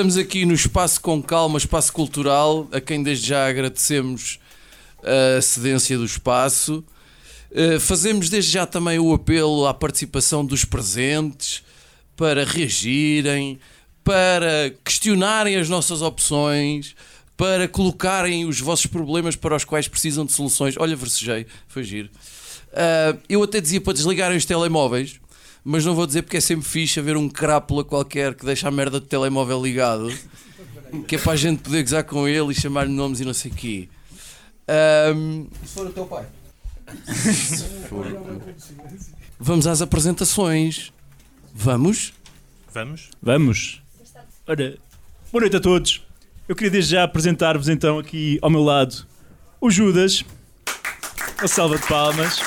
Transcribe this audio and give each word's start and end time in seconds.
Estamos 0.00 0.16
aqui 0.16 0.46
no 0.46 0.54
Espaço 0.54 0.98
com 1.00 1.22
Calma, 1.22 1.58
Espaço 1.58 1.92
Cultural, 1.92 2.66
a 2.72 2.80
quem 2.80 3.02
desde 3.02 3.28
já 3.28 3.46
agradecemos 3.46 4.39
a 5.04 5.40
cedência 5.40 5.96
do 5.96 6.04
espaço. 6.04 6.84
Eh, 7.52 7.78
Fazemos 7.78 8.28
desde 8.28 8.52
já 8.52 8.66
também 8.66 8.98
o 8.98 9.12
apelo 9.12 9.66
à 9.66 9.74
participação 9.74 10.44
dos 10.44 10.64
presentes 10.64 11.62
para 12.16 12.44
reagirem, 12.44 13.58
para 14.04 14.72
questionarem 14.84 15.56
as 15.56 15.68
nossas 15.68 16.02
opções, 16.02 16.94
para 17.36 17.66
colocarem 17.66 18.44
os 18.44 18.60
vossos 18.60 18.86
problemas 18.86 19.34
para 19.36 19.56
os 19.56 19.64
quais 19.64 19.88
precisam 19.88 20.26
de 20.26 20.32
soluções. 20.32 20.74
Olha, 20.78 20.94
versejei, 20.94 21.46
foi 21.68 21.82
giro. 21.82 22.10
Ah, 22.72 23.16
eu 23.28 23.42
até 23.42 23.60
dizia 23.60 23.80
para 23.80 23.92
desligarem 23.92 24.36
os 24.36 24.44
telemóveis, 24.44 25.20
mas 25.64 25.84
não 25.84 25.94
vou 25.94 26.06
dizer 26.06 26.22
porque 26.22 26.36
é 26.36 26.40
sempre 26.40 26.66
fixe 26.66 27.00
haver 27.00 27.16
um 27.16 27.28
crápula 27.28 27.84
qualquer 27.84 28.34
que 28.34 28.44
deixa 28.44 28.68
a 28.68 28.70
merda 28.70 29.00
do 29.00 29.06
telemóvel 29.06 29.62
ligado, 29.62 30.12
que 31.06 31.16
é 31.16 31.18
para 31.18 31.32
a 31.32 31.36
gente 31.36 31.62
poder 31.62 31.82
gozar 31.82 32.04
com 32.04 32.26
ele 32.26 32.52
e 32.52 32.54
chamar-lhe 32.54 32.92
nomes 32.92 33.20
e 33.20 33.24
não 33.24 33.34
sei 33.34 33.50
o 33.50 33.54
quê. 33.54 33.88
Ahm, 34.70 35.46
Se 35.64 35.74
for 35.74 35.86
o 35.86 35.90
teu 35.90 36.06
pai. 36.06 36.24
vamos 39.38 39.66
às 39.66 39.82
apresentações. 39.82 40.92
Vamos? 41.52 42.12
Vamos? 42.72 43.10
Vamos. 43.20 43.82
Ora, 44.46 44.78
boa 45.32 45.40
noite 45.40 45.56
a 45.56 45.60
todos. 45.60 46.06
Eu 46.48 46.54
queria 46.54 46.70
desde 46.70 46.92
já 46.92 47.02
apresentar-vos 47.04 47.68
então 47.68 47.98
aqui 47.98 48.38
ao 48.40 48.48
meu 48.50 48.62
lado 48.62 49.04
o 49.60 49.70
Judas. 49.70 50.24
A 51.42 51.48
salva 51.48 51.76
de 51.78 51.86
palmas. 51.86 52.40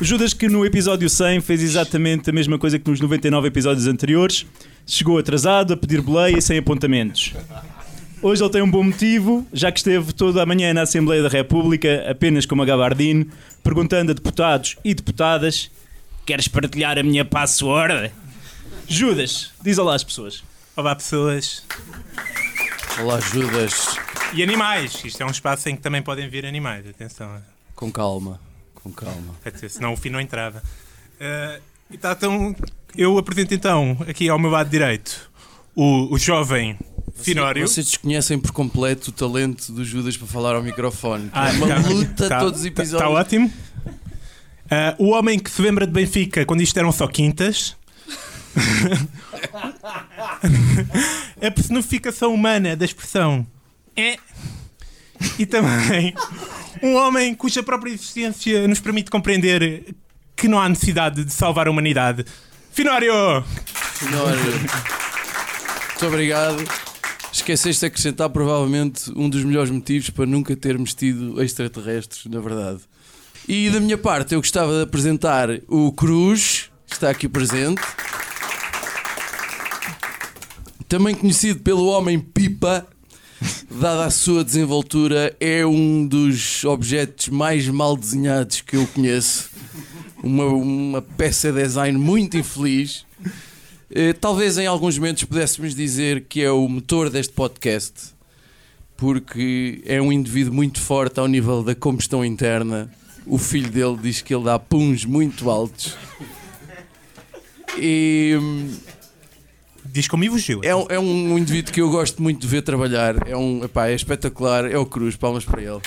O 0.00 0.04
Judas 0.04 0.32
que 0.32 0.48
no 0.48 0.64
episódio 0.64 1.08
100 1.08 1.40
fez 1.40 1.62
exatamente 1.62 2.30
a 2.30 2.32
mesma 2.32 2.58
coisa 2.58 2.78
que 2.78 2.90
nos 2.90 3.00
99 3.00 3.48
episódios 3.48 3.86
anteriores. 3.86 4.46
Chegou 4.86 5.18
atrasado, 5.18 5.72
a 5.72 5.76
pedir 5.76 6.00
boleia 6.00 6.38
e 6.38 6.42
sem 6.42 6.58
apontamentos. 6.58 7.32
Hoje 8.24 8.42
ele 8.42 8.50
tem 8.50 8.62
um 8.62 8.70
bom 8.70 8.82
motivo, 8.82 9.46
já 9.52 9.70
que 9.70 9.80
esteve 9.80 10.10
toda 10.14 10.42
a 10.42 10.46
manhã 10.46 10.72
na 10.72 10.80
Assembleia 10.80 11.22
da 11.22 11.28
República, 11.28 12.10
apenas 12.10 12.46
como 12.46 12.62
a 12.62 12.64
gabardine, 12.64 13.30
perguntando 13.62 14.12
a 14.12 14.14
deputados 14.14 14.78
e 14.82 14.94
deputadas: 14.94 15.70
Queres 16.24 16.48
partilhar 16.48 16.98
a 16.98 17.02
minha 17.02 17.22
password? 17.22 18.10
Judas, 18.88 19.52
diz 19.62 19.76
olá 19.76 19.94
às 19.94 20.02
pessoas. 20.02 20.42
Olá, 20.74 20.96
pessoas. 20.96 21.66
Olá, 22.98 23.20
Judas. 23.20 23.94
E 24.32 24.42
animais. 24.42 25.04
Isto 25.04 25.22
é 25.22 25.26
um 25.26 25.30
espaço 25.30 25.68
em 25.68 25.76
que 25.76 25.82
também 25.82 26.00
podem 26.00 26.26
vir 26.26 26.46
animais. 26.46 26.88
Atenção. 26.88 27.42
Com 27.74 27.92
calma, 27.92 28.40
com 28.74 28.90
calma. 28.90 29.34
Senão 29.68 29.92
o 29.92 29.98
fim 29.98 30.08
não 30.08 30.18
entrava. 30.18 30.62
Tá, 32.00 32.12
então, 32.12 32.56
eu 32.96 33.18
apresento 33.18 33.52
então, 33.52 33.98
aqui 34.08 34.30
ao 34.30 34.38
meu 34.38 34.50
lado 34.50 34.70
direito, 34.70 35.30
o, 35.76 36.14
o 36.14 36.18
jovem 36.18 36.78
Finório. 37.14 37.66
Vocês 37.66 37.86
desconhecem 37.86 38.38
por 38.38 38.52
completo 38.52 39.10
o 39.10 39.12
talento 39.12 39.72
do 39.72 39.84
Judas 39.84 40.16
para 40.16 40.26
falar 40.26 40.54
ao 40.56 40.62
microfone. 40.62 41.30
Ah, 41.32 41.48
é 41.48 41.52
uma 41.52 41.68
tá- 41.68 41.88
luta 41.88 42.28
tá- 42.28 42.40
todos 42.40 42.60
os 42.60 42.64
tá- 42.64 42.68
episódios. 42.68 43.00
Tá 43.00 43.08
ótimo. 43.08 43.52
Ah, 44.70 44.94
o 44.98 45.10
homem 45.10 45.38
que 45.38 45.50
se 45.50 45.62
lembra 45.62 45.86
de 45.86 45.92
Benfica 45.92 46.44
quando 46.44 46.60
isto 46.60 46.76
eram 46.78 46.92
só 46.92 47.06
quintas. 47.06 47.76
a 51.42 51.50
personificação 51.50 52.32
humana 52.34 52.76
da 52.76 52.84
expressão 52.84 53.46
é. 53.96 54.16
E 55.38 55.46
também 55.46 56.12
um 56.82 56.94
homem 56.96 57.34
cuja 57.34 57.62
própria 57.62 57.90
existência 57.92 58.66
nos 58.68 58.80
permite 58.80 59.10
compreender 59.10 59.94
que 60.36 60.48
não 60.48 60.60
há 60.60 60.68
necessidade 60.68 61.24
de 61.24 61.32
salvar 61.32 61.68
a 61.68 61.70
humanidade. 61.70 62.24
Finório! 62.72 63.12
Senhor, 63.98 64.36
muito 64.36 66.06
obrigado. 66.06 66.64
Esqueceste 67.34 67.80
de 67.80 67.86
acrescentar 67.86 68.30
provavelmente 68.30 69.10
um 69.16 69.28
dos 69.28 69.42
melhores 69.42 69.68
motivos 69.68 70.08
para 70.08 70.24
nunca 70.24 70.54
termos 70.54 70.94
tido 70.94 71.42
extraterrestres, 71.42 72.26
na 72.26 72.38
verdade. 72.38 72.78
E 73.48 73.68
da 73.70 73.80
minha 73.80 73.98
parte, 73.98 74.34
eu 74.34 74.40
gostava 74.40 74.72
de 74.72 74.82
apresentar 74.82 75.48
o 75.66 75.90
Cruz, 75.90 76.70
que 76.86 76.94
está 76.94 77.10
aqui 77.10 77.28
presente. 77.28 77.82
Também 80.88 81.12
conhecido 81.12 81.58
pelo 81.58 81.86
homem 81.86 82.20
Pipa, 82.20 82.86
dada 83.68 84.04
a 84.04 84.10
sua 84.10 84.44
desenvoltura, 84.44 85.36
é 85.40 85.66
um 85.66 86.06
dos 86.06 86.62
objetos 86.64 87.30
mais 87.30 87.66
mal 87.66 87.96
desenhados 87.96 88.60
que 88.60 88.76
eu 88.76 88.86
conheço. 88.86 89.50
Uma, 90.22 90.44
uma 90.44 91.02
peça 91.02 91.52
de 91.52 91.60
design 91.60 91.98
muito 91.98 92.38
infeliz. 92.38 93.04
Eh, 93.94 94.12
Talvez 94.12 94.58
em 94.58 94.66
alguns 94.66 94.98
momentos 94.98 95.24
pudéssemos 95.24 95.74
dizer 95.74 96.24
que 96.28 96.42
é 96.42 96.50
o 96.50 96.66
motor 96.68 97.08
deste 97.10 97.32
podcast, 97.32 97.92
porque 98.96 99.82
é 99.86 100.00
um 100.02 100.12
indivíduo 100.12 100.52
muito 100.52 100.80
forte 100.80 101.20
ao 101.20 101.28
nível 101.28 101.62
da 101.62 101.74
combustão 101.74 102.24
interna. 102.24 102.90
O 103.26 103.38
filho 103.38 103.70
dele 103.70 103.96
diz 104.02 104.20
que 104.20 104.34
ele 104.34 104.44
dá 104.44 104.58
puns 104.58 105.04
muito 105.04 105.48
altos. 105.50 105.96
E 107.78 108.36
hum, 108.40 108.70
Diz 109.86 110.08
como 110.08 110.24
Ivo 110.24 110.38
Gil. 110.38 110.60
é, 110.64 110.74
um- 110.74 110.86
é 110.88 110.98
um 110.98 111.38
indivíduo 111.38 111.72
que 111.72 111.80
eu 111.80 111.88
gosto 111.88 112.20
muito 112.20 112.40
de 112.40 112.48
ver 112.48 112.62
trabalhar. 112.62 113.28
É, 113.28 113.36
um, 113.36 113.62
epá, 113.64 113.86
é 113.88 113.94
espetacular. 113.94 114.64
É 114.70 114.76
o 114.76 114.84
Cruz, 114.84 115.14
palmas 115.14 115.44
para 115.44 115.62
ele. 115.62 115.80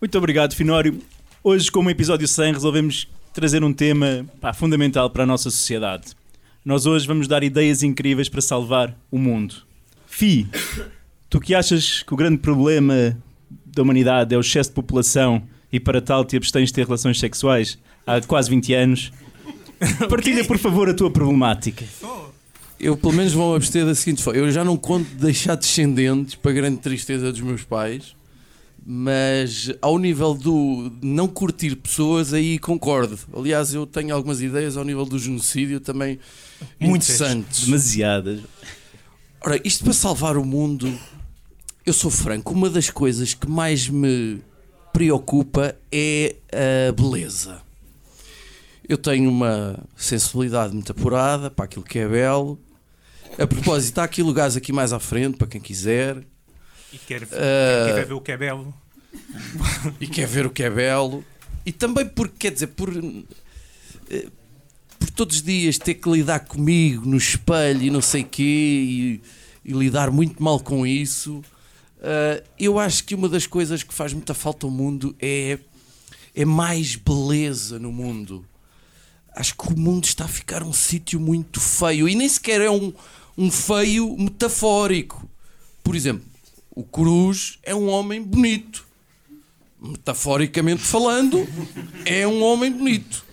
Muito 0.00 0.16
obrigado, 0.18 0.54
Finório. 0.54 1.00
Hoje, 1.42 1.70
como 1.70 1.88
episódio 1.90 2.28
100, 2.28 2.52
resolvemos 2.52 3.08
trazer 3.38 3.62
um 3.62 3.72
tema 3.72 4.26
pá, 4.40 4.52
fundamental 4.52 5.08
para 5.10 5.22
a 5.22 5.26
nossa 5.26 5.48
sociedade. 5.48 6.06
Nós 6.64 6.86
hoje 6.86 7.06
vamos 7.06 7.28
dar 7.28 7.44
ideias 7.44 7.84
incríveis 7.84 8.28
para 8.28 8.40
salvar 8.40 8.98
o 9.12 9.16
mundo. 9.16 9.54
Fi, 10.08 10.48
tu 11.30 11.38
que 11.38 11.54
achas 11.54 12.02
que 12.02 12.12
o 12.12 12.16
grande 12.16 12.38
problema 12.38 13.16
da 13.64 13.82
humanidade 13.82 14.34
é 14.34 14.36
o 14.36 14.40
excesso 14.40 14.70
de 14.70 14.74
população 14.74 15.44
e 15.72 15.78
para 15.78 16.00
tal 16.00 16.24
te 16.24 16.36
abstens 16.36 16.70
de 16.70 16.72
ter 16.72 16.84
relações 16.84 17.20
sexuais 17.20 17.78
há 18.04 18.20
quase 18.22 18.50
20 18.50 18.74
anos, 18.74 19.12
partilha 20.10 20.44
por 20.44 20.58
favor 20.58 20.88
a 20.88 20.94
tua 20.94 21.08
problemática. 21.10 21.84
Eu 22.80 22.96
pelo 22.96 23.12
menos 23.12 23.32
vou 23.32 23.54
abster 23.54 23.86
da 23.86 23.94
seguinte 23.94 24.20
forma. 24.20 24.40
Eu 24.40 24.50
já 24.50 24.64
não 24.64 24.76
conto 24.76 25.08
de 25.10 25.14
deixar 25.14 25.54
descendentes 25.54 26.34
para 26.34 26.50
grande 26.50 26.78
tristeza 26.78 27.30
dos 27.30 27.40
meus 27.40 27.62
pais, 27.62 28.16
mas 28.90 29.70
ao 29.82 29.98
nível 29.98 30.32
do 30.32 30.90
não 31.02 31.28
curtir 31.28 31.76
pessoas, 31.76 32.32
aí 32.32 32.58
concordo. 32.58 33.18
Aliás, 33.36 33.74
eu 33.74 33.84
tenho 33.86 34.14
algumas 34.14 34.40
ideias 34.40 34.78
ao 34.78 34.84
nível 34.84 35.04
do 35.04 35.18
genocídio 35.18 35.78
também 35.78 36.18
Muitas. 36.80 37.10
interessantes. 37.10 37.66
Demasiadas. 37.66 38.40
Ora, 39.42 39.60
isto 39.62 39.84
para 39.84 39.92
salvar 39.92 40.38
o 40.38 40.44
mundo, 40.44 40.98
eu 41.84 41.92
sou 41.92 42.10
franco, 42.10 42.54
uma 42.54 42.70
das 42.70 42.88
coisas 42.88 43.34
que 43.34 43.46
mais 43.46 43.90
me 43.90 44.40
preocupa 44.90 45.76
é 45.92 46.36
a 46.50 46.90
beleza. 46.90 47.60
Eu 48.88 48.96
tenho 48.96 49.28
uma 49.28 49.84
sensibilidade 49.98 50.72
muito 50.72 50.92
apurada 50.92 51.50
para 51.50 51.66
aquilo 51.66 51.84
que 51.84 51.98
é 51.98 52.08
belo. 52.08 52.58
A 53.38 53.46
propósito, 53.46 53.98
há 53.98 54.04
aqui 54.04 54.22
lugares 54.22 54.56
aqui 54.56 54.72
mais 54.72 54.94
à 54.94 54.98
frente 54.98 55.36
para 55.36 55.46
quem 55.46 55.60
quiser 55.60 56.24
E 56.92 56.98
quer, 56.98 57.22
Ah. 57.24 57.94
quer 57.94 58.06
ver 58.06 58.12
o 58.14 58.20
que 58.20 58.32
é 58.32 58.36
belo. 58.36 58.74
e 60.00 60.06
quer 60.06 60.26
ver 60.26 60.46
o 60.46 60.50
que 60.50 60.62
é 60.62 60.70
belo. 60.70 61.24
E 61.64 61.72
também 61.72 62.06
porque, 62.06 62.34
quer 62.38 62.52
dizer, 62.52 62.68
por, 62.68 62.90
eh, 64.10 64.28
por 64.98 65.10
todos 65.10 65.36
os 65.36 65.42
dias 65.42 65.78
ter 65.78 65.94
que 65.94 66.08
lidar 66.10 66.40
comigo 66.40 67.04
no 67.06 67.16
espelho 67.16 67.82
e 67.82 67.90
não 67.90 68.00
sei 68.00 68.22
quê 68.24 68.42
e, 68.42 69.20
e 69.64 69.72
lidar 69.72 70.10
muito 70.10 70.42
mal 70.42 70.58
com 70.60 70.86
isso, 70.86 71.42
eh, 72.00 72.42
eu 72.58 72.78
acho 72.78 73.04
que 73.04 73.14
uma 73.14 73.28
das 73.28 73.46
coisas 73.46 73.82
que 73.82 73.92
faz 73.92 74.12
muita 74.12 74.32
falta 74.34 74.66
ao 74.66 74.70
mundo 74.70 75.14
é, 75.20 75.58
é 76.34 76.44
mais 76.44 76.96
beleza 76.96 77.78
no 77.78 77.92
mundo. 77.92 78.44
Acho 79.34 79.54
que 79.54 79.72
o 79.72 79.78
mundo 79.78 80.04
está 80.04 80.24
a 80.24 80.28
ficar 80.28 80.62
um 80.62 80.72
sítio 80.72 81.20
muito 81.20 81.60
feio 81.60 82.08
e 82.08 82.14
nem 82.14 82.28
sequer 82.28 82.60
é 82.62 82.70
um, 82.70 82.92
um 83.36 83.50
feio 83.50 84.16
metafórico. 84.18 85.28
Por 85.84 85.94
exemplo, 85.94 86.24
o 86.78 86.84
Cruz 86.84 87.58
é 87.64 87.74
um 87.74 87.88
homem 87.88 88.22
bonito 88.22 88.86
metaforicamente 89.80 90.80
falando, 90.80 91.44
é 92.04 92.24
um 92.24 92.40
homem 92.40 92.70
bonito. 92.70 93.24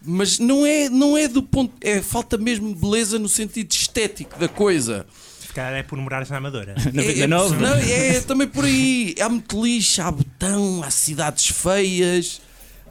Mas 0.00 0.38
não 0.38 0.64
é, 0.64 0.88
não 0.88 1.18
é 1.18 1.26
do 1.26 1.42
ponto. 1.42 1.74
É 1.80 2.00
falta 2.00 2.38
mesmo 2.38 2.72
beleza 2.72 3.18
no 3.18 3.28
sentido 3.28 3.72
estético 3.72 4.38
da 4.38 4.48
coisa. 4.48 5.06
Se 5.40 5.52
calhar 5.52 5.74
é 5.74 5.82
por 5.82 5.98
morares 5.98 6.30
na 6.30 6.36
Amadora. 6.36 6.76
99. 6.94 7.56
Não, 7.56 7.74
é 7.74 8.20
também 8.20 8.46
por 8.46 8.64
aí. 8.64 9.16
Há 9.20 9.28
muito 9.28 9.64
lixo, 9.64 10.00
há 10.00 10.12
botão, 10.12 10.80
há 10.84 10.90
cidades 10.90 11.48
feias, 11.48 12.40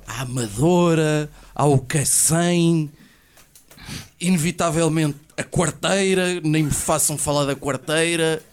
há 0.05 0.23
Amadora, 0.23 1.29
há 1.55 1.65
o 1.65 1.79
Cacém, 1.79 2.91
inevitavelmente 4.19 5.17
a 5.37 5.43
quarteira, 5.43 6.41
nem 6.43 6.63
me 6.63 6.71
façam 6.71 7.17
falar 7.17 7.45
da 7.45 7.55
quarteira. 7.55 8.43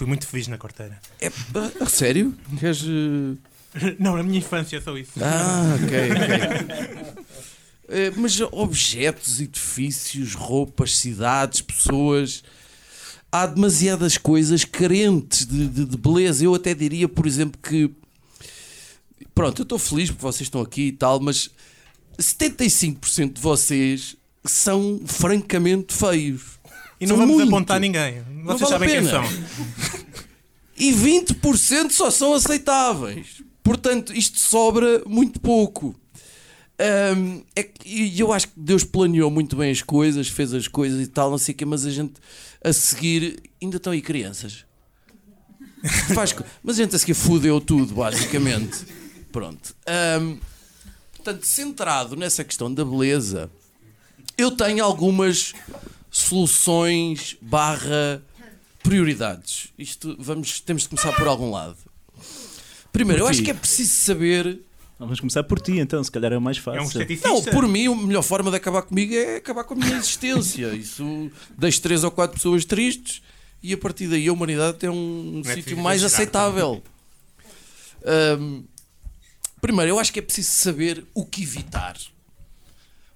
Fui 0.00 0.06
muito 0.06 0.26
feliz 0.26 0.48
na 0.48 0.56
corteira. 0.56 0.98
É, 1.20 1.26
a, 1.28 1.84
a 1.84 1.86
sério? 1.86 2.34
Queres. 2.58 2.82
eh, 2.84 3.96
Não, 4.00 4.16
na 4.16 4.22
minha 4.22 4.38
infância 4.38 4.80
só 4.80 4.96
isso. 4.96 5.10
Ah, 5.20 5.76
ok, 5.76 5.98
ok. 6.10 7.20
Eh, 7.90 8.12
Mas 8.16 8.40
objetos, 8.40 9.42
edifícios, 9.42 10.32
roupas, 10.34 10.96
cidades, 10.96 11.60
pessoas. 11.60 12.42
Há 13.30 13.44
demasiadas 13.44 14.16
coisas 14.16 14.64
carentes 14.64 15.44
de, 15.44 15.68
de- 15.68 15.84
de 15.84 15.96
beleza. 15.98 16.44
Eu 16.46 16.54
até 16.54 16.72
diria, 16.72 17.06
por 17.06 17.26
exemplo, 17.26 17.60
que. 17.62 17.90
Pronto, 19.34 19.60
eu 19.60 19.64
estou 19.64 19.78
feliz 19.78 20.08
porque 20.10 20.22
vocês 20.22 20.46
estão 20.46 20.62
aqui 20.62 20.86
e 20.88 20.92
tal, 20.92 21.20
mas 21.20 21.50
75% 22.18 23.34
de 23.34 23.40
vocês 23.42 24.16
são 24.46 24.98
francamente 25.04 25.94
feios. 25.94 26.58
E 27.00 27.06
não 27.06 27.16
São 27.16 27.24
vamos 27.24 27.36
muito. 27.36 27.48
apontar 27.48 27.80
ninguém. 27.80 28.22
Vocês 28.44 28.60
vale 28.60 28.72
sabem 28.72 28.88
quem 28.88 29.04
são. 29.08 29.24
E 30.80 30.92
20% 30.94 31.90
só 31.90 32.10
são 32.10 32.32
aceitáveis. 32.32 33.42
Portanto, 33.62 34.14
isto 34.14 34.38
sobra 34.40 35.02
muito 35.06 35.38
pouco. 35.38 35.94
Ahm, 36.78 37.42
é 37.54 37.68
e 37.84 38.18
eu 38.18 38.32
acho 38.32 38.48
que 38.48 38.54
Deus 38.56 38.82
planeou 38.82 39.30
muito 39.30 39.54
bem 39.56 39.70
as 39.70 39.82
coisas, 39.82 40.28
fez 40.28 40.54
as 40.54 40.66
coisas 40.66 41.02
e 41.02 41.06
tal, 41.06 41.30
não 41.30 41.36
sei 41.36 41.54
o 41.54 41.58
quê, 41.58 41.66
mas 41.66 41.84
a 41.84 41.90
gente 41.90 42.14
a 42.64 42.72
seguir 42.72 43.42
ainda 43.62 43.76
estão 43.76 43.92
aí 43.92 44.00
crianças. 44.00 44.64
Faz, 46.14 46.34
mas 46.62 46.78
a 46.78 46.82
gente 46.82 46.96
a 46.96 46.98
seguir 46.98 47.12
fudeu 47.12 47.60
tudo, 47.60 47.94
basicamente. 47.94 48.78
Pronto. 49.30 49.76
Ahm, 49.86 50.38
portanto, 51.14 51.44
centrado 51.44 52.16
nessa 52.16 52.42
questão 52.42 52.72
da 52.72 52.86
beleza, 52.86 53.50
eu 54.38 54.50
tenho 54.50 54.82
algumas 54.82 55.52
soluções 56.10 57.36
barra 57.40 58.22
prioridades. 58.82 59.68
Isto 59.78 60.16
vamos, 60.18 60.60
temos 60.60 60.82
de 60.82 60.88
começar 60.88 61.12
por 61.12 61.26
algum 61.26 61.50
lado. 61.50 61.76
Primeiro, 62.92 63.22
eu 63.22 63.28
acho 63.28 63.42
que 63.42 63.50
é 63.50 63.54
preciso 63.54 63.92
saber. 63.92 64.60
Vamos 64.98 65.18
começar 65.18 65.42
por 65.44 65.58
ti, 65.60 65.78
então, 65.78 66.02
se 66.04 66.10
calhar 66.10 66.32
é 66.32 66.36
o 66.36 66.40
mais 66.40 66.58
É 66.58 66.60
um 66.60 66.62
fácil. 66.62 67.00
esteticista. 67.00 67.28
Não, 67.28 67.42
por 67.42 67.66
mim, 67.66 67.86
a 67.86 67.94
melhor 67.94 68.22
forma 68.22 68.50
de 68.50 68.56
acabar 68.58 68.82
comigo 68.82 69.14
é 69.14 69.36
acabar 69.36 69.64
com 69.64 69.72
a 69.74 69.76
minha 69.78 69.96
existência. 69.96 70.66
Isso 70.76 71.30
deixo 71.56 71.80
três 71.80 72.04
ou 72.04 72.10
quatro 72.10 72.36
pessoas 72.36 72.64
tristes 72.66 73.22
e 73.62 73.72
a 73.72 73.78
partir 73.78 74.08
daí 74.08 74.28
a 74.28 74.32
humanidade 74.32 74.76
tem 74.78 74.90
um 74.90 75.40
é 75.46 75.54
sítio 75.54 75.78
mais 75.78 76.04
aceitável. 76.04 76.82
Ahm, 78.04 78.62
primeiro, 79.60 79.92
eu 79.92 79.98
acho 79.98 80.12
que 80.12 80.18
é 80.18 80.22
preciso 80.22 80.50
saber 80.52 81.04
o 81.14 81.24
que 81.24 81.42
evitar. 81.42 81.96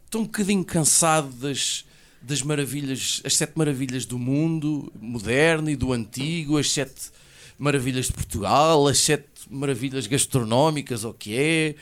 Estou 0.05 0.23
um 0.23 0.25
bocadinho 0.25 0.65
cansado 0.65 1.29
das, 1.33 1.85
das 2.27 2.43
maravilhas, 2.43 3.21
as 3.25 3.37
sete 3.37 3.53
maravilhas 3.57 4.07
do 4.07 4.19
mundo 4.19 4.93
moderno 5.01 5.69
e 5.71 5.77
do 5.77 5.93
antigo, 5.93 6.59
as 6.59 6.71
sete 6.71 7.11
maravilhas 7.59 8.07
de 8.07 8.13
Portugal, 8.13 8.87
as 8.89 8.99
sete 8.99 9.27
maravilhas 9.51 10.07
gastronómicas, 10.07 11.05
o 11.05 11.13
que 11.13 11.37
é. 11.37 11.75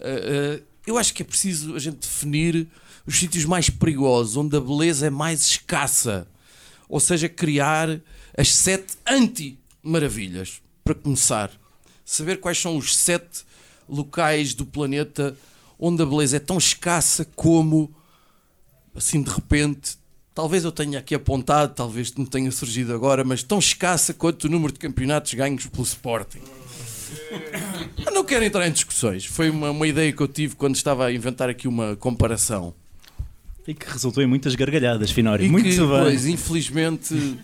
Ah, 0.00 0.58
ah, 0.58 0.62
eu 0.86 0.98
acho 0.98 1.14
que 1.14 1.22
é 1.22 1.24
preciso 1.26 1.76
a 1.76 1.78
gente 1.78 1.98
definir 1.98 2.66
os 3.06 3.18
sítios 3.18 3.44
mais 3.44 3.68
perigosos, 3.68 4.36
onde 4.36 4.56
a 4.56 4.60
beleza 4.60 5.06
é 5.06 5.10
mais 5.10 5.42
escassa. 5.42 6.26
Ou 6.88 7.00
seja, 7.00 7.28
criar 7.28 8.00
as 8.36 8.48
sete 8.48 8.94
anti-maravilhas, 9.06 10.60
para 10.84 10.94
começar. 10.94 11.50
Saber 12.04 12.40
quais 12.40 12.58
são 12.58 12.76
os 12.76 12.96
sete 12.96 13.44
locais 13.88 14.54
do 14.54 14.66
planeta 14.66 15.36
onde 15.78 16.02
a 16.02 16.06
beleza 16.06 16.36
é 16.36 16.40
tão 16.40 16.58
escassa 16.58 17.24
como, 17.36 17.92
assim 18.94 19.22
de 19.22 19.30
repente, 19.30 19.96
talvez 20.34 20.64
eu 20.64 20.72
tenha 20.72 20.98
aqui 20.98 21.14
apontado, 21.14 21.74
talvez 21.74 22.14
não 22.14 22.24
tenha 22.24 22.50
surgido 22.50 22.94
agora, 22.94 23.24
mas 23.24 23.42
tão 23.42 23.58
escassa 23.58 24.12
quanto 24.14 24.44
o 24.44 24.48
número 24.48 24.72
de 24.72 24.78
campeonatos 24.78 25.32
ganhos 25.34 25.66
pelo 25.66 25.84
Sporting. 25.84 26.40
Eu 28.04 28.12
não 28.12 28.24
quero 28.24 28.44
entrar 28.44 28.66
em 28.66 28.72
discussões. 28.72 29.24
Foi 29.24 29.50
uma, 29.50 29.70
uma 29.70 29.86
ideia 29.86 30.12
que 30.12 30.20
eu 30.20 30.28
tive 30.28 30.56
quando 30.56 30.76
estava 30.76 31.06
a 31.06 31.12
inventar 31.12 31.48
aqui 31.48 31.68
uma 31.68 31.96
comparação. 31.96 32.74
E 33.66 33.74
que 33.74 33.88
resultou 33.88 34.22
em 34.22 34.26
muitas 34.26 34.54
gargalhadas, 34.54 35.10
Finório. 35.10 35.44
E 35.44 35.48
Muito 35.48 35.68
que, 35.68 35.76
bem. 35.76 35.88
pois, 35.88 36.26
infelizmente, 36.26 37.38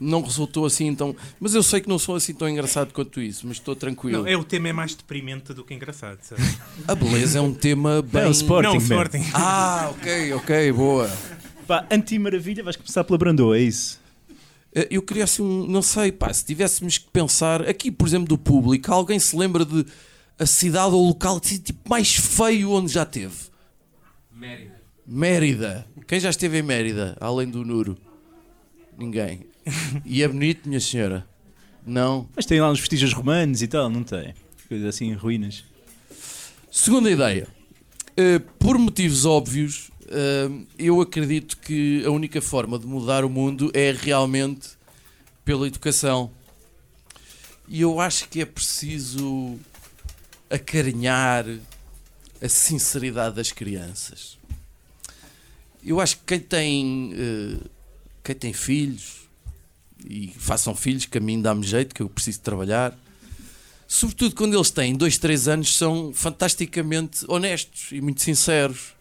não 0.00 0.22
resultou 0.22 0.64
assim 0.66 0.86
então. 0.86 1.14
Mas 1.40 1.54
eu 1.54 1.62
sei 1.62 1.80
que 1.80 1.88
não 1.88 1.98
sou 1.98 2.16
assim 2.16 2.32
tão 2.34 2.48
engraçado 2.48 2.92
quanto 2.92 3.20
isso, 3.20 3.46
mas 3.46 3.56
estou 3.56 3.74
tranquilo. 3.76 4.22
Não, 4.22 4.26
é 4.26 4.36
o 4.36 4.44
tema 4.44 4.68
é 4.68 4.72
mais 4.72 4.94
deprimente 4.94 5.52
do 5.54 5.64
que 5.64 5.74
engraçado. 5.74 6.18
sabe? 6.22 6.42
A 6.86 6.94
beleza 6.94 7.38
é 7.38 7.42
um 7.42 7.52
tema 7.52 8.02
bem. 8.02 8.22
É 8.22 8.26
o 8.26 8.30
Sporting, 8.30 8.68
não. 8.68 8.76
Sporting. 8.78 9.24
Ah, 9.34 9.90
ok, 9.92 10.32
ok, 10.34 10.72
boa. 10.72 11.10
Pá, 11.66 11.86
anti-maravilha, 11.90 12.62
vais 12.64 12.76
começar 12.76 13.04
pela 13.04 13.18
Brandoa, 13.18 13.58
é 13.58 13.60
isso? 13.62 14.00
Eh, 14.74 14.88
Eu 14.90 15.02
queria 15.02 15.24
assim, 15.24 15.42
um, 15.42 15.66
não 15.66 15.82
sei, 15.82 16.10
pá, 16.12 16.32
se 16.32 16.44
tivéssemos 16.44 16.98
que 16.98 17.10
pensar, 17.10 17.68
aqui 17.68 17.90
por 17.90 18.06
exemplo 18.08 18.28
do 18.28 18.38
público, 18.38 18.92
alguém 18.92 19.18
se 19.18 19.36
lembra 19.36 19.64
de 19.64 19.84
a 20.38 20.46
cidade 20.46 20.94
ou 20.94 21.06
local 21.06 21.40
tipo, 21.40 21.88
mais 21.88 22.14
feio 22.14 22.70
onde 22.70 22.92
já 22.92 23.04
teve? 23.04 23.34
Mérida. 24.32 24.80
Mérida. 25.06 25.86
Quem 26.06 26.20
já 26.20 26.30
esteve 26.30 26.58
em 26.58 26.62
Mérida, 26.62 27.16
além 27.20 27.48
do 27.48 27.64
Nuro? 27.64 27.98
Ninguém. 28.96 29.46
E 30.04 30.22
é 30.22 30.28
bonito, 30.28 30.68
minha 30.68 30.80
senhora? 30.80 31.26
Não. 31.86 32.28
Mas 32.34 32.46
tem 32.46 32.60
lá 32.60 32.70
uns 32.70 32.80
vestígios 32.80 33.12
romanos 33.12 33.62
e 33.62 33.68
tal, 33.68 33.88
não 33.88 34.02
tem? 34.02 34.34
Coisas 34.68 34.86
assim, 34.86 35.12
ruínas. 35.12 35.64
Segunda 36.70 37.10
ideia. 37.10 37.46
Uh, 38.12 38.40
por 38.58 38.78
motivos 38.78 39.24
óbvios, 39.24 39.90
uh, 40.04 40.66
eu 40.78 41.00
acredito 41.00 41.56
que 41.58 42.04
a 42.04 42.10
única 42.10 42.40
forma 42.40 42.78
de 42.78 42.86
mudar 42.86 43.24
o 43.24 43.30
mundo 43.30 43.70
é 43.74 43.92
realmente 43.92 44.70
pela 45.44 45.66
educação. 45.66 46.30
E 47.68 47.80
eu 47.80 48.00
acho 48.00 48.28
que 48.28 48.40
é 48.40 48.46
preciso 48.46 49.58
acarinhar 50.50 51.44
a 52.40 52.48
sinceridade 52.48 53.36
das 53.36 53.52
crianças. 53.52 54.38
Eu 55.84 56.00
acho 56.00 56.16
que 56.18 56.24
quem 56.26 56.40
tem, 56.40 57.12
uh, 57.14 57.70
quem 58.22 58.34
tem 58.34 58.52
filhos, 58.52 59.27
e 60.04 60.28
façam 60.38 60.74
filhos, 60.74 61.06
que 61.06 61.18
a 61.18 61.20
mim 61.20 61.40
dá-me 61.40 61.66
jeito, 61.66 61.94
que 61.94 62.02
eu 62.02 62.08
preciso 62.08 62.40
trabalhar, 62.40 62.96
sobretudo 63.86 64.34
quando 64.34 64.54
eles 64.54 64.70
têm 64.70 64.94
2, 64.94 65.18
3 65.18 65.48
anos, 65.48 65.74
são 65.74 66.12
fantasticamente 66.12 67.24
honestos 67.26 67.88
e 67.90 68.00
muito 68.00 68.20
sinceros. 68.22 68.94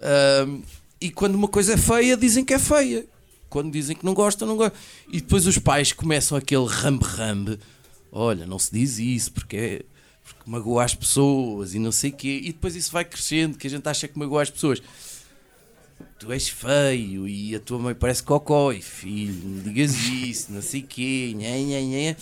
Ahm, 0.00 0.62
e 1.00 1.10
quando 1.10 1.34
uma 1.34 1.48
coisa 1.48 1.74
é 1.74 1.76
feia, 1.76 2.16
dizem 2.16 2.44
que 2.44 2.54
é 2.54 2.58
feia. 2.58 3.06
Quando 3.48 3.72
dizem 3.72 3.96
que 3.96 4.04
não 4.04 4.14
gostam, 4.14 4.46
não 4.46 4.56
gostam. 4.56 4.78
E 5.08 5.20
depois 5.20 5.46
os 5.46 5.58
pais 5.58 5.92
começam 5.92 6.38
aquele 6.38 6.66
rambe-rambe. 6.66 7.58
Olha, 8.10 8.46
não 8.46 8.58
se 8.58 8.72
diz 8.72 8.98
isso 8.98 9.32
porque, 9.32 9.56
é, 9.56 9.82
porque 10.22 10.50
magoa 10.50 10.84
as 10.84 10.94
pessoas 10.94 11.74
e 11.74 11.78
não 11.78 11.90
sei 11.90 12.10
o 12.10 12.14
quê. 12.14 12.40
E 12.44 12.52
depois 12.52 12.76
isso 12.76 12.92
vai 12.92 13.04
crescendo, 13.04 13.58
que 13.58 13.66
a 13.66 13.70
gente 13.70 13.86
acha 13.88 14.06
que 14.06 14.18
magoa 14.18 14.42
as 14.42 14.50
pessoas. 14.50 14.82
Tu 16.18 16.30
és 16.32 16.48
feio 16.48 17.26
e 17.28 17.54
a 17.54 17.60
tua 17.60 17.78
mãe 17.78 17.94
parece 17.94 18.22
cocó. 18.22 18.72
E 18.72 18.80
filho, 18.82 19.34
não 19.44 19.62
digas 19.62 19.94
isso, 20.06 20.52
não 20.52 20.62
sei 20.62 20.80
o 20.80 20.86
quê. 20.86 21.32
Nha, 21.36 21.58
nha, 21.58 21.80
nha. 21.80 22.16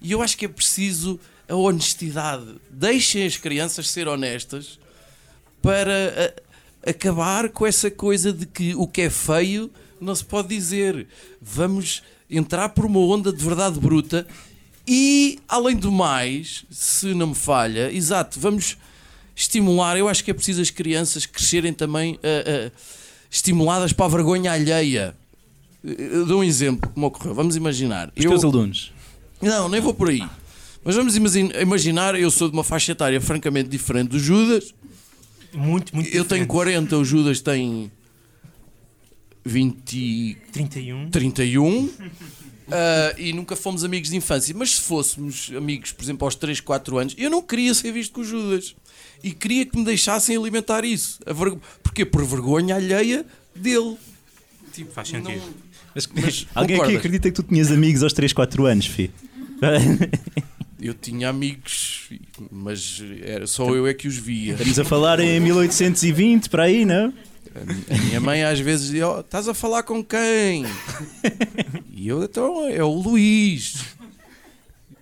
E 0.00 0.12
eu 0.12 0.20
acho 0.22 0.36
que 0.36 0.44
é 0.44 0.48
preciso 0.48 1.18
a 1.48 1.54
honestidade. 1.54 2.46
Deixem 2.70 3.24
as 3.26 3.36
crianças 3.36 3.88
ser 3.88 4.08
honestas 4.08 4.78
para 5.62 6.34
a- 6.84 6.90
acabar 6.90 7.48
com 7.50 7.66
essa 7.66 7.90
coisa 7.90 8.32
de 8.32 8.46
que 8.46 8.74
o 8.74 8.86
que 8.86 9.02
é 9.02 9.10
feio 9.10 9.70
não 10.00 10.14
se 10.14 10.24
pode 10.24 10.48
dizer. 10.48 11.06
Vamos 11.40 12.02
entrar 12.30 12.68
por 12.70 12.84
uma 12.84 12.98
onda 13.00 13.32
de 13.32 13.42
verdade 13.44 13.78
bruta 13.80 14.26
e, 14.86 15.38
além 15.48 15.76
do 15.76 15.90
mais, 15.90 16.64
se 16.70 17.14
não 17.14 17.28
me 17.28 17.34
falha, 17.34 17.90
exato, 17.92 18.38
vamos 18.38 18.76
estimular. 19.34 19.96
Eu 19.96 20.08
acho 20.08 20.22
que 20.24 20.30
é 20.30 20.34
preciso 20.34 20.60
as 20.62 20.70
crianças 20.70 21.26
crescerem 21.26 21.72
também 21.72 22.18
ah, 22.22 22.70
estimuladas 23.30 23.92
para 23.92 24.06
a 24.06 24.08
vergonha 24.08 24.52
alheia. 24.52 25.16
Eu 25.84 26.26
dou 26.26 26.40
um 26.40 26.44
exemplo 26.44 26.90
como 26.90 27.06
ocorreu. 27.06 27.34
Vamos 27.34 27.54
imaginar. 27.56 28.12
Os 28.16 28.24
eu- 28.24 28.30
teus 28.30 28.44
alunos. 28.44 28.92
não, 29.40 29.68
nem 29.68 29.80
vou 29.80 29.94
por 29.94 30.08
aí. 30.08 30.22
Mas 30.84 30.94
vamos 30.96 31.16
imagin- 31.16 31.50
imaginar, 31.60 32.14
eu 32.18 32.30
sou 32.30 32.48
de 32.48 32.54
uma 32.56 32.64
faixa 32.64 32.92
etária 32.92 33.20
francamente 33.20 33.68
diferente 33.68 34.08
do 34.10 34.18
Judas. 34.18 34.72
Muito, 35.52 35.94
muito 35.94 36.06
Eu 36.08 36.24
tenho 36.24 36.42
diferente. 36.44 36.46
40, 36.48 36.96
o 36.98 37.04
Judas 37.04 37.40
tem 37.40 37.90
20, 39.44 39.96
e 39.96 40.36
31. 40.52 41.10
31. 41.10 41.88
ah, 42.70 43.14
e 43.16 43.32
nunca 43.32 43.54
fomos 43.56 43.84
amigos 43.84 44.10
de 44.10 44.16
infância. 44.16 44.54
Mas 44.56 44.76
se 44.76 44.80
fôssemos 44.82 45.50
amigos, 45.56 45.92
por 45.92 46.02
exemplo, 46.04 46.26
aos 46.26 46.34
3, 46.34 46.60
4 46.60 46.98
anos, 46.98 47.14
eu 47.16 47.30
não 47.30 47.42
queria 47.42 47.72
ser 47.74 47.92
visto 47.92 48.12
com 48.12 48.20
o 48.20 48.24
Judas. 48.24 48.74
E 49.26 49.32
queria 49.32 49.66
que 49.66 49.76
me 49.76 49.84
deixassem 49.84 50.36
alimentar 50.36 50.84
isso. 50.84 51.18
A 51.26 51.32
ver... 51.32 51.56
Porquê? 51.82 52.04
Por 52.04 52.24
vergonha 52.24 52.76
alheia 52.76 53.26
dele. 53.54 53.96
Tipo, 54.72 54.92
Faz 54.92 55.08
sentido. 55.08 55.36
não- 55.36 55.54
Mas, 55.94 56.06
Mas 56.14 56.46
alguém 56.54 56.76
aqui 56.76 56.84
concordas? 56.84 56.96
acredita 56.98 57.30
que 57.30 57.34
tu 57.34 57.42
tinhas 57.42 57.72
amigos 57.72 58.02
aos 58.04 58.12
3, 58.12 58.32
4 58.32 58.66
anos, 58.66 58.86
fi? 58.86 59.10
Eu 60.80 60.92
tinha 60.94 61.28
amigos, 61.30 62.10
mas 62.52 63.02
era 63.24 63.46
só 63.46 63.68
eu 63.74 63.86
é 63.86 63.94
que 63.94 64.06
os 64.06 64.16
via. 64.16 64.52
Estamos 64.52 64.78
a 64.78 64.84
falar 64.84 65.18
em 65.20 65.40
1820, 65.40 66.48
para 66.50 66.64
aí, 66.64 66.84
não? 66.84 67.12
A 67.90 67.98
minha 67.98 68.20
mãe 68.20 68.44
às 68.44 68.60
vezes 68.60 68.86
dizia: 68.86 69.08
"Oh, 69.08 69.20
Estás 69.20 69.48
a 69.48 69.54
falar 69.54 69.82
com 69.84 70.04
quem? 70.04 70.66
E 71.90 72.06
eu, 72.06 72.22
então, 72.22 72.68
é 72.68 72.84
o 72.84 72.90
Luís. 72.92 73.82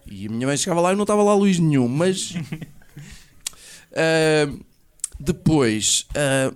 E 0.09 0.29
a 0.29 0.31
minha 0.31 0.47
mãe 0.47 0.57
chegava 0.57 0.81
lá 0.81 0.93
e 0.93 0.97
não 0.97 1.03
estava 1.03 1.25
lá 1.25 1.35
Luís 1.35 1.59
nenhum. 1.59 1.89
Mas 1.89 2.35
ah, 3.97 4.53
depois, 5.19 6.07
ah, 6.15 6.55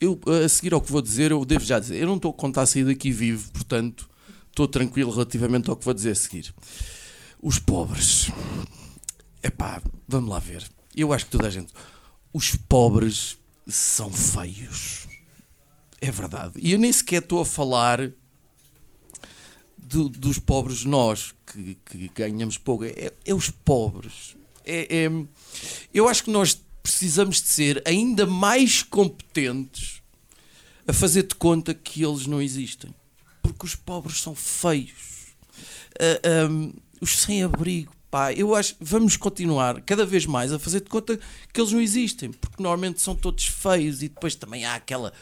eu, 0.00 0.20
a 0.44 0.48
seguir 0.48 0.72
ao 0.74 0.80
que 0.80 0.90
vou 0.90 1.02
dizer, 1.02 1.30
eu 1.30 1.44
devo 1.44 1.64
já 1.64 1.78
dizer: 1.78 2.00
Eu 2.00 2.06
não 2.06 2.16
estou 2.16 2.30
a 2.30 2.34
contar 2.34 2.62
a 2.62 2.66
sair 2.66 2.84
daqui 2.84 3.10
vivo, 3.10 3.50
portanto, 3.52 4.08
estou 4.48 4.66
tranquilo 4.68 5.10
relativamente 5.12 5.70
ao 5.70 5.76
que 5.76 5.84
vou 5.84 5.94
dizer 5.94 6.10
a 6.10 6.14
seguir. 6.14 6.54
Os 7.40 7.58
pobres, 7.58 8.30
epá, 9.42 9.82
vamos 10.06 10.30
lá 10.30 10.38
ver. 10.38 10.64
Eu 10.94 11.12
acho 11.12 11.24
que 11.24 11.30
toda 11.32 11.46
a 11.46 11.50
gente, 11.50 11.72
os 12.32 12.54
pobres 12.54 13.36
são 13.66 14.10
feios. 14.12 15.06
É 16.00 16.10
verdade. 16.10 16.54
E 16.58 16.72
eu 16.72 16.78
nem 16.78 16.92
sequer 16.92 17.22
estou 17.22 17.40
a 17.40 17.46
falar 17.46 18.10
do- 19.78 20.08
dos 20.08 20.38
pobres 20.38 20.84
nós, 20.84 21.34
que, 21.46 21.76
que 21.84 22.08
ganhamos 22.14 22.58
pouco. 22.58 22.84
É, 22.84 23.12
é 23.24 23.34
os 23.34 23.50
pobres. 23.50 24.36
É, 24.64 25.04
é- 25.04 25.26
eu 25.92 26.08
acho 26.08 26.24
que 26.24 26.30
nós 26.30 26.60
precisamos 26.82 27.40
de 27.40 27.48
ser 27.48 27.82
ainda 27.86 28.26
mais 28.26 28.82
competentes 28.82 30.02
a 30.86 30.92
fazer 30.92 31.24
de 31.24 31.34
conta 31.34 31.72
que 31.72 32.04
eles 32.04 32.26
não 32.26 32.40
existem. 32.42 32.92
Porque 33.42 33.64
os 33.64 33.74
pobres 33.74 34.20
são 34.20 34.34
feios. 34.34 35.34
Ah, 35.98 36.44
ahm, 36.44 36.72
os 37.00 37.18
sem-abrigo, 37.18 37.92
pá, 38.10 38.32
eu 38.32 38.54
acho 38.54 38.76
vamos 38.80 39.16
continuar 39.16 39.80
cada 39.82 40.06
vez 40.06 40.26
mais 40.26 40.52
a 40.52 40.58
fazer 40.58 40.80
de 40.80 40.88
conta 40.88 41.18
que 41.52 41.60
eles 41.60 41.72
não 41.72 41.80
existem, 41.80 42.30
porque 42.32 42.62
normalmente 42.62 43.00
são 43.00 43.14
todos 43.14 43.46
feios 43.46 44.02
e 44.02 44.08
depois 44.08 44.34
também 44.34 44.64
há 44.64 44.74
aquela 44.74 45.12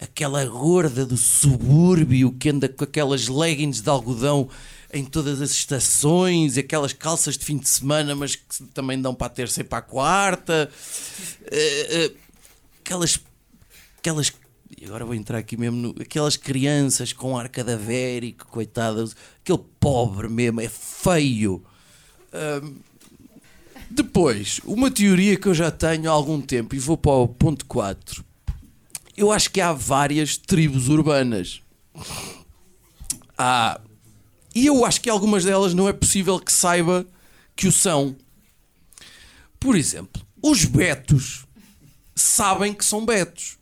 aquela 0.00 0.42
gorda 0.46 1.04
do 1.04 1.16
subúrbio 1.16 2.32
que 2.32 2.48
anda 2.48 2.68
com 2.68 2.84
aquelas 2.84 3.28
leggings 3.28 3.82
de 3.82 3.90
algodão 3.90 4.48
em 4.92 5.04
todas 5.04 5.40
as 5.40 5.50
estações, 5.50 6.58
aquelas 6.58 6.92
calças 6.92 7.38
de 7.38 7.44
fim 7.44 7.56
de 7.56 7.68
semana, 7.68 8.14
mas 8.14 8.36
que 8.36 8.64
também 8.74 9.00
dão 9.00 9.14
para 9.14 9.26
a 9.28 9.30
terça 9.30 9.60
e 9.60 9.64
para 9.64 9.78
a 9.78 9.82
quarta, 9.82 10.70
Eh, 11.52 11.86
eh, 11.90 12.12
aquelas 12.84 13.20
aquelas 13.98 14.32
agora 14.84 15.04
vou 15.04 15.14
entrar 15.14 15.38
aqui 15.38 15.56
mesmo 15.56 15.76
no, 15.76 16.02
aquelas 16.02 16.36
crianças 16.36 17.12
com 17.12 17.36
ar 17.36 17.48
cadavérico, 17.48 18.46
coitadas, 18.46 19.14
aquele 19.42 19.62
pobre 19.78 20.28
mesmo, 20.28 20.60
é 20.60 20.68
feio. 20.68 21.62
Ahm, 22.32 22.76
depois, 23.90 24.60
uma 24.64 24.90
teoria 24.90 25.36
que 25.36 25.48
eu 25.48 25.54
já 25.54 25.70
tenho 25.70 26.08
há 26.08 26.12
algum 26.12 26.40
tempo, 26.40 26.74
e 26.74 26.78
vou 26.78 26.96
para 26.96 27.10
o 27.12 27.28
ponto 27.28 27.66
4. 27.66 28.24
Eu 29.16 29.32
acho 29.32 29.50
que 29.50 29.60
há 29.60 29.72
várias 29.72 30.36
tribos 30.36 30.88
urbanas. 30.88 31.60
Há. 33.36 33.80
E 34.54 34.66
eu 34.66 34.84
acho 34.84 35.00
que 35.00 35.10
algumas 35.10 35.44
delas 35.44 35.74
não 35.74 35.88
é 35.88 35.92
possível 35.92 36.38
que 36.40 36.52
saiba 36.52 37.06
que 37.54 37.68
o 37.68 37.72
são. 37.72 38.16
Por 39.58 39.76
exemplo, 39.76 40.22
os 40.42 40.64
betos 40.64 41.44
sabem 42.14 42.74
que 42.74 42.84
são 42.84 43.04
betos 43.04 43.60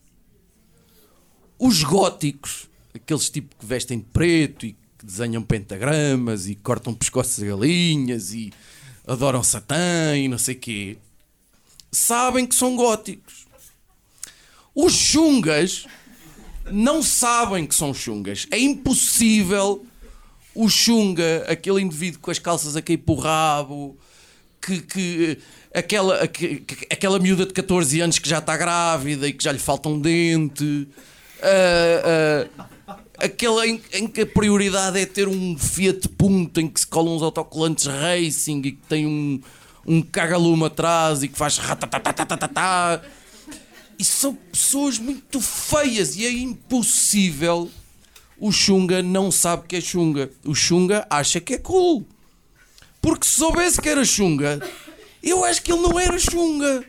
os 1.58 1.82
góticos, 1.82 2.68
aqueles 2.94 3.28
tipo 3.28 3.54
que 3.56 3.66
vestem 3.66 3.98
de 3.98 4.04
preto 4.04 4.64
e 4.64 4.72
que 4.96 5.04
desenham 5.04 5.42
pentagramas 5.42 6.48
e 6.48 6.54
cortam 6.54 6.94
pescoços 6.94 7.42
a 7.42 7.46
galinhas 7.46 8.32
e 8.32 8.52
adoram 9.06 9.42
Satã 9.42 10.16
e 10.16 10.28
não 10.28 10.38
sei 10.38 10.54
quê, 10.54 10.96
sabem 11.90 12.46
que 12.46 12.54
são 12.54 12.76
góticos. 12.76 13.46
Os 14.74 14.92
chungas 14.92 15.86
não 16.70 17.02
sabem 17.02 17.66
que 17.66 17.74
são 17.74 17.92
chungas. 17.92 18.46
É 18.50 18.58
impossível 18.58 19.84
o 20.64 20.68
chunga, 20.68 21.44
aquele 21.48 21.80
indivíduo 21.82 22.20
com 22.20 22.30
as 22.30 22.38
calças 22.38 22.74
a 22.76 22.82
cair 22.82 22.96
para 22.98 23.12
o 23.14 23.16
rabo, 23.18 23.96
que, 24.60 24.80
que 24.80 25.38
aquela, 25.72 26.22
aque- 26.22 26.56
que- 26.66 26.86
aquela 26.90 27.18
miúda 27.20 27.46
de 27.46 27.52
14 27.52 28.00
anos 28.00 28.18
que 28.18 28.28
já 28.28 28.38
está 28.38 28.56
grávida 28.56 29.28
e 29.28 29.32
que 29.32 29.44
já 29.44 29.52
lhe 29.52 29.58
falta 29.60 29.88
um 29.88 30.00
dente, 30.00 30.88
ah, 31.40 32.48
ah, 32.88 32.96
aquela 33.18 33.66
em, 33.68 33.80
em 33.92 34.08
que 34.08 34.22
a 34.22 34.26
prioridade 34.26 34.98
é 34.98 35.06
ter 35.06 35.28
um 35.28 35.56
Fiat 35.56 36.08
Punto 36.08 36.60
em 36.60 36.66
que 36.68 36.80
se 36.80 36.86
colam 36.86 37.14
uns 37.14 37.22
autocolantes 37.22 37.86
racing 37.86 38.58
e 38.64 38.72
que 38.72 38.82
tem 38.88 39.06
um, 39.06 39.40
um 39.86 40.02
cagalume 40.02 40.64
atrás 40.64 41.22
e 41.22 41.28
que 41.28 41.38
faz 41.38 41.56
ratatatatata. 41.58 43.02
E 43.96 44.04
são 44.04 44.34
pessoas 44.34 44.98
muito 44.98 45.40
feias 45.40 46.16
e 46.16 46.24
é 46.26 46.30
impossível 46.32 47.70
o 48.38 48.52
Xunga 48.52 49.02
não 49.02 49.30
sabe 49.30 49.66
que 49.66 49.76
é 49.76 49.80
Xunga. 49.80 50.30
O 50.44 50.54
Xunga 50.54 51.06
acha 51.10 51.40
que 51.40 51.54
é 51.54 51.58
cool. 51.58 52.06
Porque 53.00 53.26
se 53.26 53.32
soubesse 53.32 53.80
que 53.80 53.88
era 53.88 54.04
Xunga, 54.04 54.60
eu 55.22 55.44
acho 55.44 55.62
que 55.62 55.72
ele 55.72 55.82
não 55.82 55.98
era 55.98 56.18
Xunga. 56.18 56.84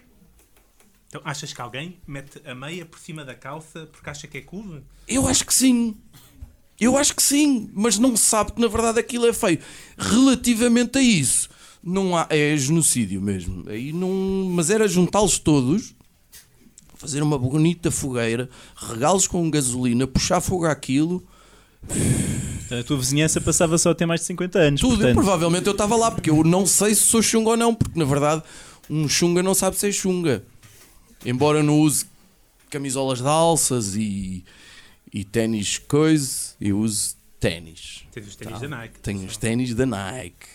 Então 1.08 1.22
achas 1.26 1.52
que 1.52 1.62
alguém 1.62 1.98
mete 2.06 2.40
a 2.46 2.54
meia 2.54 2.86
por 2.86 3.00
cima 3.00 3.26
da 3.26 3.34
calça 3.34 3.88
porque 3.92 4.10
acha 4.10 4.28
que 4.28 4.38
é 4.38 4.42
cool? 4.42 4.82
Eu 5.08 5.28
acho 5.28 5.46
que 5.46 5.54
sim. 5.54 5.96
Eu 6.80 6.96
acho 6.96 7.16
que 7.16 7.24
sim, 7.24 7.70
mas 7.74 7.98
não 7.98 8.16
sabe 8.16 8.54
que 8.54 8.62
na 8.62 8.68
verdade 8.68 9.00
aquilo 9.00 9.28
é 9.28 9.34
feio. 9.34 9.60
Relativamente 9.98 10.98
a 10.98 11.02
isso, 11.02 11.50
não 11.84 12.16
há, 12.16 12.28
é 12.30 12.56
genocídio 12.56 13.20
mesmo. 13.22 13.68
Aí 13.68 13.92
não, 13.92 14.10
mas 14.52 14.70
era 14.70 14.88
juntá-los 14.88 15.40
todos, 15.40 15.94
fazer 16.96 17.22
uma 17.22 17.38
bonita 17.38 17.92
fogueira, 17.92 18.50
regá-los 18.76 19.28
com 19.28 19.50
gasolina, 19.50 20.08
puxar 20.08 20.40
fogo 20.40 20.66
àquilo, 20.68 21.26
A 21.88 22.84
tua 22.84 22.98
vizinhança 22.98 23.42
passava 23.42 23.78
só 23.78 23.92
a 23.92 23.96
ter 23.96 24.06
mais 24.06 24.22
de 24.22 24.28
50 24.28 24.60
anos. 24.60 24.82
tudo. 24.82 24.94
E 24.94 24.98
portanto, 24.98 25.16
provavelmente 25.16 25.66
eu 25.66 25.72
estava 25.72 25.96
lá, 25.96 26.12
porque 26.12 26.30
eu 26.30 26.44
não 26.44 26.66
sei 26.66 26.94
se 26.94 27.02
sou 27.02 27.22
chunga 27.22 27.50
ou 27.52 27.58
não, 27.58 27.74
porque 27.74 27.98
na 27.98 28.06
verdade 28.06 28.44
um 28.90 29.08
chunga 29.10 29.42
não 29.42 29.54
sabe 29.54 29.78
ser 29.78 29.92
chunga. 29.92 30.44
Embora 31.26 31.60
eu 31.60 31.64
não 31.64 31.80
use 31.80 32.06
camisolas 32.70 33.20
de 33.20 33.28
alças 33.28 33.96
e, 33.96 34.44
e 35.12 35.24
ténis 35.24 35.78
coisa, 35.78 36.54
eu 36.62 36.80
uso 36.80 37.16
ténis. 37.40 38.04
Tens 38.12 38.28
os 38.28 38.36
ténis 38.36 38.60
da 38.60 38.68
Nike. 38.68 39.00
Tenho 39.00 39.26
os 39.26 39.38
ténis 39.38 39.74
da 39.74 39.86
Nike 39.86 40.48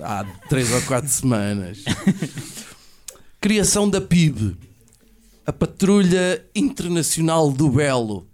há 0.00 0.24
3 0.48 0.72
ou 0.72 0.82
4 0.82 1.10
semanas. 1.10 1.84
Criação 3.40 3.88
da 3.88 4.00
PIB, 4.00 4.56
a 5.44 5.52
Patrulha 5.52 6.44
Internacional 6.54 7.50
do 7.50 7.68
Belo, 7.68 8.26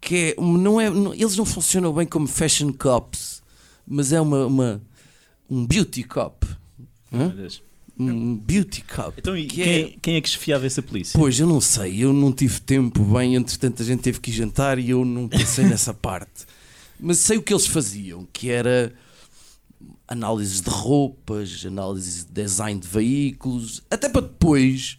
que 0.00 0.34
é, 0.38 0.40
não 0.40 0.80
é, 0.80 0.88
não- 0.90 1.12
eles 1.14 1.36
não 1.36 1.44
funcionam 1.44 1.92
bem 1.92 2.06
como 2.06 2.26
fashion 2.26 2.72
cops, 2.72 3.42
mas 3.86 4.12
é 4.12 4.20
uma, 4.20 4.46
uma 4.46 4.82
um 5.48 5.66
beauty 5.66 6.02
cop, 6.04 6.46
Hã? 7.12 7.34
Um 7.98 8.34
beauty 8.36 8.82
cop. 8.82 9.14
Então, 9.18 9.36
e 9.36 9.46
que 9.46 9.56
quem, 9.62 9.72
é- 9.72 9.80
é... 9.80 9.94
quem 10.00 10.14
é 10.16 10.20
que 10.20 10.28
esfiava 10.28 10.64
essa 10.64 10.80
polícia? 10.80 11.18
Pois, 11.18 11.38
eu 11.38 11.46
não 11.46 11.60
sei, 11.60 12.02
eu 12.02 12.12
não 12.12 12.32
tive 12.32 12.60
tempo 12.60 13.02
bem, 13.04 13.34
entretanto 13.34 13.82
a 13.82 13.84
gente 13.84 14.00
teve 14.00 14.20
que 14.20 14.32
jantar 14.32 14.78
e 14.78 14.90
eu 14.90 15.04
não 15.04 15.28
pensei 15.28 15.64
nessa 15.68 15.92
parte. 15.92 16.46
Mas 16.98 17.18
sei 17.18 17.36
o 17.36 17.42
que 17.42 17.52
eles 17.52 17.66
faziam, 17.66 18.26
que 18.32 18.48
era 18.50 18.92
análises 20.08 20.60
de 20.60 20.70
roupas, 20.70 21.64
análises 21.66 22.24
de 22.24 22.32
design 22.32 22.80
de 22.80 22.86
veículos, 22.88 23.82
até 23.90 24.08
para 24.08 24.22
depois 24.22 24.96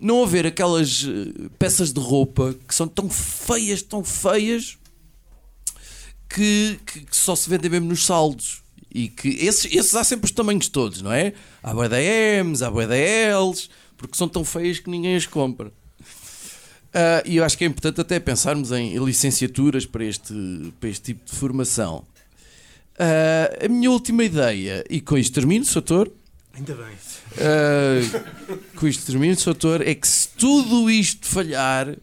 não 0.00 0.22
haver 0.22 0.46
aquelas 0.46 1.04
eh, 1.06 1.48
peças 1.58 1.92
de 1.92 2.00
roupa 2.00 2.54
que 2.66 2.74
são 2.74 2.88
tão 2.88 3.08
feias, 3.10 3.82
tão 3.82 4.02
feias, 4.02 4.78
que, 6.28 6.78
que- 6.86 7.00
que 7.06 7.16
só 7.16 7.34
se 7.34 7.48
vendem 7.48 7.70
mesmo 7.70 7.88
nos 7.88 8.04
saldos. 8.04 8.62
E 8.92 9.08
que 9.08 9.28
esses, 9.28 9.72
esses 9.72 9.94
há 9.94 10.02
sempre 10.02 10.24
os 10.26 10.32
tamanhos 10.32 10.68
todos, 10.68 11.00
não 11.00 11.12
é? 11.12 11.32
Há 11.62 11.72
bué 11.72 11.88
da 11.88 11.98
M's, 12.44 12.60
há 12.62 12.70
bué 12.70 12.86
da 12.88 12.96
L's, 13.40 13.70
porque 13.96 14.16
são 14.16 14.28
tão 14.28 14.44
feias 14.44 14.78
que 14.80 14.90
ninguém 14.90 15.14
as 15.14 15.26
compra. 15.26 15.72
Ah, 16.92 17.22
e 17.24 17.36
eu 17.36 17.44
acho 17.44 17.56
que 17.56 17.62
é 17.62 17.68
importante 17.68 18.00
até 18.00 18.18
pensarmos 18.18 18.72
em 18.72 18.96
licenciaturas 18.98 19.86
para 19.86 20.04
este, 20.04 20.34
para 20.80 20.88
este 20.88 21.02
tipo 21.14 21.24
de 21.24 21.36
formação. 21.36 22.04
Ah, 22.98 23.64
a 23.64 23.68
minha 23.68 23.90
última 23.90 24.24
ideia, 24.24 24.84
e 24.90 25.00
com 25.00 25.16
isto 25.16 25.32
termino, 25.34 25.64
Sr. 25.64 25.74
Doutor, 25.74 26.12
Ainda 26.52 26.74
bem. 26.74 26.96
Uh, 27.32 28.60
com 28.76 28.86
isto 28.86 29.06
termino, 29.06 29.36
Sr. 29.36 29.44
Doutor, 29.44 29.86
é 29.86 29.94
que 29.94 30.06
se 30.06 30.28
tudo 30.28 30.90
isto 30.90 31.26
falhar, 31.26 31.96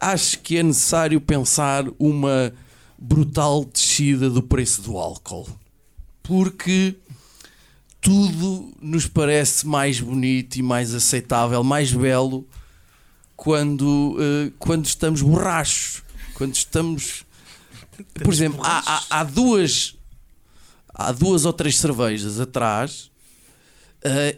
acho 0.00 0.38
que 0.40 0.58
é 0.58 0.62
necessário 0.62 1.20
pensar 1.20 1.84
uma 1.98 2.52
brutal 2.98 3.64
descida 3.64 4.28
do 4.28 4.42
preço 4.42 4.82
do 4.82 4.98
álcool. 4.98 5.48
Porque 6.22 6.96
tudo 8.00 8.72
nos 8.80 9.06
parece 9.06 9.66
mais 9.66 10.00
bonito 10.00 10.56
e 10.56 10.62
mais 10.62 10.94
aceitável, 10.94 11.64
mais 11.64 11.92
belo 11.92 12.46
quando, 13.34 14.16
uh, 14.18 14.52
quando 14.58 14.86
estamos 14.86 15.22
borrachos, 15.22 16.02
quando 16.34 16.54
estamos 16.54 17.24
por 18.14 18.32
exemplo, 18.32 18.60
há, 18.62 18.82
há, 18.86 19.20
há 19.20 19.24
duas 19.24 19.96
há 20.94 21.12
duas 21.12 21.44
ou 21.44 21.52
três 21.52 21.78
cervejas 21.78 22.40
atrás. 22.40 23.10
Eh, 24.04 24.36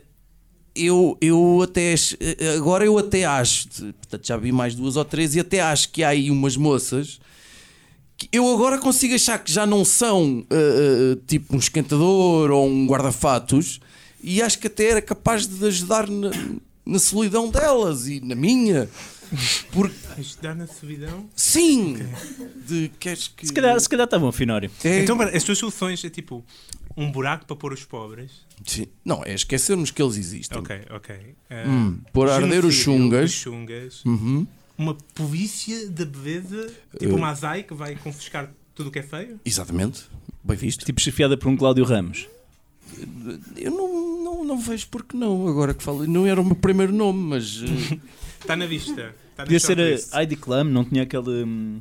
eu, 0.74 1.16
eu 1.20 1.60
até 1.62 1.94
eh, 2.20 2.54
agora 2.56 2.84
eu 2.84 2.96
até 2.98 3.24
acho, 3.24 3.68
portanto 3.68 4.26
já 4.26 4.36
vi 4.36 4.52
mais 4.52 4.74
duas 4.74 4.96
ou 4.96 5.04
três 5.04 5.34
e 5.34 5.40
até 5.40 5.60
acho 5.60 5.90
que 5.90 6.02
há 6.02 6.08
aí 6.10 6.30
umas 6.30 6.56
moças 6.56 7.20
que 8.16 8.28
eu 8.32 8.46
agora 8.52 8.78
consigo 8.78 9.14
achar 9.14 9.38
que 9.42 9.50
já 9.52 9.66
não 9.66 9.84
são 9.84 10.44
eh, 10.50 11.16
tipo 11.26 11.56
um 11.56 11.58
esquentador 11.58 12.50
ou 12.50 12.68
um 12.68 12.86
guarda-fatos 12.86 13.80
e 14.22 14.42
acho 14.42 14.58
que 14.58 14.66
até 14.66 14.90
era 14.90 15.02
capaz 15.02 15.46
de 15.46 15.66
ajudar 15.66 16.06
na, 16.08 16.30
na 16.84 16.98
solidão 16.98 17.48
delas 17.50 18.06
e 18.06 18.20
na 18.20 18.34
minha. 18.34 18.88
Porque 19.72 19.94
Ajudar 20.18 20.54
na 20.56 20.66
solidão. 20.66 21.30
sim, 21.36 21.96
de 22.66 22.90
queres 23.00 23.28
que 23.28 23.46
Se 23.46 23.52
calhar, 23.52 23.78
se 23.80 23.88
calhar 23.88 24.04
está 24.04 24.18
bom, 24.18 24.30
Finório. 24.32 24.70
É- 24.84 25.02
Então, 25.02 25.18
as 25.22 25.42
tuas 25.44 25.56
soluções 25.56 26.04
é 26.04 26.10
tipo 26.10 26.44
um 27.00 27.10
buraco 27.10 27.46
para 27.46 27.56
pôr 27.56 27.72
os 27.72 27.84
pobres. 27.84 28.30
Sim. 28.64 28.86
Não, 29.04 29.22
é 29.24 29.34
esquecermos 29.34 29.90
que 29.90 30.02
eles 30.02 30.16
existem. 30.16 30.58
Ok, 30.58 30.82
ok. 30.90 31.16
Ah, 31.48 31.64
Hum, 31.66 31.98
pôr 32.12 32.28
a 32.28 32.36
arder 32.36 32.64
os 32.64 32.74
chungas. 32.74 33.30
os 33.30 33.36
chungas. 33.36 34.04
Uhum. 34.04 34.46
Uma 34.76 34.94
polícia 35.14 35.88
da 35.90 36.04
beleza, 36.04 36.72
tipo 36.98 37.14
uma 37.16 37.28
azai 37.30 37.62
que 37.62 37.74
vai 37.74 37.94
confiscar 37.96 38.50
tudo 38.74 38.88
o 38.88 38.90
que 38.92 38.98
é 38.98 39.02
feio. 39.02 39.40
Exatamente. 39.44 40.04
Bem 40.44 40.56
visto. 40.56 40.84
Tipo 40.84 41.00
chefiada 41.00 41.36
por 41.36 41.48
um 41.48 41.56
Cláudio 41.56 41.84
Ramos. 41.84 42.28
Eu 43.56 43.70
não, 43.70 44.24
não, 44.24 44.44
não 44.44 44.58
vejo 44.58 44.88
porque 44.90 45.16
não, 45.16 45.46
agora 45.48 45.74
que 45.74 45.82
falo. 45.82 46.06
Não 46.06 46.26
era 46.26 46.40
o 46.40 46.44
meu 46.44 46.56
primeiro 46.56 46.92
nome, 46.92 47.18
mas. 47.22 47.62
eh, 47.62 47.98
Está 48.40 48.56
na 48.56 48.66
vista. 48.66 49.14
Está 49.30 49.42
na 49.42 49.44
Podia 49.44 49.60
ser 49.60 49.78
a 50.12 50.20
Heidi 50.20 50.36
Klum, 50.36 50.64
não 50.64 50.84
tinha 50.84 51.02
aquele 51.02 51.44
hum, 51.44 51.80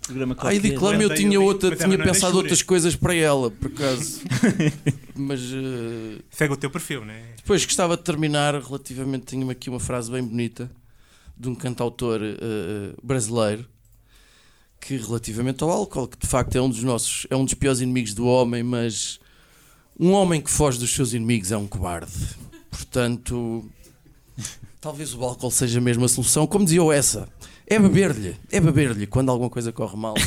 programa 0.00 0.34
qualquer. 0.34 0.56
Heidi 0.56 0.74
Klum 0.76 1.00
eu 1.00 1.14
tinha 1.14 1.40
outra, 1.40 1.76
tinha 1.76 1.94
é 1.94 1.98
pensado 1.98 2.36
outras 2.36 2.62
coisas 2.62 2.96
para 2.96 3.14
ela, 3.14 3.50
por 3.50 3.70
acaso. 3.70 4.20
mas 5.14 5.40
eh, 5.40 6.22
Segue 6.30 6.54
o 6.54 6.56
teu 6.56 6.70
perfil, 6.70 7.04
não 7.04 7.12
é? 7.12 7.34
depois 7.36 7.64
gostava 7.64 7.96
de 7.96 8.02
terminar 8.02 8.54
relativamente. 8.60 9.26
Tinha 9.26 9.50
aqui 9.50 9.68
uma 9.68 9.80
frase 9.80 10.10
bem 10.10 10.22
bonita 10.22 10.70
de 11.36 11.48
um 11.48 11.54
cantautor 11.54 12.20
eh, 12.22 12.94
brasileiro 13.02 13.66
que 14.80 14.96
relativamente 14.96 15.62
ao 15.62 15.70
álcool, 15.70 16.08
que 16.08 16.18
de 16.18 16.26
facto 16.26 16.56
é 16.56 16.60
um 16.60 16.68
dos 16.68 16.82
nossos, 16.82 17.24
é 17.30 17.36
um 17.36 17.44
dos 17.44 17.54
piores 17.54 17.80
inimigos 17.80 18.14
do 18.14 18.26
homem, 18.26 18.64
mas 18.64 19.20
um 19.98 20.10
homem 20.10 20.40
que 20.40 20.50
foge 20.50 20.78
dos 20.78 20.92
seus 20.92 21.12
inimigos 21.12 21.52
é 21.52 21.56
um 21.56 21.68
cobarde. 21.68 22.12
Portanto, 22.68 23.64
talvez 24.80 25.14
o 25.14 25.22
álcool 25.22 25.52
seja 25.52 25.80
mesmo 25.80 26.04
a 26.04 26.08
solução. 26.08 26.48
Como 26.48 26.64
dizia 26.64 26.82
o 26.82 26.90
essa, 26.90 27.28
é 27.66 27.78
beber-lhe, 27.78 28.36
é 28.50 28.60
beber-lhe 28.60 29.06
quando 29.06 29.30
alguma 29.30 29.50
coisa 29.50 29.72
corre 29.72 29.96
mal. 29.96 30.14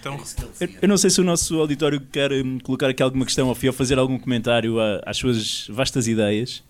Então, 0.00 0.18
Eu, 0.58 0.68
eu 0.80 0.88
não 0.88 0.96
sei 0.96 1.10
se 1.10 1.20
o 1.20 1.24
nosso 1.24 1.60
auditório 1.60 2.00
quer 2.00 2.32
hum, 2.32 2.58
colocar 2.60 2.88
aqui 2.88 3.02
alguma 3.02 3.26
questão 3.26 3.50
ao 3.50 3.54
fim 3.54 3.66
ou 3.66 3.72
fazer 3.74 3.98
algum 3.98 4.18
comentário 4.18 4.80
a- 4.80 5.02
às 5.04 5.18
suas 5.18 5.66
vastas 5.68 6.08
ideias. 6.08 6.62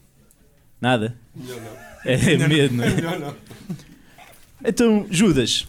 Nada? 0.81 1.17
É, 2.05 2.17
medo, 2.49 2.75
não 2.75 2.83
é? 2.83 3.35
Então, 4.65 5.07
Judas, 5.09 5.69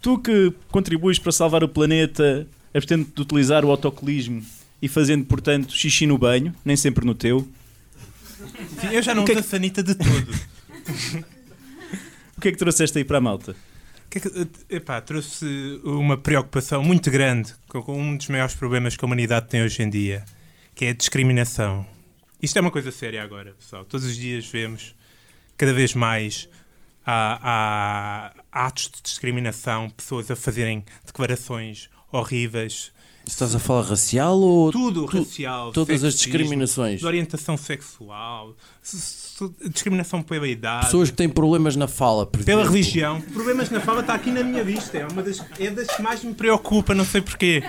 tu 0.00 0.16
que 0.18 0.50
contribuis 0.70 1.18
para 1.18 1.30
salvar 1.30 1.62
o 1.62 1.68
planeta, 1.68 2.46
abstendo 2.72 3.06
de 3.14 3.20
utilizar 3.20 3.66
o 3.66 3.70
autocolismo 3.70 4.42
e 4.80 4.88
fazendo, 4.88 5.26
portanto, 5.26 5.74
xixi 5.76 6.06
no 6.06 6.16
banho, 6.16 6.54
nem 6.64 6.74
sempre 6.74 7.04
no 7.04 7.14
teu, 7.14 7.46
sim, 8.80 8.86
eu 8.92 9.02
já 9.02 9.14
não 9.14 9.26
que 9.26 9.32
é 9.32 9.34
uso 9.34 9.44
a 9.46 9.50
sanita 9.50 9.82
de 9.82 9.94
todo. 9.94 11.24
que 12.44 12.48
é 12.48 12.52
que 12.52 12.58
trouxeste 12.58 12.98
aí 12.98 13.04
para 13.06 13.16
a 13.16 13.20
malta? 13.22 13.56
Que 14.10 14.18
é 14.18 14.20
que- 14.20 14.48
epá, 14.68 15.00
trouxe 15.00 15.80
uma 15.82 16.18
preocupação 16.18 16.82
muito 16.84 17.10
grande 17.10 17.54
com 17.66 17.98
um 17.98 18.16
dos 18.18 18.28
maiores 18.28 18.54
problemas 18.54 18.94
que 18.98 19.02
a 19.02 19.06
humanidade 19.06 19.48
tem 19.48 19.62
hoje 19.62 19.82
em 19.82 19.88
dia, 19.88 20.22
que 20.74 20.84
é 20.84 20.90
a 20.90 20.92
discriminação. 20.92 21.86
Isto 22.42 22.58
é 22.58 22.60
uma 22.60 22.70
coisa 22.70 22.90
séria 22.90 23.22
agora, 23.22 23.54
pessoal. 23.54 23.86
Todos 23.86 24.04
os 24.04 24.14
dias 24.14 24.46
vemos 24.46 24.94
cada 25.56 25.72
vez 25.72 25.94
mais 25.94 26.46
há, 27.06 28.32
há 28.52 28.66
atos 28.66 28.90
de 28.94 29.00
discriminação, 29.02 29.88
pessoas 29.88 30.30
a 30.30 30.36
fazerem 30.36 30.84
declarações 31.06 31.88
horríveis, 32.12 32.92
Estás 33.26 33.54
a 33.54 33.58
falar 33.58 33.82
racial 33.82 34.38
ou 34.38 34.70
tudo 34.70 35.06
tu- 35.06 35.18
racial, 35.18 35.72
todas 35.72 36.04
as 36.04 36.14
discriminações? 36.14 37.00
de 37.00 37.06
orientação 37.06 37.56
sexual, 37.56 38.54
discriminação 39.68 40.22
pela 40.22 40.46
idade. 40.46 40.86
Pessoas 40.86 41.10
que 41.10 41.16
têm 41.16 41.28
problemas 41.28 41.74
na 41.74 41.88
fala, 41.88 42.26
por 42.26 42.44
Pela 42.44 42.60
exemplo. 42.62 42.76
religião. 42.76 43.20
Problemas 43.20 43.70
na 43.70 43.80
fala 43.80 44.00
está 44.02 44.14
aqui 44.14 44.30
na 44.30 44.42
minha 44.42 44.62
lista. 44.62 44.98
É 44.98 45.06
uma 45.06 45.22
das, 45.22 45.42
é 45.58 45.70
das 45.70 45.88
que 45.88 46.02
mais 46.02 46.22
me 46.22 46.34
preocupa, 46.34 46.94
não 46.94 47.04
sei 47.04 47.22
porquê. 47.22 47.62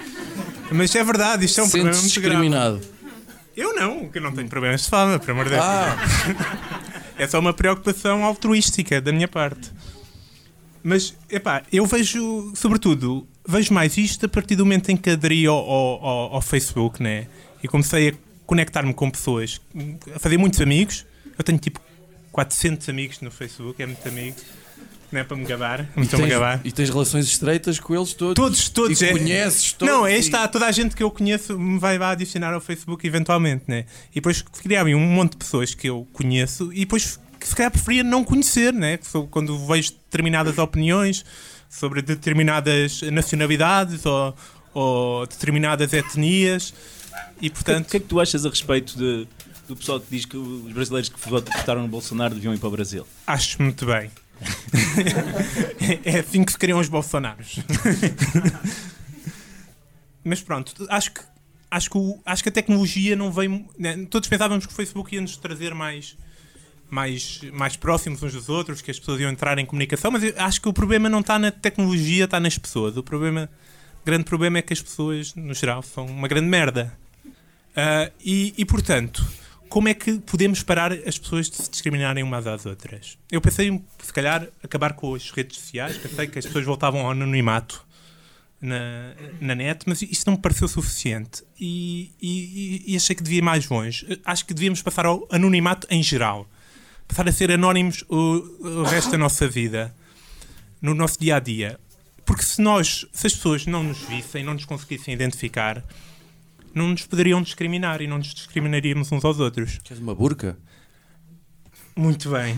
Mas 0.72 0.94
é 0.94 1.04
verdade, 1.04 1.46
isto 1.46 1.60
é 1.62 1.64
um 1.64 1.70
problema 1.70 1.94
Sentes 1.94 2.14
muito 2.14 2.22
grave. 2.22 2.36
discriminado. 2.36 2.82
Eu 3.56 3.74
não, 3.74 4.10
que 4.10 4.18
eu 4.18 4.22
não 4.22 4.34
tenho 4.34 4.50
problemas 4.50 4.82
de 4.84 4.90
fala, 4.90 5.18
pelo 5.18 5.32
amor 5.32 5.46
de 5.46 5.52
Deus. 5.52 5.64
Ah, 5.64 5.96
É 7.18 7.26
só 7.26 7.40
uma 7.40 7.54
preocupação 7.54 8.26
altruística 8.26 9.00
da 9.00 9.14
minha 9.14 9.28
parte. 9.30 9.72
Mas, 10.84 11.16
epá, 11.30 11.64
eu 11.72 11.86
vejo, 11.86 12.52
sobretudo, 12.56 13.26
vejo 13.48 13.74
mais 13.74 13.98
isto 13.98 14.26
a 14.26 14.30
partir 14.30 14.56
do 14.56 14.66
momento 14.66 14.90
em 14.90 14.98
que 14.98 15.10
aderi 15.10 15.46
ao, 15.46 15.58
ao, 15.58 16.34
ao- 16.36 16.42
Facebook, 16.42 17.02
né? 17.02 17.28
E 17.64 17.68
comecei 17.68 18.10
a 18.10 18.14
conectar-me 18.46 18.94
com 18.94 19.10
pessoas, 19.10 19.60
a 20.16 20.20
fazer 20.20 20.38
muitos 20.38 20.62
amigos. 20.62 21.06
Eu 21.38 21.44
tenho 21.44 21.58
tipo 21.58 21.80
400 22.32 22.88
amigos 22.90 23.22
no 23.22 23.32
Facebook, 23.32 23.82
é 23.82 23.86
muito 23.86 24.08
amigo. 24.08 24.36
Não 25.12 25.22
é 25.22 25.24
para 25.24 25.38
me 25.38 25.46
gabar, 25.46 25.88
e, 25.96 26.02
estou-me 26.02 26.26
a 26.26 26.28
tens, 26.28 26.30
gabar. 26.40 26.62
e 26.64 26.72
tens 26.72 26.90
relações 26.90 27.26
estreitas 27.28 27.80
com 27.80 27.96
eles 27.96 28.14
todos. 28.14 28.34
Todos, 28.36 28.70
todos. 28.70 29.02
E 29.02 29.06
é- 29.06 29.12
conheces 29.12 29.72
todos. 29.74 29.94
Não, 29.94 30.06
é 30.06 30.18
está, 30.18 30.48
toda 30.48 30.66
a 30.66 30.72
gente 30.72 30.96
que 30.96 31.04
eu 31.04 31.12
conheço 31.12 31.58
me 31.58 31.80
vai 31.80 31.98
lá 31.98 32.10
adicionar 32.12 32.54
ao 32.54 32.60
Facebook 32.60 33.06
eventualmente, 33.08 33.64
né? 33.68 33.86
E 34.12 34.16
depois 34.16 34.42
criava 34.42 34.90
um 34.90 35.00
monte 35.00 35.32
de 35.32 35.38
pessoas 35.38 35.74
que 35.74 35.88
eu 35.88 36.08
conheço 36.12 36.74
e 36.74 36.80
depois 36.80 37.20
que 37.40 37.48
se 37.48 37.56
calhar 37.56 37.72
preferia 37.72 38.04
não 38.04 38.24
conhecer, 38.24 38.74
né? 38.74 38.98
Quando 39.30 39.58
vejo 39.68 39.92
determinadas 39.92 40.58
opiniões 40.58 41.24
sobre 41.80 42.02
determinadas 42.02 43.02
nacionalidades 43.04 44.06
ou, 44.06 44.36
ou 44.74 45.28
determinadas 45.28 45.92
etnias 45.94 46.74
e 47.42 47.48
O 47.48 47.50
que, 47.50 47.56
portanto. 47.56 47.88
o 47.88 47.90
que 47.92 47.98
é 47.98 48.00
que 48.00 48.06
tu 48.08 48.20
achas 48.20 48.46
a 48.46 48.50
respeito 48.50 48.98
de- 48.98 49.28
do 49.68 49.76
pessoal 49.76 50.00
que 50.00 50.06
diz 50.12 50.26
que 50.26 50.38
os 50.38 50.72
brasileiros 50.72 51.10
que 51.10 51.20
votaram 51.30 51.82
no 51.82 51.88
Bolsonaro 51.88 52.36
deviam 52.36 52.54
ir 52.54 52.60
para 52.60 52.68
o 52.68 52.72
Brasil? 52.72 53.06
Acho 53.26 53.62
muito 53.62 53.86
bem. 53.86 54.12
é 56.06 56.20
assim 56.20 56.44
que 56.44 56.52
se 56.52 56.58
criam 56.58 56.80
os 56.80 56.88
Bolsonaros. 56.90 57.60
Mas 60.24 60.42
pronto, 60.42 60.74
acho 60.90 61.12
que, 61.14 61.22
acho 61.70 61.90
que, 61.90 61.98
o- 61.98 62.20
acho 62.26 62.44
que 62.44 62.50
a 62.50 62.52
tecnologia 62.52 63.16
não 63.16 63.32
veio. 63.32 63.66
né, 63.78 64.06
Todos 64.10 64.28
pensávamos 64.28 64.66
que 64.66 64.72
o 64.74 64.76
Facebook 64.76 65.14
ia 65.16 65.22
nos 65.22 65.38
trazer 65.38 65.74
mais, 65.74 66.18
mais, 66.96 67.42
mais 67.52 67.76
próximos 67.76 68.24
uns 68.24 68.32
dos 68.34 68.48
outros, 68.50 68.82
que 68.82 68.90
as 68.90 68.98
pessoas 68.98 69.20
iam 69.20 69.30
entrar 69.30 69.60
em 69.60 69.66
comunicação, 69.66 70.10
mas 70.12 70.24
acho 70.38 70.62
que 70.62 70.70
o 70.70 70.74
problema 70.74 71.10
não 71.10 71.20
está 71.20 71.38
na 71.38 71.52
tecnologia, 71.52 72.24
está 72.26 72.40
nas 72.40 72.58
pessoas. 72.58 72.96
O 72.96 73.04
problema, 73.04 73.50
grande 74.06 74.24
problema 74.24 74.58
é 74.60 74.62
que 74.62 74.72
as 74.74 74.82
pessoas, 74.82 75.36
no 75.36 75.54
geral, 75.54 75.84
são 75.84 76.06
uma 76.06 76.28
grande 76.28 76.48
merda. 76.48 76.98
Ah, 77.76 78.10
e, 78.24 78.54
e, 78.58 78.64
portanto, 78.66 79.26
como 79.68 79.90
é 79.90 79.94
que 79.94 80.20
podemos 80.20 80.64
parar 80.64 80.94
as 80.94 81.18
pessoas 81.18 81.50
de 81.50 81.58
se 81.58 81.70
discriminarem 81.70 82.24
umas 82.24 82.48
às 82.48 82.66
outras? 82.66 83.18
Eu 83.30 83.42
pensei, 83.42 83.82
se 84.02 84.14
calhar, 84.14 84.48
acabar 84.64 84.94
com 84.94 85.14
as 85.14 85.30
redes 85.32 85.58
sociais, 85.58 85.98
pensei 85.98 86.28
que 86.28 86.40
as 86.40 86.46
pessoas 86.46 86.64
voltavam 86.66 87.02
ao 87.02 87.12
anonimato 87.12 87.84
na, 88.62 89.14
na 89.42 89.54
net, 89.56 89.84
mas 89.86 90.02
isso 90.02 90.24
não 90.28 90.36
me 90.36 90.40
pareceu 90.42 90.68
suficiente 90.70 91.44
e, 91.60 92.12
e- 92.22 92.84
e 92.94 92.96
achei 92.96 93.14
que 93.16 93.22
devia 93.22 93.40
ir 93.40 93.42
mais 93.44 93.68
longe. 93.68 94.08
Acho 94.24 94.46
que 94.46 94.54
devíamos 94.54 94.82
passar 94.82 95.06
ao 95.06 95.28
anonimato 95.30 95.86
em 95.90 96.02
geral, 96.02 96.48
passar 97.08 97.28
a 97.28 97.32
ser 97.32 97.52
anónimos 97.52 98.04
o, 98.10 98.16
o 98.60 98.84
resto 98.84 99.12
da 99.12 99.18
nossa 99.18 99.48
vida, 99.48 99.96
no 100.82 100.94
nosso 100.94 101.20
dia 101.20 101.36
a 101.38 101.40
dia. 101.40 101.80
Porque 102.26 102.44
se 102.44 102.62
nós, 102.62 103.06
se 103.14 103.28
as 103.28 103.34
pessoas 103.34 103.66
não 103.66 103.84
nos 103.84 104.00
vissem, 104.00 104.44
não 104.44 104.54
nos 104.56 104.66
conseguissem 104.66 105.14
identificar, 105.14 105.84
não 106.74 106.90
nos 106.90 107.06
poderiam 107.06 107.42
discriminar 107.42 108.02
e 108.02 108.08
não 108.08 108.18
nos 108.18 108.34
discriminaríamos 108.34 109.12
uns 109.12 109.24
aos 109.24 109.40
outros. 109.40 109.80
Queres 109.84 110.02
uma 110.02 110.16
burca? 110.16 110.58
Muito 111.96 112.30
bem. 112.32 112.56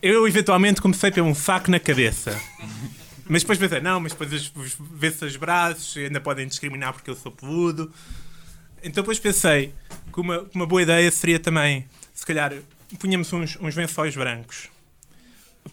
Eu 0.00 0.26
eventualmente 0.26 0.80
comecei 0.80 1.10
pelo 1.10 1.26
um 1.26 1.34
saco 1.34 1.70
na 1.70 1.78
cabeça. 1.80 2.40
Mas 3.28 3.42
depois 3.42 3.58
pensei, 3.58 3.80
não, 3.80 4.00
mas 4.00 4.12
depois 4.12 4.32
os- 4.32 4.52
os- 4.56 4.76
vê-se 4.94 5.22
os 5.24 5.36
braços, 5.36 5.94
ainda 5.98 6.20
podem 6.20 6.46
discriminar 6.46 6.94
porque 6.94 7.10
eu 7.10 7.16
sou 7.16 7.30
peludo. 7.30 7.92
Então 8.82 9.02
depois 9.02 9.18
pensei 9.18 9.74
que 10.12 10.20
uma, 10.20 10.46
uma 10.54 10.64
boa 10.66 10.80
ideia 10.80 11.10
seria 11.10 11.38
também, 11.38 11.84
se 12.14 12.24
calhar, 12.24 12.54
punhamos 12.96 13.32
uns, 13.32 13.56
uns 13.60 13.74
lençóis 13.76 14.14
brancos, 14.16 14.68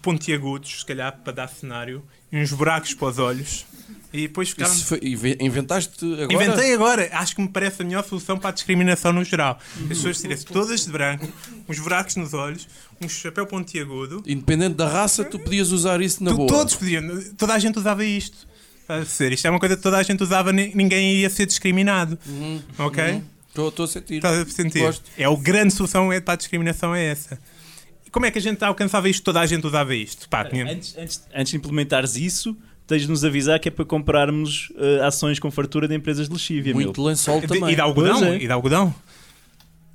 pontiagudos, 0.02 0.80
se 0.80 0.86
calhar, 0.86 1.18
para 1.24 1.32
dar 1.32 1.48
cenário, 1.48 2.02
e 2.30 2.38
uns 2.42 2.52
buracos 2.52 2.92
para 2.94 3.08
os 3.08 3.18
olhos, 3.18 3.64
e 4.12 4.22
depois. 4.22 4.54
Isso 4.58 4.84
foi- 4.86 5.00
inve- 5.02 5.38
inventaste 5.40 6.04
agora? 6.04 6.32
Inventei 6.32 6.74
agora, 6.74 7.08
acho 7.12 7.34
que 7.36 7.40
me 7.42 7.48
parece 7.48 7.82
a 7.82 7.84
melhor 7.84 8.04
solução 8.04 8.36
para 8.38 8.50
a 8.50 8.52
discriminação 8.52 9.12
no 9.12 9.24
geral. 9.24 9.58
As 9.82 9.88
pessoas 9.88 10.20
tirem 10.20 10.36
todas 10.38 10.84
de 10.84 10.90
branco, 10.92 11.26
uns 11.68 11.78
buracos 11.78 12.16
nos 12.16 12.34
olhos, 12.34 12.68
um 13.00 13.08
chapéu 13.08 13.46
pontiagudo. 13.46 14.22
Independente 14.26 14.74
da 14.74 14.88
raça, 14.88 15.24
tu 15.24 15.38
podias 15.38 15.70
usar 15.70 16.00
isso 16.02 16.22
na 16.22 16.30
Tu- 16.32 16.36
boa. 16.36 16.48
todos 16.48 16.74
podiam, 16.74 17.02
toda 17.36 17.54
a 17.54 17.58
gente 17.58 17.78
usava 17.78 18.04
isto. 18.04 18.46
Perceber? 18.86 19.34
Isto 19.34 19.46
é 19.46 19.50
uma 19.50 19.58
coisa 19.58 19.76
que 19.76 19.82
toda 19.82 19.96
a 19.98 20.02
gente 20.02 20.22
usava, 20.22 20.52
ni- 20.52 20.72
ninguém 20.74 21.16
ia 21.16 21.30
ser 21.30 21.46
discriminado. 21.46 22.16
Ok? 22.78 23.22
Estou 23.68 23.84
a 23.84 23.88
sentir. 23.88 24.14
Estás 24.16 24.38
a 24.38 24.44
sentir? 24.46 24.80
Gosto. 24.80 25.04
É 25.16 25.24
a 25.24 25.34
grande 25.36 25.72
solução 25.74 26.12
é 26.12 26.20
para 26.20 26.34
a 26.34 26.36
discriminação 26.36 26.94
é 26.94 27.04
essa. 27.06 27.38
E 28.06 28.10
como 28.10 28.26
é 28.26 28.30
que 28.30 28.38
a 28.38 28.42
gente 28.42 28.62
alcançava 28.64 29.08
isto? 29.08 29.22
Toda 29.24 29.40
a 29.40 29.46
gente 29.46 29.66
usava 29.66 29.94
isto. 29.94 30.28
Pá, 30.28 30.44
tinha- 30.44 30.64
Antes, 30.70 30.96
antes, 30.96 31.26
antes 31.34 31.50
de 31.50 31.56
implementares 31.56 32.16
isso, 32.16 32.56
tens 32.86 33.02
de 33.02 33.08
nos 33.08 33.24
avisar 33.24 33.58
que 33.58 33.68
é 33.68 33.70
para 33.70 33.84
comprarmos 33.84 34.72
eh, 34.78 35.00
ações 35.04 35.38
com 35.38 35.50
fartura 35.50 35.88
de 35.88 35.94
empresas 35.94 36.28
de 36.28 36.32
lexívia, 36.34 36.72
Muito 36.74 37.00
meu. 37.00 37.08
lençol 37.10 37.40
de- 37.40 37.46
também. 37.48 37.72
e 37.72 37.74
de 37.74 37.80
algodão? 37.80 38.24
É. 38.24 38.36
E 38.36 38.46
de 38.46 38.52
algodão? 38.52 38.94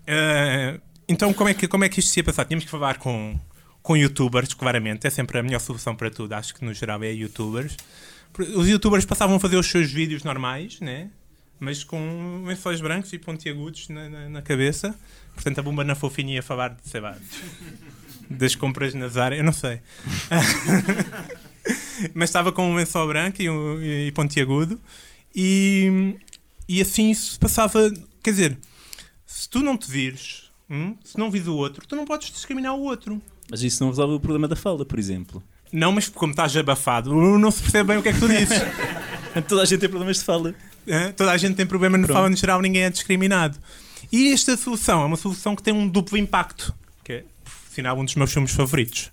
Eh, 0.07 0.79
então, 1.07 1.33
como 1.33 1.49
é, 1.49 1.53
que, 1.53 1.67
como 1.67 1.83
é 1.83 1.89
que 1.89 1.99
isto 1.99 2.09
se 2.11 2.19
ia 2.19 2.23
passar? 2.23 2.45
Tínhamos 2.45 2.65
que 2.65 2.71
falar 2.71 2.97
com, 2.97 3.39
com 3.81 3.95
youtubers, 3.97 4.53
claramente. 4.53 5.05
É 5.07 5.09
sempre 5.09 5.37
a 5.39 5.43
melhor 5.43 5.59
solução 5.59 5.95
para 5.95 6.09
tudo. 6.09 6.33
Acho 6.33 6.53
que 6.55 6.63
no 6.65 6.73
geral 6.73 7.01
é 7.03 7.11
youtubers. 7.11 7.75
Os 8.55 8.67
youtubers 8.67 9.05
passavam 9.05 9.35
a 9.35 9.39
fazer 9.39 9.57
os 9.57 9.67
seus 9.67 9.91
vídeos 9.91 10.23
normais, 10.23 10.79
né? 10.79 11.09
Mas 11.61 11.83
com 11.83 12.43
lençóis 12.43 12.81
brancos 12.81 13.13
e 13.13 13.19
pontiagudos 13.19 13.87
na, 13.87 14.09
na, 14.09 14.29
na 14.29 14.41
cabeça. 14.41 14.99
Portanto, 15.35 15.59
a 15.59 15.61
bomba 15.61 15.83
na 15.83 15.93
fofinha 15.93 16.33
ia 16.33 16.41
falar 16.41 16.69
de, 16.69 16.89
sei 16.89 16.99
lá, 16.99 17.15
das 18.27 18.55
compras 18.55 18.95
na 18.95 19.07
Zara, 19.07 19.37
eu 19.37 19.43
não 19.43 19.53
sei. 19.53 19.79
Mas 22.15 22.29
estava 22.29 22.51
com 22.51 22.71
um 22.71 22.73
lençol 22.73 23.07
branco 23.07 23.43
e, 23.43 23.47
um, 23.47 23.79
e 23.79 24.11
pontiagudo. 24.11 24.81
E, 25.35 26.15
e 26.67 26.81
assim 26.81 27.13
se 27.13 27.37
passava. 27.37 27.93
Quer 28.23 28.31
dizer, 28.31 28.57
se 29.27 29.47
tu 29.47 29.59
não 29.59 29.77
te 29.77 29.89
vires, 29.89 30.51
hum, 30.67 30.95
se 31.03 31.15
não 31.15 31.29
vires 31.29 31.47
o 31.47 31.55
outro, 31.55 31.85
tu 31.85 31.95
não 31.95 32.05
podes 32.05 32.31
discriminar 32.31 32.73
o 32.73 32.81
outro. 32.81 33.21
Mas 33.51 33.61
isso 33.61 33.83
não 33.83 33.91
resolve 33.91 34.15
o 34.15 34.19
problema 34.19 34.47
da 34.47 34.55
falda, 34.55 34.83
por 34.83 34.97
exemplo. 34.97 35.43
Não, 35.71 35.91
mas 35.91 36.09
como 36.09 36.31
estás 36.31 36.57
abafado, 36.57 37.13
não 37.13 37.51
se 37.51 37.61
percebe 37.61 37.89
bem 37.89 37.97
o 37.97 38.01
que 38.01 38.09
é 38.09 38.13
que 38.13 38.19
tu 38.19 38.27
dizes. 38.27 38.57
Toda 39.47 39.61
a 39.61 39.65
gente 39.65 39.79
tem 39.79 39.89
problemas 39.89 40.17
de 40.17 40.23
falda. 40.23 40.55
Hã? 40.87 41.11
Toda 41.11 41.31
a 41.31 41.37
gente 41.37 41.55
tem 41.55 41.65
problema 41.65 41.97
no 41.97 42.07
no 42.07 42.35
geral, 42.35 42.61
ninguém 42.61 42.83
é 42.83 42.89
discriminado. 42.89 43.57
E 44.11 44.31
esta 44.33 44.57
solução 44.57 45.01
é 45.01 45.05
uma 45.05 45.17
solução 45.17 45.55
que 45.55 45.63
tem 45.63 45.73
um 45.73 45.87
duplo 45.87 46.17
impacto, 46.17 46.73
que 47.03 47.13
é, 47.13 47.23
por 47.43 47.73
sinal, 47.73 47.97
um 47.99 48.03
dos 48.05 48.15
meus 48.15 48.31
filmes 48.33 48.51
favoritos. 48.51 49.11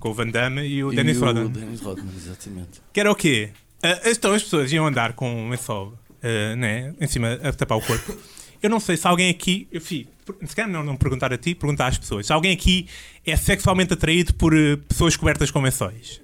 Com 0.00 0.10
o 0.10 0.14
Van 0.14 0.28
Damme 0.28 0.66
e 0.66 0.82
o 0.82 0.92
E 0.92 0.96
Dennis 0.96 1.18
o 1.20 1.24
Rodman. 1.24 1.48
Dennis 1.48 1.80
Rodman, 1.80 2.14
exatamente. 2.16 2.80
Que 2.92 3.00
era 3.00 3.10
o 3.10 3.14
quê? 3.14 3.50
Ah, 3.82 4.00
então 4.06 4.32
as 4.32 4.42
pessoas 4.42 4.72
iam 4.72 4.86
andar 4.86 5.12
com 5.12 5.46
um 5.46 5.50
lençol 5.50 5.92
ah, 6.22 6.56
né, 6.56 6.94
em 7.00 7.06
cima 7.06 7.38
a 7.42 7.52
tapar 7.52 7.76
o 7.76 7.82
corpo. 7.82 8.16
Eu 8.62 8.70
não 8.70 8.80
sei 8.80 8.96
se 8.96 9.06
alguém 9.06 9.28
aqui, 9.30 9.68
enfim, 9.72 10.06
por- 10.24 10.36
se 10.46 10.56
calhar 10.56 10.70
não, 10.70 10.82
não 10.82 10.96
perguntar 10.96 11.30
a 11.32 11.36
ti, 11.36 11.54
perguntar 11.54 11.88
às 11.88 11.98
pessoas. 11.98 12.26
Se 12.26 12.32
alguém 12.32 12.52
aqui 12.52 12.88
é 13.24 13.36
sexualmente 13.36 13.92
atraído 13.92 14.32
por 14.34 14.56
eh, 14.56 14.76
pessoas 14.88 15.14
cobertas 15.14 15.50
com 15.50 15.60
lençóis? 15.60 16.22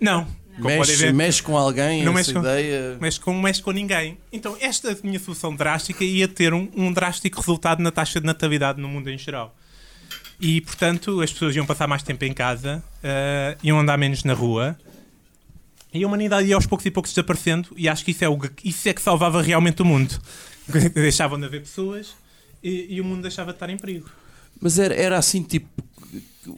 Não. 0.00 0.26
Mexe, 0.58 0.96
ver, 0.96 1.12
mexe 1.14 1.42
com 1.42 1.56
alguém, 1.56 2.02
Não 2.04 2.12
essa 2.12 2.18
mexe 2.18 2.32
com- 2.32 2.40
ideia. 2.40 2.98
mexe 3.00 3.20
com, 3.20 3.40
mexe 3.40 3.62
com 3.62 3.70
ninguém. 3.70 4.18
Então, 4.32 4.56
esta 4.60 4.96
minha 5.02 5.18
solução 5.18 5.54
drástica 5.54 6.04
ia 6.04 6.26
ter 6.28 6.52
um, 6.54 6.68
um 6.76 6.92
drástico 6.92 7.38
resultado 7.38 7.82
na 7.82 7.90
taxa 7.90 8.20
de 8.20 8.26
natalidade 8.26 8.80
no 8.80 8.88
mundo 8.88 9.08
em 9.10 9.16
geral. 9.18 9.54
E, 10.40 10.60
portanto, 10.60 11.20
as 11.20 11.32
pessoas 11.32 11.54
iam 11.56 11.66
passar 11.66 11.86
mais 11.86 12.02
tempo 12.02 12.24
em 12.24 12.32
casa, 12.32 12.82
ah, 13.02 13.56
iam 13.62 13.78
andar 13.78 13.96
menos 13.98 14.22
na 14.24 14.34
rua, 14.34 14.78
e 15.92 16.04
a 16.04 16.06
humanidade 16.06 16.46
ia 16.48 16.54
aos 16.54 16.66
poucos 16.66 16.84
e 16.86 16.90
poucos 16.90 17.10
desaparecendo, 17.12 17.68
e 17.76 17.88
acho 17.88 18.04
que 18.04 18.10
isso 18.12 18.24
é, 18.24 18.28
o, 18.28 18.38
que- 18.38 18.68
isso 18.68 18.88
é 18.88 18.92
que 18.92 19.00
salvava 19.02 19.42
realmente 19.42 19.82
o 19.82 19.84
mundo. 19.84 20.18
Deixavam 20.94 21.38
de 21.40 21.46
haver 21.46 21.62
pessoas 21.62 22.14
e, 22.62 22.86
e 22.90 23.00
o 23.00 23.04
mundo 23.04 23.22
deixava 23.22 23.52
de 23.52 23.56
estar 23.56 23.70
em 23.70 23.76
perigo. 23.78 24.10
Mas 24.60 24.78
era, 24.78 24.94
era 24.94 25.16
assim, 25.18 25.42
tipo. 25.42 25.68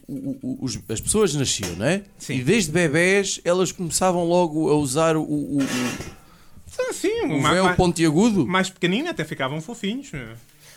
O- 0.07 0.37
o- 0.41 0.57
os- 0.61 0.79
as 0.89 0.99
pessoas 1.01 1.33
nasciam, 1.35 1.75
não 1.75 1.85
é? 1.85 2.03
Sim. 2.17 2.35
E 2.35 2.43
desde 2.43 2.71
bebés 2.71 3.39
elas 3.43 3.71
começavam 3.71 4.23
logo 4.25 4.69
a 4.69 4.75
usar 4.75 5.15
o, 5.15 5.21
o, 5.23 5.57
o, 5.59 6.93
Sim, 6.93 7.25
o 7.25 7.41
véu 7.41 7.63
ma- 7.65 7.73
pontiagudo. 7.75 8.45
mais 8.47 8.69
pequenino 8.69 9.09
até 9.09 9.23
ficavam 9.25 9.59
fofinhos. 9.61 10.09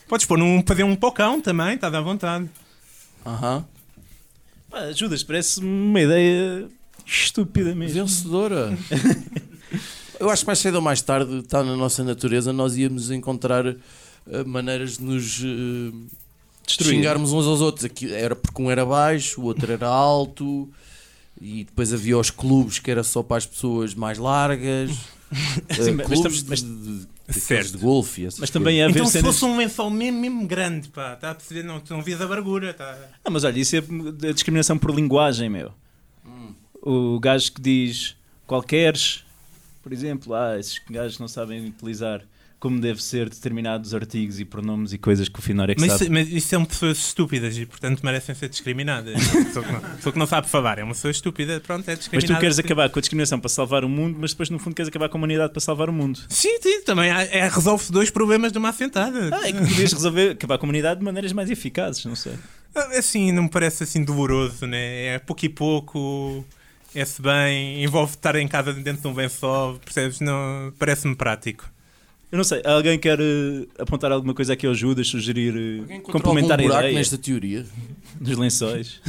Podes 0.08 0.26
pôr 0.26 0.38
num, 0.38 0.62
fazer 0.66 0.82
um 0.84 0.94
pocão 0.96 1.40
também, 1.40 1.74
está 1.74 1.88
à 1.88 2.00
vontade. 2.00 2.48
Aham. 3.24 3.64
Pá, 4.70 4.92
Judas, 4.92 5.22
parece 5.22 5.60
uma 5.60 6.00
ideia 6.00 6.68
estúpida 7.06 7.74
mesmo. 7.74 8.00
Vencedora. 8.02 8.76
Eu 10.20 10.30
acho 10.30 10.42
que 10.42 10.46
mais 10.46 10.58
cedo 10.60 10.76
ou 10.76 10.80
mais 10.82 11.02
tarde 11.02 11.38
está 11.38 11.62
na 11.64 11.76
nossa 11.76 12.04
natureza, 12.04 12.52
nós 12.52 12.76
íamos 12.76 13.10
encontrar 13.10 13.66
eh, 13.66 14.44
maneiras 14.46 14.98
de 14.98 15.02
nos 15.04 15.40
eh, 15.44 15.92
Destruir. 16.66 16.94
xingarmos 16.96 17.32
uns 17.32 17.46
aos 17.46 17.60
outros. 17.60 17.84
Aqui 17.84 18.12
era 18.12 18.34
porque 18.36 18.62
um 18.62 18.70
era 18.70 18.84
baixo, 18.86 19.40
o 19.40 19.44
outro 19.44 19.70
era 19.72 19.86
alto, 19.86 20.68
e 21.40 21.64
depois 21.64 21.92
havia 21.92 22.16
os 22.18 22.30
clubes 22.30 22.78
que 22.78 22.90
era 22.90 23.02
só 23.04 23.22
para 23.22 23.36
as 23.38 23.46
pessoas 23.46 23.94
mais 23.94 24.18
largas. 24.18 24.90
Sim, 25.74 25.92
mas 25.92 26.06
clubes 26.06 26.42
tam- 26.42 26.48
mas- 26.50 26.62
de, 26.62 26.68
de, 27.00 27.06
de, 27.28 27.40
Certo. 27.40 27.72
de 27.72 27.78
golfe. 27.78 28.22
e 28.22 28.26
essas 28.26 28.38
Mas 28.40 28.50
também 28.50 28.76
ia 28.76 28.84
haver 28.84 28.94
Então, 28.96 29.06
se 29.06 29.12
cenas. 29.12 29.34
fosse 29.34 29.44
um 29.50 29.56
lençol 29.56 29.88
mesmo, 29.90 30.20
mesmo 30.20 30.46
grande, 30.46 30.88
pá, 30.88 31.14
está 31.14 31.30
a 31.30 31.34
perceber? 31.34 31.62
Não, 31.64 31.80
tu 31.80 31.92
não 31.94 32.02
vias 32.02 32.20
a 32.20 32.26
bargura, 32.26 32.72
tá? 32.74 32.96
Ah, 33.24 33.30
mas 33.30 33.44
olha, 33.44 33.58
isso 33.58 33.74
é 33.76 33.78
a 33.78 34.32
discriminação 34.32 34.76
por 34.78 34.94
linguagem, 34.94 35.48
meu. 35.48 35.72
O 36.82 37.18
gajo 37.18 37.50
que 37.52 37.60
diz 37.62 38.14
qualqueres, 38.46 39.24
por 39.82 39.90
exemplo, 39.92 40.34
ah, 40.34 40.58
esses 40.58 40.80
gajos 40.90 41.18
não 41.18 41.26
sabem 41.26 41.66
utilizar 41.66 42.22
como 42.64 42.80
deve 42.80 43.02
ser 43.02 43.28
determinados 43.28 43.92
artigos 43.94 44.40
e 44.40 44.44
pronomes 44.46 44.94
e 44.94 44.96
coisas 44.96 45.28
que 45.28 45.38
o 45.38 45.42
Finório 45.42 45.72
é 45.72 45.74
que 45.74 45.82
Mas, 45.82 45.92
sabe. 45.92 46.08
mas 46.08 46.26
isso 46.30 46.48
são 46.48 46.64
pessoas 46.64 46.96
estúpidas 46.96 47.58
e, 47.58 47.66
portanto, 47.66 48.00
merecem 48.02 48.34
ser 48.34 48.48
discriminadas. 48.48 49.12
Pessoa 49.28 49.62
que 49.66 49.70
não, 49.70 49.80
pessoa 49.80 50.12
que 50.14 50.18
não 50.18 50.26
sabe 50.26 50.48
falar 50.48 50.78
é 50.78 50.82
uma 50.82 50.94
pessoa 50.94 51.10
estúpida, 51.10 51.60
pronto, 51.60 51.86
é 51.86 51.90
Mas 51.92 51.98
discriminada. 51.98 52.34
tu 52.34 52.40
queres 52.40 52.58
acabar 52.58 52.88
com 52.88 52.98
a 52.98 53.02
discriminação 53.02 53.38
para 53.38 53.50
salvar 53.50 53.84
o 53.84 53.88
mundo, 53.90 54.16
mas 54.18 54.30
depois 54.30 54.48
no 54.48 54.58
fundo 54.58 54.74
queres 54.74 54.88
acabar 54.88 55.10
com 55.10 55.18
a 55.18 55.20
humanidade 55.20 55.52
para 55.52 55.60
salvar 55.60 55.90
o 55.90 55.92
mundo. 55.92 56.18
Sim, 56.30 56.58
sim, 56.62 56.80
também 56.84 57.10
é, 57.10 57.46
resolve-se 57.50 57.92
dois 57.92 58.08
problemas 58.08 58.50
de 58.50 58.56
uma 58.56 58.70
assentada. 58.70 59.28
Ah, 59.30 59.46
é 59.46 59.52
que 59.52 59.58
podias 59.58 59.92
resolver 59.92 60.30
acabar 60.30 60.56
com 60.56 60.64
a 60.64 60.66
humanidade 60.66 61.00
de 61.00 61.04
maneiras 61.04 61.34
mais 61.34 61.50
eficazes, 61.50 62.02
não 62.06 62.16
sei. 62.16 62.32
Assim, 62.96 63.30
não 63.30 63.42
me 63.42 63.50
parece 63.50 63.82
assim 63.82 64.02
doloroso, 64.02 64.66
né? 64.66 65.16
É 65.16 65.18
pouco 65.18 65.44
e 65.44 65.50
pouco, 65.50 66.42
é-se 66.94 67.20
bem, 67.20 67.84
envolve 67.84 68.14
estar 68.14 68.34
em 68.36 68.48
casa 68.48 68.72
dentro 68.72 69.02
de 69.02 69.08
um 69.08 69.12
lençol, 69.12 69.78
percebes? 69.84 70.20
Não, 70.20 70.72
parece-me 70.78 71.14
prático. 71.14 71.73
Eu 72.34 72.38
não 72.38 72.42
sei, 72.42 72.60
alguém 72.64 72.98
quer 72.98 73.20
eh, 73.20 73.64
apontar 73.78 74.10
alguma 74.10 74.34
coisa 74.34 74.54
aqui 74.54 74.66
ao 74.66 74.74
Judas, 74.74 75.06
sugerir, 75.06 75.54
encontrou 75.88 76.20
complementar 76.20 76.58
algum 76.58 76.72
a 76.74 76.80
ideia 76.80 76.98
nesta 76.98 77.16
teoria? 77.16 77.64
dos 78.20 78.36
lençóis? 78.36 79.00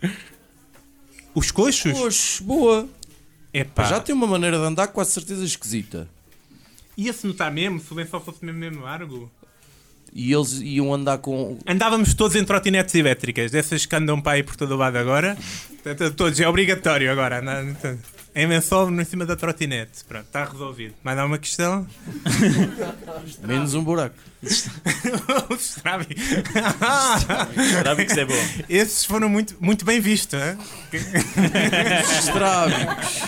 Os 1.34 1.50
coxos? 1.50 1.92
Poxa, 1.92 2.44
boa. 2.44 2.86
Epá, 3.54 3.84
Já 3.84 4.00
tem 4.00 4.14
uma 4.14 4.26
maneira 4.26 4.58
de 4.58 4.64
andar 4.64 4.88
quase 4.88 5.12
certeza 5.12 5.42
esquisita. 5.42 6.06
ia-se 6.94 7.26
notar 7.26 7.50
mesmo 7.50 7.80
se 7.80 7.90
o 7.90 7.96
lençol 7.96 8.20
fosse 8.20 8.44
mesmo, 8.44 8.60
mesmo 8.60 8.82
largo? 8.82 9.32
E 10.14 10.32
eles 10.32 10.60
iam 10.60 10.92
andar 10.92 11.18
com. 11.18 11.58
Andávamos 11.66 12.12
todos 12.14 12.36
em 12.36 12.44
trotinetes 12.44 12.94
elétricas, 12.94 13.50
dessas 13.50 13.86
que 13.86 13.96
andam 13.96 14.20
para 14.20 14.32
aí 14.32 14.42
por 14.42 14.56
todo 14.56 14.72
o 14.72 14.76
lado 14.76 14.98
agora. 14.98 15.36
Portanto, 15.82 16.14
Todos, 16.14 16.38
é 16.38 16.46
obrigatório 16.46 17.10
agora. 17.10 17.38
andar 17.38 17.64
Em 18.34 18.46
lençol 18.46 18.90
em 18.90 19.04
cima 19.04 19.26
da 19.26 19.36
trotinete. 19.36 20.04
Pronto, 20.08 20.24
está 20.24 20.44
resolvido. 20.44 20.94
Mais 21.02 21.18
alguma 21.18 21.38
questão? 21.38 21.86
Menos 23.44 23.74
um 23.74 23.84
buraco. 23.84 24.14
o 25.50 25.54
Strabi. 25.54 26.16
Sabe 27.84 28.04
que 28.06 28.10
isso 28.10 28.20
é 28.20 28.24
bom. 28.24 28.44
Esses 28.68 29.04
foram 29.04 29.28
muito, 29.28 29.54
muito 29.60 29.84
bem 29.84 30.00
vistos. 30.00 30.40
hein? 30.40 30.56
Estrábicos. 32.18 33.22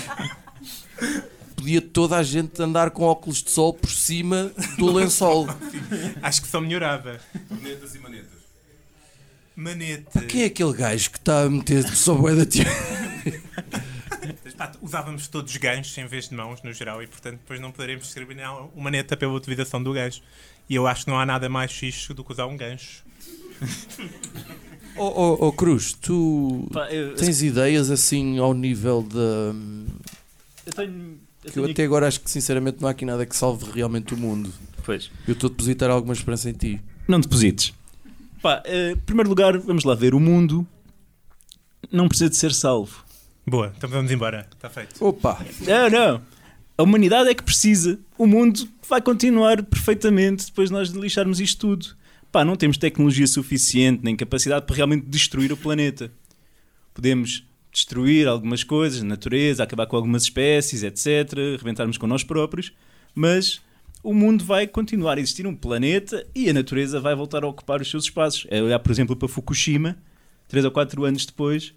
Podia 1.64 1.80
toda 1.80 2.18
a 2.18 2.22
gente 2.22 2.60
andar 2.60 2.90
com 2.90 3.04
óculos 3.04 3.42
de 3.42 3.50
sol 3.50 3.72
por 3.72 3.88
cima 3.88 4.52
do 4.76 4.92
lençol. 4.92 5.46
Acho 6.20 6.42
que 6.42 6.48
só 6.48 6.60
melhorava. 6.60 7.18
Manetas 7.48 7.94
e 7.94 7.98
manetas. 8.00 8.38
Manete. 9.56 10.26
Quem 10.28 10.42
é 10.42 10.44
aquele 10.44 10.74
gajo 10.74 11.10
que 11.10 11.16
está 11.16 11.44
a 11.44 11.48
meter 11.48 11.88
só 11.88 12.14
bué 12.16 12.34
da 12.34 12.44
tia? 12.44 12.66
Pá, 14.58 14.72
usávamos 14.82 15.26
todos 15.26 15.56
ganchos 15.56 15.96
em 15.96 16.06
vez 16.06 16.28
de 16.28 16.34
mãos, 16.34 16.62
no 16.62 16.70
geral, 16.70 17.02
e 17.02 17.06
portanto 17.06 17.38
depois 17.38 17.58
não 17.58 17.72
poderemos 17.72 18.04
discriminar 18.04 18.66
o 18.76 18.78
maneta 18.78 19.16
pela 19.16 19.32
utilização 19.32 19.82
do 19.82 19.94
gancho. 19.94 20.20
E 20.68 20.74
eu 20.74 20.86
acho 20.86 21.06
que 21.06 21.10
não 21.10 21.18
há 21.18 21.24
nada 21.24 21.48
mais 21.48 21.72
fixe 21.72 22.12
do 22.12 22.22
que 22.22 22.30
usar 22.30 22.44
um 22.44 22.58
gancho. 22.58 23.02
Oh, 24.96 25.06
oh, 25.06 25.46
oh, 25.46 25.52
Cruz, 25.52 25.94
tu 25.94 26.68
Pá, 26.70 26.92
eu, 26.92 27.14
tens 27.14 27.42
ideias 27.42 27.90
assim 27.90 28.38
ao 28.38 28.52
nível 28.52 29.02
da. 29.02 29.54
eu 30.66 30.72
tenho. 30.74 31.24
Eu 31.44 31.52
Que 31.52 31.58
eu 31.58 31.64
até 31.66 31.84
agora 31.84 32.08
acho 32.08 32.20
que 32.20 32.30
sinceramente 32.30 32.78
não 32.80 32.88
há 32.88 32.92
aqui 32.92 33.04
nada 33.04 33.24
que 33.26 33.36
salve 33.36 33.70
realmente 33.70 34.14
o 34.14 34.16
mundo. 34.16 34.52
Pois. 34.84 35.10
Eu 35.26 35.32
estou 35.32 35.48
a 35.48 35.50
depositar 35.50 35.90
alguma 35.90 36.14
esperança 36.14 36.50
em 36.50 36.52
ti. 36.52 36.80
Não 37.06 37.20
deposites. 37.20 37.72
Pá, 38.42 38.62
eh, 38.64 38.92
em 38.92 38.96
primeiro 38.96 39.28
lugar, 39.28 39.56
vamos 39.58 39.84
lá 39.84 39.94
ver. 39.94 40.14
O 40.14 40.20
mundo 40.20 40.66
não 41.90 42.08
precisa 42.08 42.30
de 42.30 42.36
ser 42.36 42.52
salvo. 42.52 43.04
Boa, 43.46 43.72
então 43.76 43.88
vamos 43.88 44.10
embora. 44.10 44.48
Está 44.54 44.70
feito. 44.70 45.04
Opa! 45.04 45.44
Não, 45.60 45.90
não. 45.90 46.22
A 46.76 46.82
humanidade 46.82 47.28
é 47.28 47.34
que 47.34 47.42
precisa. 47.42 47.98
O 48.18 48.26
mundo 48.26 48.68
vai 48.88 49.00
continuar 49.00 49.62
perfeitamente 49.62 50.46
depois 50.46 50.70
de 50.70 50.74
nós 50.74 50.88
lixarmos 50.90 51.40
isto 51.40 51.60
tudo. 51.60 51.96
Pá, 52.32 52.44
não 52.44 52.56
temos 52.56 52.76
tecnologia 52.76 53.26
suficiente 53.26 54.00
nem 54.02 54.16
capacidade 54.16 54.66
para 54.66 54.74
realmente 54.74 55.06
destruir 55.06 55.52
o 55.52 55.56
planeta. 55.56 56.10
Podemos 56.92 57.44
destruir 57.74 58.26
algumas 58.28 58.64
coisas, 58.64 59.02
a 59.02 59.04
natureza, 59.04 59.62
acabar 59.62 59.84
com 59.86 59.96
algumas 59.96 60.22
espécies, 60.22 60.82
etc., 60.82 61.36
rebentarmos 61.58 61.98
com 61.98 62.06
nós 62.06 62.22
próprios, 62.24 62.72
mas 63.14 63.60
o 64.02 64.14
mundo 64.14 64.44
vai 64.44 64.66
continuar 64.66 65.18
a 65.18 65.20
existir, 65.20 65.46
um 65.46 65.54
planeta, 65.54 66.24
e 66.34 66.48
a 66.48 66.52
natureza 66.52 67.00
vai 67.00 67.14
voltar 67.14 67.42
a 67.44 67.48
ocupar 67.48 67.80
os 67.82 67.90
seus 67.90 68.04
espaços. 68.04 68.46
É 68.48 68.62
olhar, 68.62 68.78
por 68.78 68.92
exemplo, 68.92 69.16
para 69.16 69.26
Fukushima, 69.28 69.96
três 70.48 70.64
ou 70.64 70.70
quatro 70.70 71.04
anos 71.04 71.26
depois, 71.26 71.74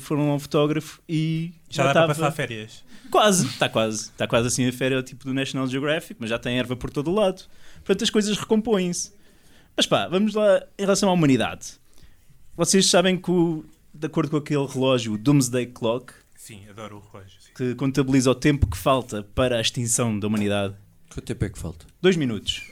foram 0.00 0.30
a 0.30 0.34
um 0.34 0.38
fotógrafo 0.38 1.00
e 1.08 1.52
Já, 1.70 1.84
dá 1.84 1.92
para 1.92 2.00
estava- 2.12 2.14
passar 2.14 2.30
férias. 2.32 2.84
Quase, 3.10 3.46
está 3.46 3.68
quase. 3.68 4.02
Está 4.10 4.26
quase 4.26 4.48
assim 4.48 4.66
a 4.66 4.72
férias 4.72 5.04
tipo 5.04 5.24
do 5.24 5.32
National 5.32 5.66
Geographic, 5.68 6.16
mas 6.20 6.28
já 6.28 6.38
tem 6.38 6.58
erva 6.58 6.76
por 6.76 6.90
todo 6.90 7.10
o 7.10 7.14
lado. 7.14 7.44
Portanto, 7.76 8.02
as 8.04 8.10
coisas 8.10 8.36
recompõem-se. 8.36 9.12
Mas 9.76 9.86
pá, 9.86 10.06
vamos 10.08 10.34
lá 10.34 10.60
em 10.76 10.82
relação 10.82 11.08
à 11.08 11.12
humanidade. 11.12 11.74
Vocês 12.56 12.90
sabem 12.90 13.16
que, 13.16 13.30
o- 13.30 13.64
de 13.92 14.06
acordo 14.06 14.30
com 14.30 14.36
aquele 14.36 14.66
relógio, 14.66 15.12
o 15.14 15.18
Doomsday 15.18 15.66
Clock, 15.66 16.12
Sim, 16.36 16.60
adoro 16.70 16.96
o 16.96 17.00
relógio. 17.12 17.40
sim. 17.40 17.50
que 17.56 17.74
contabiliza 17.74 18.30
o 18.30 18.34
tempo 18.34 18.66
que 18.66 18.76
falta 18.76 19.22
para 19.34 19.56
a 19.58 19.60
extinção 19.60 20.18
da 20.18 20.26
humanidade, 20.26 20.74
Quanto 21.12 21.24
tempo 21.26 21.44
é 21.44 21.48
que 21.50 21.58
falta? 21.58 21.86
dois 22.00 22.16
minutos. 22.16 22.62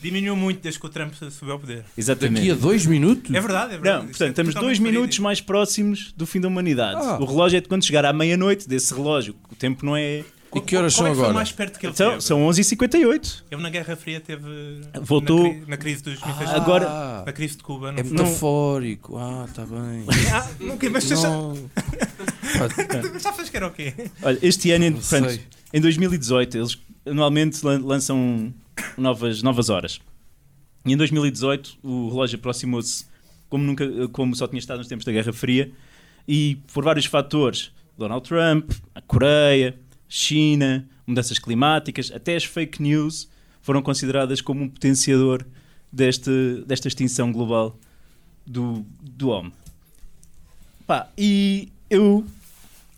Diminuiu 0.00 0.34
muito 0.34 0.60
desde 0.60 0.80
que 0.80 0.86
o 0.86 0.88
Trump 0.88 1.14
subiu 1.30 1.52
ao 1.54 1.60
poder. 1.60 1.84
Exatamente. 1.96 2.40
Daqui 2.40 2.50
a 2.50 2.54
dois 2.56 2.84
minutos? 2.86 3.32
É 3.32 3.40
verdade, 3.40 3.74
é 3.74 3.78
verdade. 3.78 3.98
Não, 3.98 4.06
portanto, 4.06 4.26
é 4.26 4.30
estamos 4.30 4.54
dois 4.54 4.78
minutos 4.80 5.18
mais 5.20 5.40
próximos 5.40 6.12
do 6.16 6.26
fim 6.26 6.40
da 6.40 6.48
humanidade. 6.48 6.98
Ah. 7.00 7.18
O 7.20 7.24
relógio 7.24 7.58
é 7.58 7.60
de 7.60 7.68
quando 7.68 7.84
chegar 7.84 8.04
à 8.04 8.12
meia-noite 8.12 8.68
desse 8.68 8.92
relógio. 8.92 9.36
O 9.50 9.54
tempo 9.54 9.86
não 9.86 9.96
é. 9.96 10.24
E 10.54 10.60
que 10.60 10.76
horas 10.76 10.94
Qual 10.94 10.98
são 10.98 11.06
é 11.06 11.10
que 11.10 11.14
foi 11.16 11.24
agora? 11.24 11.34
mais 11.34 11.52
perto 11.52 11.78
que 11.78 11.86
ele 11.86 11.94
São, 11.96 12.10
teve? 12.10 12.20
são 12.22 12.46
11h58. 12.46 13.42
Ele 13.50 13.62
na 13.62 13.70
Guerra 13.70 13.96
Fria 13.96 14.20
teve. 14.20 14.44
Voltou- 15.00 15.42
Na, 15.44 15.48
cri- 15.50 15.64
na 15.68 15.76
crise 15.78 16.02
dos 16.02 16.20
mísseis. 16.20 16.50
Ah, 16.50 16.56
Agora- 16.56 17.22
Na 17.24 17.32
crise 17.32 17.56
de 17.56 17.62
Cuba. 17.62 17.90
Não 17.92 17.98
É 17.98 18.04
foi? 18.04 18.12
metafórico. 18.16 19.16
Ah, 19.18 19.46
está 19.48 19.64
bem. 19.64 20.04
Ah, 20.32 20.48
não, 20.60 20.74
ok, 20.74 20.88
mas 20.90 21.04
já, 21.08 21.16
Não. 21.22 21.54
Pá, 21.74 23.18
já 23.18 23.32
sabes 23.32 23.48
que 23.50 23.56
era 23.56 23.66
o 23.66 23.70
quê? 23.70 23.94
Olha, 24.22 24.38
este 24.42 24.70
ano, 24.72 24.84
em 25.72 25.80
2018, 25.80 26.58
eles 26.58 26.78
anualmente 27.06 27.64
lan- 27.64 27.82
lançam 27.84 28.52
novas, 28.98 29.42
novas 29.42 29.68
horas. 29.70 30.00
E 30.84 30.92
em 30.92 30.96
2018 30.96 31.78
o 31.82 32.08
relógio 32.10 32.38
aproximou-se 32.38 33.06
como, 33.48 33.64
nunca, 33.64 33.86
como 34.08 34.34
só 34.36 34.46
tinha 34.46 34.58
estado 34.58 34.78
nos 34.78 34.86
tempos 34.88 35.04
da 35.04 35.12
Guerra 35.12 35.32
Fria 35.32 35.70
e 36.28 36.58
por 36.72 36.84
vários 36.84 37.06
fatores, 37.06 37.70
Donald 37.96 38.26
Trump, 38.28 38.70
a 38.94 39.00
Coreia, 39.00 39.78
China, 40.14 40.86
mudanças 41.06 41.38
climáticas, 41.38 42.12
até 42.14 42.36
as 42.36 42.44
fake 42.44 42.82
news 42.82 43.26
foram 43.62 43.80
consideradas 43.80 44.42
como 44.42 44.62
um 44.62 44.68
potenciador 44.68 45.42
deste, 45.90 46.62
desta 46.66 46.86
extinção 46.86 47.32
global 47.32 47.78
do, 48.46 48.84
do 49.00 49.30
homem. 49.30 49.54
Pá, 50.86 51.08
e 51.16 51.72
eu 51.88 52.26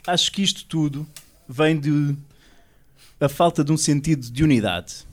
acho 0.05 0.33
que 0.33 0.43
isto 0.43 0.65
tudo 0.65 1.07
vem 1.49 1.79
de 1.79 2.17
a 3.21 3.29
falta 3.29 3.63
de 3.63 3.71
um 3.71 3.77
sentido 3.77 4.29
de 4.29 4.43
unidade. 4.43 5.07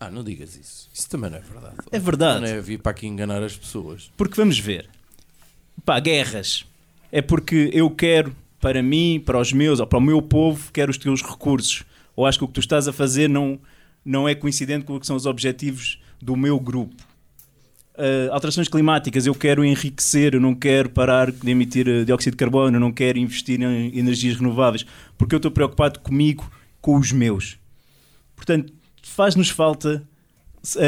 Ah, 0.00 0.10
não 0.10 0.24
digas 0.24 0.56
isso. 0.56 0.90
Isso 0.92 1.08
também 1.08 1.30
não 1.30 1.38
é 1.38 1.40
verdade. 1.40 1.76
É 1.92 1.98
verdade. 2.00 2.40
Não 2.40 2.48
é 2.48 2.60
vir 2.60 2.80
para 2.80 2.90
aqui 2.90 3.06
enganar 3.06 3.44
as 3.44 3.56
pessoas. 3.56 4.10
Porque 4.16 4.34
vamos 4.34 4.58
ver. 4.58 4.90
Pá, 5.84 6.00
guerras. 6.00 6.66
É 7.12 7.22
porque 7.22 7.70
eu 7.72 7.88
quero 7.90 8.34
para 8.66 8.82
mim, 8.82 9.22
para 9.24 9.38
os 9.38 9.52
meus, 9.52 9.78
ou 9.78 9.86
para 9.86 9.96
o 9.96 10.02
meu 10.02 10.20
povo, 10.20 10.72
quero 10.72 10.90
os 10.90 10.98
teus 10.98 11.22
recursos. 11.22 11.84
Ou 12.16 12.26
acho 12.26 12.36
que 12.36 12.44
o 12.44 12.48
que 12.48 12.54
tu 12.54 12.58
estás 12.58 12.88
a 12.88 12.92
fazer 12.92 13.28
não, 13.28 13.60
não 14.04 14.28
é 14.28 14.34
coincidente 14.34 14.84
com 14.84 14.96
o 14.96 14.98
que 14.98 15.06
são 15.06 15.14
os 15.14 15.24
objetivos 15.24 16.02
do 16.20 16.34
meu 16.34 16.58
grupo. 16.58 16.96
Ah, 17.96 18.28
alterações 18.32 18.66
climáticas, 18.66 19.24
eu 19.24 19.36
quero 19.36 19.64
enriquecer, 19.64 20.34
eu 20.34 20.40
não 20.40 20.52
quero 20.52 20.90
parar 20.90 21.30
de 21.30 21.48
emitir 21.48 21.88
ah, 21.88 22.04
dióxido 22.04 22.32
de 22.32 22.38
carbono, 22.38 22.74
eu 22.76 22.80
não 22.80 22.90
quero 22.90 23.18
investir 23.18 23.62
em 23.62 23.96
energias 23.96 24.34
renováveis, 24.34 24.84
porque 25.16 25.36
eu 25.36 25.38
estou 25.38 25.52
preocupado 25.52 26.00
comigo, 26.00 26.50
com 26.80 26.96
os 26.96 27.12
meus. 27.12 27.58
Portanto, 28.34 28.72
faz-nos 29.00 29.48
falta 29.48 30.02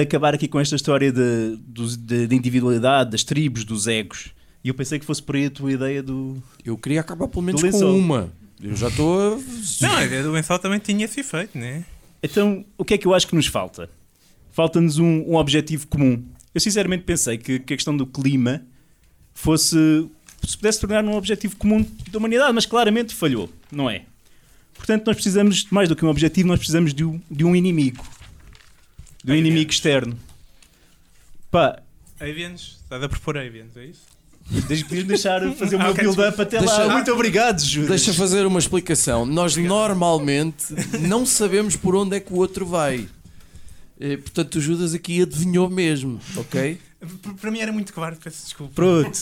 acabar 0.02 0.34
aqui 0.34 0.48
com 0.48 0.58
esta 0.58 0.74
história 0.74 1.12
de 1.12 2.34
individualidade, 2.34 3.12
das 3.12 3.22
tribos, 3.22 3.64
dos 3.64 3.86
egos. 3.86 4.36
E 4.68 4.70
eu 4.70 4.74
pensei 4.74 4.98
que 4.98 5.06
fosse 5.06 5.22
por 5.22 5.34
aí 5.34 5.46
a 5.46 5.50
tua 5.50 5.72
ideia 5.72 6.02
do. 6.02 6.42
Eu 6.62 6.76
queria 6.76 7.00
acabar 7.00 7.26
pelo 7.26 7.40
menos 7.40 7.62
com 7.62 7.98
uma. 7.98 8.30
Eu 8.62 8.76
já 8.76 8.88
estou 8.88 9.40
a... 9.40 9.86
Não, 9.86 9.96
a 9.96 10.04
ideia 10.04 10.22
do 10.22 10.30
lençol 10.30 10.58
também 10.58 10.78
tinha 10.78 11.06
esse 11.06 11.20
efeito, 11.20 11.56
né? 11.56 11.86
Então, 12.22 12.62
o 12.76 12.84
que 12.84 12.92
é 12.92 12.98
que 12.98 13.06
eu 13.06 13.14
acho 13.14 13.26
que 13.26 13.34
nos 13.34 13.46
falta? 13.46 13.88
Falta-nos 14.52 14.98
um, 14.98 15.22
um 15.26 15.36
objetivo 15.36 15.86
comum. 15.86 16.22
Eu 16.54 16.60
sinceramente 16.60 17.04
pensei 17.04 17.38
que, 17.38 17.60
que 17.60 17.72
a 17.72 17.76
questão 17.78 17.96
do 17.96 18.06
clima 18.06 18.62
fosse. 19.32 20.06
se 20.46 20.54
pudesse 20.58 20.80
tornar 20.80 21.02
um 21.02 21.16
objetivo 21.16 21.56
comum 21.56 21.82
da 22.10 22.18
humanidade, 22.18 22.52
mas 22.52 22.66
claramente 22.66 23.14
falhou, 23.14 23.50
não 23.72 23.88
é? 23.88 24.02
Portanto, 24.74 25.06
nós 25.06 25.16
precisamos, 25.16 25.64
mais 25.70 25.88
do 25.88 25.96
que 25.96 26.04
um 26.04 26.08
objetivo, 26.08 26.46
nós 26.46 26.58
precisamos 26.58 26.92
de 26.92 27.06
um, 27.06 27.18
de 27.30 27.42
um 27.42 27.56
inimigo. 27.56 28.04
De 29.24 29.30
um 29.30 29.34
Aliens. 29.34 29.46
inimigo 29.48 29.70
externo. 29.70 30.18
Pá, 31.50 31.82
Avians, 32.20 32.80
estás 32.82 33.02
a 33.02 33.08
propor 33.08 33.38
Avians, 33.38 33.74
é 33.74 33.86
isso? 33.86 34.17
Deixa-me 34.66 35.02
deixar 35.04 35.40
fazer 35.54 35.76
o 35.76 35.80
Ah, 35.80 35.82
meu 35.84 35.92
ok, 35.92 36.04
build-up 36.04 36.40
até 36.40 36.58
Deixa- 36.58 36.84
lá. 36.84 36.92
Muito 36.94 37.12
obrigado, 37.12 37.60
Judas. 37.60 37.88
Deixa 37.90 38.12
fazer 38.14 38.46
uma 38.46 38.58
explicação. 38.58 39.26
Nós 39.26 39.56
normalmente 39.56 40.66
não 41.00 41.24
sabemos 41.26 41.76
por 41.76 41.94
onde 41.94 42.16
é 42.16 42.20
que 42.20 42.32
o 42.32 42.36
outro 42.36 42.64
vai. 42.66 43.06
Eh, 44.00 44.16
Portanto, 44.16 44.56
o 44.56 44.60
Judas 44.60 44.94
aqui 44.94 45.22
adivinhou 45.22 45.68
mesmo, 45.68 46.20
ok? 46.36 46.78
Para 47.40 47.50
mim 47.50 47.60
era 47.60 47.72
muito 47.72 47.92
covarde, 47.92 48.18
peço 48.22 48.44
desculpa. 48.44 48.72
Pronto. 48.74 49.18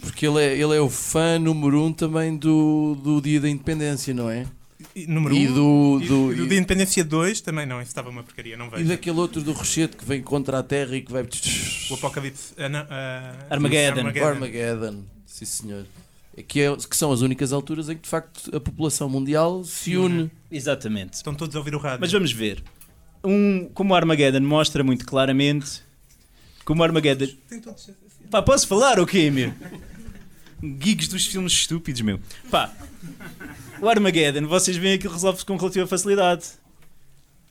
Porque 0.00 0.26
ele 0.26 0.40
é, 0.42 0.52
ele 0.56 0.76
é 0.76 0.80
o 0.80 0.88
fã 0.90 1.38
número 1.38 1.82
um 1.84 1.92
também 1.92 2.36
do, 2.36 2.96
do 3.02 3.20
Dia 3.20 3.40
da 3.40 3.48
Independência, 3.48 4.12
não 4.14 4.28
é? 4.30 4.46
E, 4.94 5.06
número 5.06 5.34
E 5.36 5.48
um, 5.48 5.54
do, 5.54 6.00
e- 6.02 6.08
do, 6.08 6.32
e 6.32 6.36
do 6.36 6.44
e, 6.44 6.48
de 6.48 6.56
Independência 6.56 7.04
2 7.04 7.40
também 7.40 7.64
não, 7.66 7.80
isso 7.80 7.90
estava 7.90 8.10
uma 8.10 8.22
porcaria, 8.24 8.56
não 8.56 8.66
e 8.66 8.70
vejo. 8.70 8.88
daquele 8.88 9.18
outro 9.18 9.40
do 9.42 9.52
Rochete 9.52 9.96
que 9.96 10.04
vem 10.04 10.20
contra 10.20 10.58
a 10.58 10.62
Terra 10.62 10.96
e 10.96 11.00
que 11.02 11.12
vai. 11.12 11.22
O 11.90 11.94
Apocalipse. 11.94 12.54
não, 12.58 12.86
ah, 12.90 13.34
Armageddon. 13.50 14.02
O 14.10 14.24
Armageddon, 14.24 15.04
sim 15.26 15.44
senhor. 15.44 15.86
É 16.36 16.42
que, 16.42 16.60
é- 16.60 16.76
que 16.76 16.96
são 16.96 17.12
as 17.12 17.20
únicas 17.20 17.52
alturas 17.52 17.88
em 17.88 17.94
que 17.96 18.02
de 18.02 18.08
facto 18.08 18.54
a 18.54 18.60
população 18.60 19.08
mundial 19.08 19.62
se 19.64 19.96
une. 19.96 20.30
Exatamente. 20.50 21.14
Estão 21.14 21.34
todos 21.34 21.54
a 21.54 21.58
ouvir 21.58 21.74
o 21.74 21.78
rádio. 21.78 22.00
Mas 22.00 22.10
vamos 22.12 22.32
ver. 22.32 22.62
Um, 23.22 23.68
como 23.74 23.92
o 23.92 23.96
Armageddon 23.96 24.40
mostra 24.40 24.82
muito 24.82 25.04
claramente. 25.06 25.82
Como 26.64 26.80
o 26.80 26.84
Armageddon. 26.84 27.28
Tem 27.48 27.60
todos- 27.60 27.90
Pá, 28.30 28.40
posso 28.42 28.66
falar 28.66 28.98
ou 28.98 29.06
quê, 29.06 29.30
meu? 29.30 29.52
Gigs 30.62 31.08
dos 31.08 31.26
filmes 31.26 31.52
estúpidos, 31.52 32.00
meu. 32.00 32.20
Pá. 32.50 32.72
O 33.80 33.88
Armageddon, 33.88 34.46
vocês 34.46 34.76
veem 34.76 34.94
aquilo 34.94 35.12
resolve-se 35.12 35.44
com 35.44 35.56
relativa 35.56 35.86
facilidade. 35.86 36.44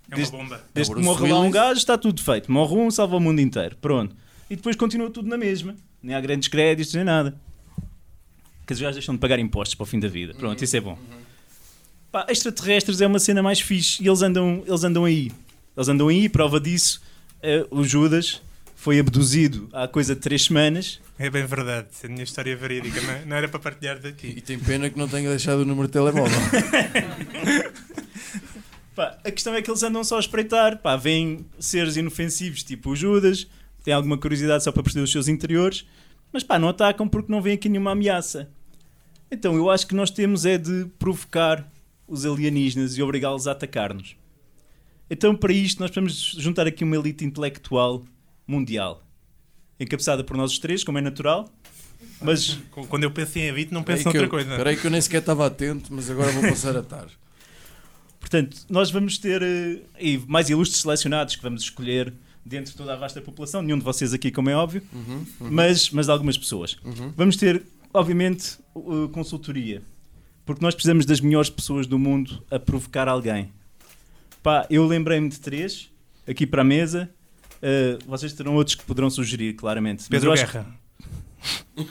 É 0.09 0.13
uma 0.13 0.15
Desde- 0.17 0.31
bomba. 0.37 0.63
Desde 0.73 0.93
que 0.93 1.01
Bruce 1.01 1.19
morre 1.19 1.31
lá 1.31 1.39
um 1.41 1.51
gajo, 1.51 1.77
está 1.79 1.97
tudo 1.97 2.21
feito. 2.21 2.51
Morre 2.51 2.75
um, 2.75 2.91
salva 2.91 3.15
o 3.15 3.19
mundo 3.19 3.39
inteiro. 3.41 3.75
Pronto. 3.81 4.15
E 4.49 4.55
depois 4.55 4.75
continua 4.75 5.09
tudo 5.09 5.27
na 5.27 5.37
mesma. 5.37 5.75
Nem 6.01 6.15
há 6.15 6.21
grandes 6.21 6.47
créditos, 6.47 6.93
nem 6.93 7.03
nada. 7.03 7.35
Que 8.65 8.73
os 8.73 8.79
gajos 8.79 8.95
deixam 8.95 9.15
de 9.15 9.19
pagar 9.21 9.39
impostos 9.39 9.75
para 9.75 9.83
o 9.83 9.87
fim 9.87 9.99
da 9.99 10.07
vida. 10.07 10.33
Pronto, 10.33 10.63
isso 10.63 10.75
é 10.77 10.81
bom. 10.81 10.97
Pá, 12.11 12.25
extraterrestres 12.29 13.01
é 13.01 13.07
uma 13.07 13.19
cena 13.19 13.41
mais 13.43 13.59
fixe 13.59 14.01
e 14.03 14.07
eles 14.07 14.21
andam, 14.21 14.63
eles 14.65 14.83
andam 14.83 15.05
aí. 15.05 15.31
Eles 15.75 15.87
andam 15.89 16.07
aí, 16.07 16.27
prova 16.29 16.59
disso. 16.59 17.01
eh, 17.41 17.65
o 17.71 17.83
Judas 17.83 18.41
foi 18.79 18.97
abduzido 18.97 19.67
há 19.73 19.89
coisa 19.89 20.15
de 20.15 20.21
três 20.21 20.45
semanas. 20.45 21.01
É 21.17 21.29
bem 21.29 21.45
verdade, 21.45 21.89
é 22.01 22.07
a 22.07 22.09
minha 22.09 22.23
história 22.23 22.55
verídica, 22.55 23.01
não, 23.01 23.25
não 23.25 23.35
era 23.35 23.49
para 23.49 23.59
partilhar 23.59 23.97
E 23.97 23.99
daqui. 23.99 24.39
tem 24.39 24.57
pena 24.57 24.89
que 24.89 24.97
não 24.97 25.05
tenha 25.05 25.29
deixado 25.29 25.63
o 25.63 25.65
número 25.65 25.89
de 25.89 25.91
telemóvel. 25.91 26.39
Pá, 28.95 29.17
a 29.21 29.29
questão 29.29 29.53
é 29.53 29.61
que 29.61 29.69
eles 29.69 29.83
andam 29.83 30.01
só 30.01 30.15
a 30.15 30.21
espreitar. 30.21 30.77
Pá, 30.77 30.95
vêm 30.95 31.45
seres 31.59 31.97
inofensivos, 31.97 32.63
tipo 32.63 32.91
o 32.91 32.95
Judas, 32.95 33.47
têm 33.83 33.93
alguma 33.93 34.17
curiosidade 34.17 34.63
só 34.63 34.71
para 34.71 34.81
perceber 34.81 35.03
os 35.03 35.11
seus 35.11 35.27
interiores, 35.27 35.85
mas 36.31 36.45
pá, 36.45 36.57
não 36.57 36.69
atacam 36.69 37.05
porque 37.05 37.29
não 37.29 37.41
vem 37.41 37.55
aqui 37.55 37.67
nenhuma 37.67 37.91
ameaça. 37.91 38.49
Então 39.29 39.57
eu 39.57 39.69
acho 39.69 39.87
que 39.87 39.93
nós 39.93 40.09
temos 40.09 40.45
é 40.45 40.57
de 40.57 40.85
provocar 40.97 41.69
os 42.07 42.25
alienígenas 42.25 42.97
e 42.97 43.03
obrigá-los 43.03 43.45
a 43.45 43.51
atacar-nos. 43.51 44.15
Então 45.09 45.35
para 45.35 45.51
isto 45.51 45.81
nós 45.81 45.91
precisamos 45.91 46.41
juntar 46.41 46.65
aqui 46.65 46.85
uma 46.85 46.95
elite 46.95 47.25
intelectual 47.25 48.05
mundial, 48.49 49.03
encabeçada 49.79 50.23
por 50.23 50.35
nós 50.35 50.51
os 50.51 50.59
três, 50.59 50.83
como 50.83 50.97
é 50.97 51.01
natural, 51.01 51.47
mas 52.21 52.57
Quando 52.89 53.03
eu 53.03 53.11
penso 53.11 53.37
em 53.39 53.43
Evite, 53.43 53.73
não 53.73 53.83
penso 53.83 54.05
noutra 54.05 54.23
eu- 54.23 54.29
coisa. 54.29 54.55
Peraí 54.55 54.75
que 54.75 54.85
eu 54.87 54.91
nem 54.91 54.99
sequer 55.01 55.19
estava 55.19 55.45
atento, 55.45 55.93
mas 55.93 56.09
agora 56.09 56.31
vou 56.31 56.41
passar 56.43 56.75
a 56.75 56.79
estar. 56.79 57.07
Portanto, 58.19 58.57
nós 58.69 58.91
vamos 58.91 59.17
ter 59.17 59.41
eh, 59.41 59.79
e 59.99 60.17
mais 60.27 60.49
ilustres 60.49 60.81
selecionados 60.81 61.35
que 61.35 61.41
vamos 61.43 61.61
escolher 61.63 62.13
dentro 62.45 62.71
de 62.71 62.77
toda 62.77 62.93
a 62.93 62.95
vasta 62.95 63.21
população, 63.21 63.61
nenhum 63.61 63.77
de 63.77 63.83
vocês 63.83 64.13
aqui, 64.13 64.31
como 64.31 64.49
é 64.49 64.55
óbvio, 64.55 64.81
mas, 65.39 65.89
mas 65.91 66.05
de 66.07 66.11
algumas 66.11 66.37
pessoas. 66.37 66.77
Vamos 67.15 67.35
ter, 67.37 67.63
obviamente, 67.93 68.57
uh, 68.75 69.07
consultoria, 69.09 69.81
porque 70.45 70.63
nós 70.63 70.73
precisamos 70.73 71.05
das 71.05 71.19
melhores 71.21 71.49
pessoas 71.49 71.85
do 71.87 71.97
mundo 71.99 72.43
a 72.51 72.57
provocar 72.59 73.07
alguém. 73.07 73.51
Pá, 74.41 74.65
eu 74.69 74.85
lembrei-me 74.87 75.29
de 75.29 75.39
três 75.39 75.89
aqui 76.27 76.45
para 76.47 76.61
a 76.61 76.65
mesa. 76.65 77.09
Uh, 77.61 77.99
vocês 78.07 78.33
terão 78.33 78.55
outros 78.55 78.75
que 78.75 78.83
poderão 78.83 79.09
sugerir, 79.09 79.53
claramente. 79.53 80.07
Pedro 80.09 80.33
Guerra. 80.33 80.65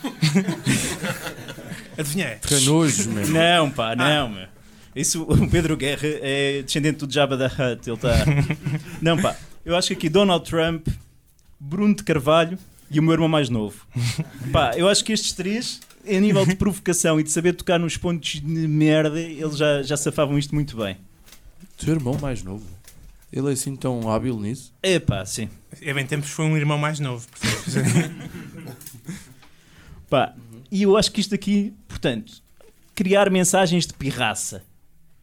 Adivinhei. 1.96 2.36
Canojo, 2.36 3.10
mesmo. 3.10 3.34
Não, 3.34 3.70
pá, 3.70 3.96
não, 3.96 4.28
meu. 4.28 4.46
Isso, 4.94 5.22
o 5.22 5.48
Pedro 5.48 5.76
Guerra 5.76 6.00
é 6.04 6.62
descendente 6.62 7.06
do 7.06 7.12
Jabba 7.12 7.36
da 7.36 7.46
Hutt. 7.46 7.88
Ele 7.88 7.94
está. 7.94 8.24
Não, 9.00 9.16
pá. 9.20 9.36
Eu 9.64 9.76
acho 9.76 9.88
que 9.88 9.94
aqui 9.94 10.08
Donald 10.08 10.48
Trump, 10.48 10.88
Bruno 11.60 11.94
de 11.94 12.02
Carvalho 12.02 12.58
e 12.90 12.98
o 12.98 13.02
meu 13.02 13.12
irmão 13.12 13.28
mais 13.28 13.48
novo. 13.48 13.86
Pá, 14.50 14.72
eu 14.76 14.88
acho 14.88 15.04
que 15.04 15.12
estes 15.12 15.32
três, 15.32 15.80
a 16.06 16.18
nível 16.18 16.46
de 16.46 16.56
provocação 16.56 17.20
e 17.20 17.22
de 17.22 17.30
saber 17.30 17.52
tocar 17.52 17.78
nos 17.78 17.96
pontos 17.96 18.40
de 18.40 18.66
merda, 18.66 19.20
eles 19.20 19.56
já, 19.56 19.82
já 19.82 19.96
safavam 19.96 20.38
isto 20.38 20.54
muito 20.54 20.76
bem. 20.76 20.96
Teu 21.76 21.94
irmão 21.94 22.16
mais 22.20 22.42
novo. 22.42 22.64
Ele 23.32 23.48
é 23.50 23.52
assim 23.52 23.76
tão 23.76 24.10
hábil 24.10 24.38
nisso. 24.38 24.72
É 24.82 24.98
pá, 24.98 25.24
sim. 25.26 25.48
É 25.82 25.92
bem 25.92 26.06
tempos 26.06 26.30
foi 26.30 26.46
um 26.46 26.56
irmão 26.56 26.78
mais 26.78 26.98
novo? 26.98 27.26
Pá, 30.08 30.34
e 30.70 30.82
eu 30.82 30.96
acho 30.96 31.12
que 31.12 31.20
isto 31.20 31.34
aqui, 31.34 31.74
portanto, 31.86 32.42
criar 32.94 33.30
mensagens 33.30 33.86
de 33.86 33.92
pirraça. 33.92 34.64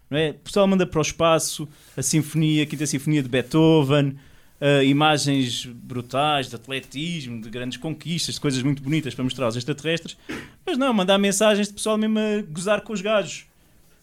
Não 0.09 0.17
é? 0.17 0.29
O 0.29 0.35
pessoal 0.35 0.67
manda 0.67 0.85
para 0.85 0.99
o 0.99 1.01
espaço 1.01 1.67
a 1.97 2.03
sinfonia, 2.03 2.61
a 2.61 2.65
quinta 2.67 2.85
sinfonia 2.85 3.23
de 3.23 3.29
Beethoven, 3.29 4.15
ah, 4.59 4.83
imagens 4.83 5.65
brutais 5.65 6.49
de 6.49 6.55
atletismo, 6.55 7.41
de 7.41 7.49
grandes 7.49 7.77
conquistas, 7.77 8.35
de 8.35 8.41
coisas 8.41 8.63
muito 8.63 8.81
bonitas 8.81 9.13
para 9.13 9.23
mostrar 9.23 9.45
aos 9.45 9.55
extraterrestres, 9.55 10.17
mas 10.65 10.77
não, 10.77 10.93
mandar 10.93 11.17
mensagens 11.17 11.67
de 11.67 11.73
pessoal 11.73 11.97
mesmo 11.97 12.17
a 12.17 12.41
gozar 12.41 12.81
com 12.81 12.93
os 12.93 13.01
gajos, 13.01 13.45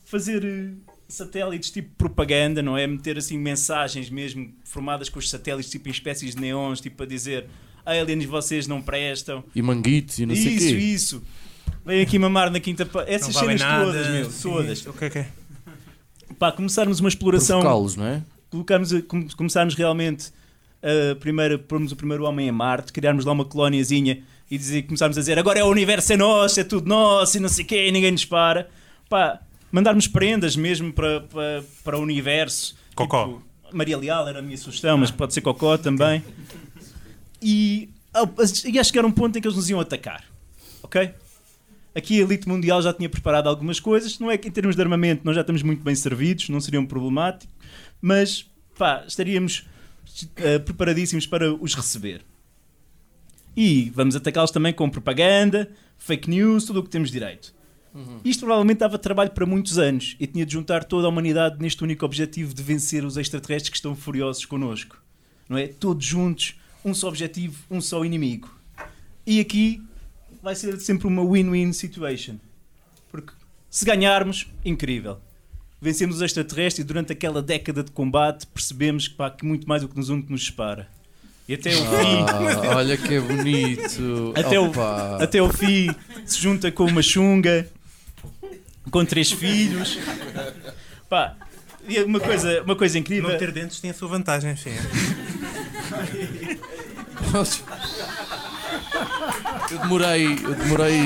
fazer 0.05 0.45
eh, 0.45 0.71
satélites 1.13 1.71
tipo 1.71 1.91
propaganda, 1.97 2.63
não 2.63 2.77
é? 2.77 2.87
Meter 2.87 3.19
assim 3.19 3.39
mensagens 3.39 4.09
mesmo 4.11 4.53
formadas 4.65 5.09
com 5.09 5.19
os 5.19 5.29
satélites 5.29 5.71
tipo 5.71 5.89
em 5.89 5.93
espécies 5.93 6.35
de 6.35 6.41
neons, 6.41 6.81
tipo 6.81 7.03
a 7.03 7.07
dizer 7.07 7.47
aliens 7.85 8.25
vocês 8.25 8.67
não 8.67 8.81
prestam. 8.81 9.45
E 9.55 9.61
manguitos 9.63 10.19
e 10.19 10.27
não 10.27 10.35
sei 10.35 10.47
o 10.47 10.51
isso, 10.51 10.67
quê. 10.69 10.73
isso. 10.77 11.23
Vem 11.85 12.01
aqui 12.03 12.19
mamar 12.19 12.51
na 12.51 12.61
quinta. 12.61 12.87
pa- 12.87 13.05
Essas 13.07 13.35
cenas 13.35 13.61
nada. 13.61 13.85
todas, 13.85 14.09
meu, 14.09 14.31
sim. 14.31 14.43
todas. 14.51 14.87
O 14.87 14.93
que 14.93 15.05
é 15.05 15.11
que 15.11 15.19
é? 15.19 15.29
Pá, 16.39 16.51
começarmos 16.53 17.01
uma 17.01 17.09
exploração, 17.09 17.61
Provocá-los, 17.61 17.97
não 17.97 18.07
é? 18.07 18.23
colocarmos, 18.51 18.93
a- 18.93 19.03
come- 19.03 19.29
começarmos 19.37 19.75
realmente 19.75 20.31
a 20.83 21.15
primeira, 21.17 21.59
pormos 21.59 21.93
o 21.93 21.97
primeiro 21.97 22.25
homem 22.25 22.49
a 22.49 22.53
Marte, 22.53 22.93
criarmos 22.93 23.25
lá 23.25 23.33
uma 23.33 23.45
colóniazinha 23.45 24.23
e 24.51 24.59
dizer, 24.59 24.83
começarmos 24.83 25.17
a 25.17 25.21
dizer 25.21 25.39
agora 25.39 25.59
é 25.59 25.65
o 25.65 25.69
universo 25.69 26.13
é 26.13 26.17
nosso, 26.17 26.59
é 26.61 26.65
tudo 26.65 26.87
nosso 26.89 27.37
e 27.37 27.41
não 27.41 27.49
sei 27.49 27.65
o 27.65 27.69
quê, 27.69 27.87
e 27.89 27.93
ninguém 27.93 28.11
nos 28.13 28.25
para. 28.25 28.69
Pá, 29.09 29.41
mandarmos 29.73 30.07
prendas 30.07 30.55
mesmo 30.55 30.93
para, 30.93 31.21
para, 31.23 31.65
para 31.83 31.99
o 31.99 32.03
universo. 32.03 32.77
Cocó. 32.95 33.25
Tipo, 33.27 33.43
Maria 33.73 33.97
Leal 33.99 34.29
era 34.29 34.39
a 34.39 34.43
minha 34.43 34.57
sugestão, 34.59 34.97
mas 34.99 35.11
pode 35.11 35.33
ser 35.35 35.41
Cocó 35.41 35.77
também. 35.79 36.23
E, 37.41 37.89
ao- 38.13 38.33
e 38.67 38.79
a 38.79 38.85
chegar 38.85 39.05
a 39.05 39.07
um 39.09 39.13
ponto 39.13 39.37
em 39.37 39.41
que 39.41 39.49
eles 39.49 39.57
nos 39.57 39.69
iam 39.71 39.81
atacar. 39.81 40.25
Ok? 40.83 41.11
Aqui 41.95 42.21
a 42.21 42.25
elite 42.25 42.49
mundial 42.49 42.81
já 42.81 42.93
tinha 42.93 43.09
preparado 43.09 43.49
algumas 43.49 43.81
coisas. 43.81 44.19
Não 44.19 44.31
é 44.31 44.39
que 44.39 44.49
em 44.49 44.51
termos 44.51 44.77
de 44.77 44.83
armamento 44.83 45.23
nós 45.25 45.35
já 45.35 45.41
estamos 45.41 45.63
muito 45.63 45.83
bem 45.83 45.95
servidos, 45.95 46.49
não 46.49 46.61
seria 46.61 46.81
um 46.81 46.87
problemático, 46.87 47.53
mas 48.01 48.47
pá, 48.79 49.05
estaríamos 49.07 49.67
eh, 50.37 50.59
preparadíssimos 50.59 51.27
para 51.27 51.53
os 51.55 51.75
receber. 51.75 52.23
E 53.57 53.91
vamos 53.95 54.17
atacá-los 54.17 54.51
também 54.51 54.73
com 54.73 54.89
propaganda, 54.89 55.71
fake 55.99 56.31
news, 56.31 56.65
tudo 56.65 56.81
o 56.81 56.83
que 56.83 56.89
temos 56.89 57.11
direito. 57.11 57.55
Isto 58.25 58.41
provavelmente 58.41 58.79
dava 58.79 58.99
trabalho 58.99 59.31
para 59.31 59.45
muitos 59.45 59.79
anos 59.79 60.17
e 60.19 60.27
tinha 60.27 60.47
de 60.47 60.53
juntar 60.53 60.85
toda 60.85 61.07
a 61.07 61.11
humanidade 61.11 61.57
neste 61.61 61.83
único 61.85 62.05
objetivo 62.07 62.55
de 62.55 62.63
vencer 62.63 63.05
os 63.05 63.17
extraterrestres 63.17 63.69
que 63.71 63.77
estão 63.77 63.95
furiosos 63.95 64.45
connosco. 64.47 64.97
Não 65.49 65.59
é? 65.59 65.67
Todos 65.69 66.05
juntos, 66.07 66.55
um 66.85 66.95
só 66.95 67.09
objetivo, 67.09 67.59
um 67.71 67.81
só 67.81 68.05
inimigo. 68.05 68.49
E 69.27 69.41
aqui 69.41 69.83
vai 70.43 70.55
ser 70.55 70.79
sempre 70.81 71.07
uma 71.07 71.23
win-win 71.23 71.73
situation. 71.73 72.37
Porque 73.11 73.33
se 73.71 73.85
ganharmos, 73.85 74.47
incrível. 74.65 75.19
Vencemos 75.81 76.17
os 76.17 76.23
extraterrestres 76.23 76.85
e 76.85 76.87
durante 76.87 77.13
aquela 77.13 77.43
década 77.43 77.83
de 77.83 77.91
combate 77.91 78.47
percebemos 78.47 79.09
que, 79.09 79.15
pá, 79.15 79.31
que 79.31 79.45
muito 79.45 79.69
mais 79.69 79.83
o 79.85 79.89
que 79.89 79.97
nos 79.97 80.09
une 80.09 80.23
que 80.23 80.31
nos 80.33 80.47
separa. 80.47 80.89
E 81.49 81.55
até 81.55 81.71
o 81.71 81.75
fim, 81.75 82.25
Ah, 82.29 82.77
olha 82.77 82.97
que 82.97 83.19
bonito. 83.21 84.33
Até 84.39 84.59
o- 84.61 84.73
até 85.21 85.43
o 85.43 85.53
fim 85.53 85.89
se 86.25 86.41
junta 86.41 86.71
com 86.71 86.85
uma 86.87 87.03
chunga, 87.03 87.69
com 88.93 89.05
três 89.05 89.33
filhos. 89.33 89.99
Pá, 91.09 91.35
e 91.89 92.01
uma 92.03 92.21
coisa, 92.21 92.63
uma 92.63 92.77
coisa 92.77 92.99
incrível. 92.99 93.31
Não 93.31 93.39
ter 93.39 93.51
dentes 93.51 93.81
tem 93.81 93.91
a 93.91 93.95
sua 93.95 94.07
vantagem, 94.07 94.55
sim. 94.55 94.71
Eu 99.71 99.79
demorei, 99.79 100.27
eu 100.27 100.55
demorei. 100.55 101.01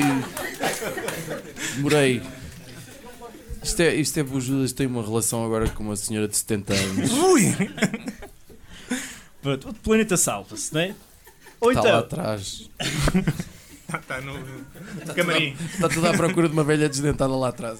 Demorei. 1.75 2.21
Isto 3.63 3.81
é, 3.81 3.95
isto 3.95 4.17
é 4.19 4.23
o 4.23 4.39
Judas 4.39 4.71
tem 4.71 4.85
uma 4.85 5.01
relação 5.01 5.43
agora 5.43 5.67
com 5.69 5.83
uma 5.83 5.95
senhora 5.95 6.27
de 6.27 6.37
70 6.37 6.73
anos. 6.73 7.11
Ui! 7.11 7.55
Pronto, 9.41 9.69
o 9.69 9.73
planeta 9.73 10.15
salva-se, 10.17 10.73
não 10.73 10.81
é? 10.81 10.95
Ou 11.59 11.71
Está 11.71 11.81
lá 11.81 11.87
então, 11.89 11.99
atrás. 11.99 12.69
Está 13.87 13.99
tá 13.99 14.21
no, 14.21 14.37
no 14.37 15.13
camarim. 15.15 15.55
Está 15.73 15.87
tudo 15.87 16.07
à 16.07 16.13
procura 16.13 16.47
de 16.49 16.53
uma 16.53 16.63
velha 16.63 16.89
desdentada 16.89 17.33
lá 17.35 17.47
atrás. 17.49 17.79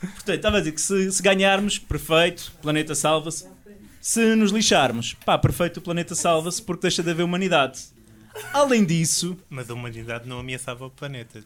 portanto, 0.00 0.30
estava 0.30 0.56
a 0.56 0.60
dizer 0.60 0.72
que 0.72 0.80
se, 0.80 1.12
se 1.12 1.22
ganharmos, 1.22 1.78
perfeito, 1.78 2.52
o 2.56 2.62
planeta 2.62 2.94
salva-se. 2.94 3.46
Se 4.00 4.34
nos 4.34 4.50
lixarmos, 4.50 5.14
pá, 5.24 5.38
perfeito, 5.38 5.76
o 5.76 5.80
planeta 5.80 6.16
salva-se 6.16 6.60
porque 6.60 6.82
deixa 6.82 7.04
de 7.04 7.10
haver 7.10 7.22
humanidade. 7.22 7.80
Além 8.52 8.84
disso, 8.84 9.38
Mas 9.48 9.70
a 9.70 9.74
humanidade 9.74 10.28
não 10.28 10.40
ameaçava 10.40 10.86
o 10.86 10.90
planeta. 10.90 11.44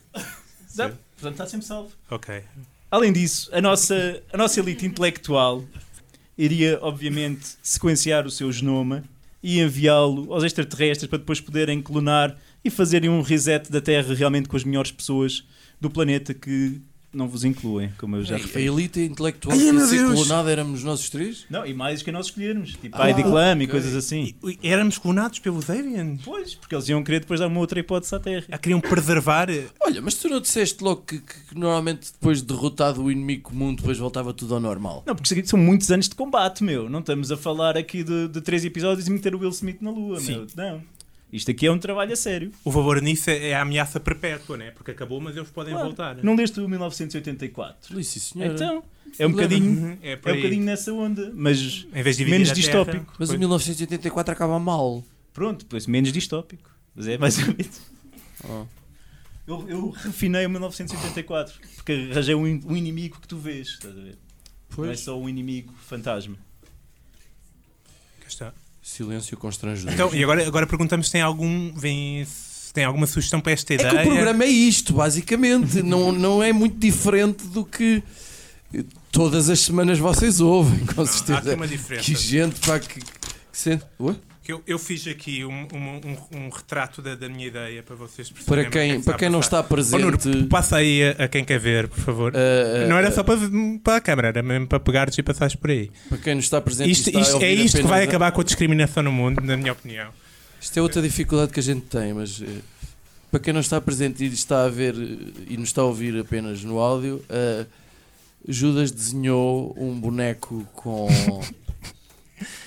já, 0.74 0.88
portanto, 0.88 1.32
está 1.32 1.46
sempre 1.46 1.66
salvo. 1.66 1.90
Ok. 2.10 2.42
Além 2.90 3.12
disso, 3.12 3.50
a 3.52 3.60
nossa, 3.60 4.22
a 4.32 4.36
nossa 4.38 4.58
elite 4.60 4.86
intelectual 4.86 5.64
iria, 6.38 6.78
obviamente, 6.80 7.46
sequenciar 7.62 8.26
o 8.26 8.30
seu 8.30 8.50
genoma 8.50 9.04
e 9.42 9.60
enviá-lo 9.60 10.32
aos 10.32 10.44
extraterrestres 10.44 11.08
para 11.10 11.18
depois 11.18 11.40
poderem 11.40 11.82
clonar 11.82 12.36
e 12.66 12.70
fazerem 12.70 13.08
um 13.10 13.22
reset 13.22 13.70
da 13.70 13.80
Terra 13.80 14.14
realmente 14.14 14.48
com 14.48 14.56
as 14.56 14.64
melhores 14.64 14.90
pessoas 14.90 15.44
do 15.80 15.90
planeta 15.90 16.32
que 16.34 16.80
não 17.12 17.28
vos 17.28 17.44
incluem, 17.44 17.90
como 17.96 18.16
eu 18.16 18.24
já 18.24 18.34
A 18.34 18.38
referi. 18.38 18.66
elite 18.66 19.00
intelectual 19.00 19.54
Ai, 19.56 19.58
que 19.58 19.64
ia 19.72 19.80
ser 19.86 20.04
colonada 20.04 20.50
éramos 20.50 20.84
nós 20.84 21.08
três? 21.08 21.46
Não, 21.48 21.64
e 21.64 21.72
mais 21.72 22.02
que 22.02 22.12
nós 22.12 22.26
escolhermos, 22.26 22.72
tipo 22.74 22.94
Ah, 23.00 23.08
Heidi 23.08 23.22
Klum 23.22 23.62
e 23.62 23.66
coisas 23.66 23.94
assim. 23.94 24.34
Ui, 24.42 24.58
Éramos 24.62 24.98
clonados 24.98 25.38
pelos 25.38 25.70
aliens? 25.70 26.20
Pois, 26.22 26.54
porque 26.54 26.74
eles 26.74 26.86
iam 26.90 27.02
querer 27.02 27.20
depois 27.20 27.40
dar 27.40 27.46
uma 27.46 27.58
outra 27.58 27.80
hipótese 27.80 28.14
à 28.14 28.18
Terra. 28.20 28.44
Ah, 28.50 28.58
queriam 28.58 28.80
preservar. 28.82 29.48
Olha, 29.80 30.02
mas 30.02 30.14
tu 30.16 30.28
não 30.28 30.40
disseste 30.40 30.84
logo 30.84 31.02
que, 31.06 31.18
que- 31.20 31.40
que 31.48 31.54
normalmente 31.58 32.12
depois 32.12 32.42
de 32.42 32.48
derrotado 32.48 33.02
o 33.02 33.10
inimigo 33.10 33.44
comum 33.44 33.74
depois 33.74 33.96
voltava 33.96 34.34
tudo 34.34 34.52
ao 34.54 34.60
normal? 34.60 35.02
Não, 35.06 35.14
porque 35.16 35.32
isso 35.40 35.48
são 35.48 35.58
muitos 35.58 35.90
anos 35.90 36.10
de 36.10 36.14
combate, 36.14 36.62
meu. 36.62 36.90
Não 36.90 36.98
estamos 37.00 37.32
a 37.32 37.36
falar 37.36 37.78
aqui 37.78 38.02
de, 38.04 38.28
de 38.28 38.40
três 38.42 38.62
episódios 38.62 39.06
e 39.08 39.10
meter 39.10 39.34
o 39.34 39.38
Will 39.38 39.50
Smith 39.50 39.80
na 39.80 39.90
Lua, 39.90 40.20
Sim. 40.20 40.32
meu. 40.32 40.46
Não. 40.54 40.82
Isto 41.36 41.50
aqui 41.50 41.66
é 41.66 41.70
um 41.70 41.78
trabalho 41.78 42.12
a 42.12 42.16
sério. 42.16 42.50
O 42.64 42.70
valor 42.70 43.00
nisso 43.02 43.28
é 43.30 43.52
a 43.54 43.62
ameaça 43.62 44.00
perpétua, 44.00 44.56
né? 44.56 44.70
Porque 44.70 44.90
acabou, 44.90 45.20
mas 45.20 45.36
eles 45.36 45.50
podem 45.50 45.72
Claro. 45.72 45.88
voltar. 45.88 46.16
Não 46.22 46.34
leste 46.34 46.58
o 46.60 46.68
1984? 46.68 47.96
Li, 47.96 48.02
sim, 48.04 48.18
senhora. 48.20 48.52
Então, 48.54 48.82
é 49.18 49.26
um 49.26 49.30
bocadinho, 49.32 49.70
Uhum, 49.70 49.98
É, 50.02 50.12
é 50.12 50.14
um 50.16 50.36
bocadinho 50.36 50.64
nessa 50.64 50.92
onda, 50.92 51.30
mas 51.34 51.86
Em 51.94 52.02
vez 52.02 52.16
de 52.16 52.24
dividir 52.24 52.30
menos 52.30 52.50
a 52.50 52.54
Terra, 52.54 52.64
distópico. 52.64 53.14
Mas 53.18 53.28
o 53.28 53.32
pois. 53.32 53.38
1984 53.40 54.32
acaba 54.32 54.58
mal. 54.58 55.04
pronto, 55.32 55.66
pois 55.66 55.86
menos 55.86 56.12
distópico. 56.12 56.70
Mas 56.94 57.06
é 57.08 57.18
mais 57.18 57.38
ou 57.38 57.46
menos. 57.48 57.80
Oh. 58.44 58.64
Eu, 59.46 59.68
eu 59.68 59.90
refinei 59.90 60.44
o 60.46 60.50
1984 60.50 61.54
porque 61.76 62.08
arranjei 62.10 62.34
um, 62.34 62.42
um 62.66 62.76
inimigo 62.76 63.20
que 63.20 63.28
tu 63.28 63.36
vês, 63.38 63.68
estás 63.68 63.96
a 63.96 64.00
ver? 64.00 64.18
Não 64.76 64.84
é 64.84 64.88
Pois. 64.88 65.00
só 65.00 65.18
um 65.20 65.28
inimigo 65.28 65.72
fantasma. 65.86 66.36
Cá 68.20 68.26
está. 68.28 68.54
Silêncio 68.88 69.36
constrangedor. 69.36 69.92
Então, 69.92 70.14
e 70.14 70.22
agora, 70.22 70.46
agora 70.46 70.64
perguntamos 70.66 71.06
se 71.06 71.12
tem 71.12 71.20
algum. 71.20 71.72
Vem, 71.74 72.24
se 72.24 72.72
tem 72.72 72.84
alguma 72.84 73.04
sugestão 73.06 73.40
para 73.40 73.50
esta 73.50 73.72
É 73.72 73.74
ideia. 73.74 73.90
que 73.90 73.96
o 73.96 74.02
programa 74.04 74.44
é 74.44 74.48
isto, 74.48 74.92
basicamente. 74.94 75.82
não, 75.82 76.12
não 76.12 76.40
é 76.40 76.52
muito 76.52 76.78
diferente 76.78 77.44
do 77.48 77.64
que 77.64 78.00
todas 79.10 79.50
as 79.50 79.58
semanas 79.60 79.98
vocês 79.98 80.40
ouvem, 80.40 80.86
com 80.86 80.94
Não, 80.96 81.02
há 81.02 81.06
certeza. 81.06 81.38
aqui 81.40 81.54
uma 81.54 81.66
diferença. 81.66 82.04
Que 82.04 82.14
gente, 82.14 82.60
pá, 82.60 82.78
que, 82.78 83.00
que 83.00 83.04
sente. 83.52 83.84
Ué? 83.98 84.14
Que 84.46 84.52
Eu, 84.52 84.62
eu 84.64 84.78
fiz 84.78 85.04
aqui 85.08 85.44
um, 85.44 85.66
um, 85.74 86.36
um- 86.36 86.38
um 86.46 86.48
retrato 86.50 87.02
da, 87.02 87.16
da 87.16 87.28
minha 87.28 87.48
ideia 87.48 87.82
para 87.82 87.96
vocês 87.96 88.30
perceberem. 88.30 88.64
Para 88.64 88.68
o 88.68 88.72
que 88.72 88.78
é 88.78 88.88
quem, 88.88 88.98
que 89.00 89.04
para 89.04 89.18
quem 89.18 89.28
não 89.28 89.40
está 89.40 89.60
presente. 89.60 90.44
passa 90.48 90.76
aí 90.76 91.02
a, 91.18 91.24
a 91.24 91.28
quem 91.28 91.44
quer 91.44 91.58
ver, 91.58 91.88
por 91.88 91.98
favor. 91.98 92.32
uh, 92.32 92.88
não 92.88 92.96
era 92.96 93.08
uh, 93.08 93.12
só 93.12 93.24
para, 93.24 93.36
para 93.82 93.96
a 93.96 94.00
câmara, 94.00 94.28
era 94.28 94.42
mesmo 94.44 94.68
para 94.68 94.78
pegares 94.78 95.18
e 95.18 95.22
passares 95.24 95.56
por 95.56 95.68
aí. 95.70 95.90
Para 96.08 96.18
quem 96.18 96.34
não 96.34 96.40
está 96.40 96.60
presente, 96.60 96.90
Isto, 96.92 97.08
está 97.08 97.20
isto- 97.22 97.42
é 97.42 97.52
isto 97.52 97.76
que 97.78 97.82
vai 97.82 97.98
apenas- 98.04 98.08
acabar 98.08 98.30
com 98.30 98.40
a 98.40 98.44
discriminação 98.44 99.02
no 99.02 99.10
mundo, 99.10 99.40
na 99.42 99.56
minha 99.56 99.72
opinião. 99.72 100.10
Isto 100.60 100.78
é 100.78 100.82
outra 100.82 101.02
dificuldade 101.02 101.52
que 101.52 101.58
a 101.58 101.62
gente 101.64 101.82
tem, 101.86 102.14
mas 102.14 102.40
eh, 102.40 102.46
para 103.32 103.40
quem 103.40 103.52
não 103.52 103.60
está 103.60 103.80
presente 103.80 104.22
e 104.24 104.28
está 104.28 104.64
a 104.64 104.68
ver 104.68 104.94
eh, 104.94 105.42
e 105.50 105.56
nos 105.56 105.70
está 105.70 105.80
a 105.82 105.84
ouvir 105.86 106.16
apenas 106.20 106.62
no 106.62 106.78
áudio, 106.78 107.20
eh, 107.28 107.66
Judas 108.48 108.92
desenhou 108.92 109.74
um 109.76 109.98
boneco 110.00 110.64
com 110.72 111.08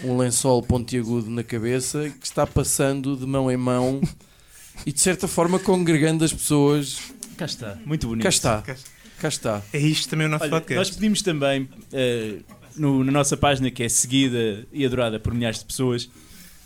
um 0.04 0.18
lençol 0.18 0.62
pontiagudo 0.64 1.30
na 1.30 1.44
cabeça 1.44 2.10
que 2.20 2.26
está 2.26 2.46
passando 2.48 3.16
de 3.16 3.26
mão 3.26 3.52
em 3.52 3.58
mão 3.58 4.02
e 4.86 4.92
de 4.92 5.00
certa 5.00 5.28
forma 5.28 5.60
congregando 5.60 6.24
as 6.24 6.34
pessoas 6.34 6.98
Cá 7.38 7.46
está, 7.46 7.78
muito 7.86 8.08
bonito. 8.08 8.24
Cá 8.24 8.30
está, 8.30 8.62
Cá- 8.62 8.76
cá 9.20 9.28
está. 9.28 9.62
É 9.72 9.80
isto 9.80 10.10
também 10.10 10.28
o 10.28 10.30
nosso 10.30 10.44
Olha, 10.44 10.52
nós 10.52 10.62
podcast. 10.62 10.94
pedimos 10.96 11.22
também 11.22 11.70
eh, 11.94 12.38
no- 12.76 13.04
na 13.04 13.12
nossa 13.12 13.38
página, 13.38 13.70
que 13.72 13.84
é 13.84 13.90
seguida 13.90 14.68
e 14.74 14.86
adorada 14.86 15.20
por 15.20 15.34
milhares 15.34 15.60
de 15.60 15.66
pessoas, 15.66 16.10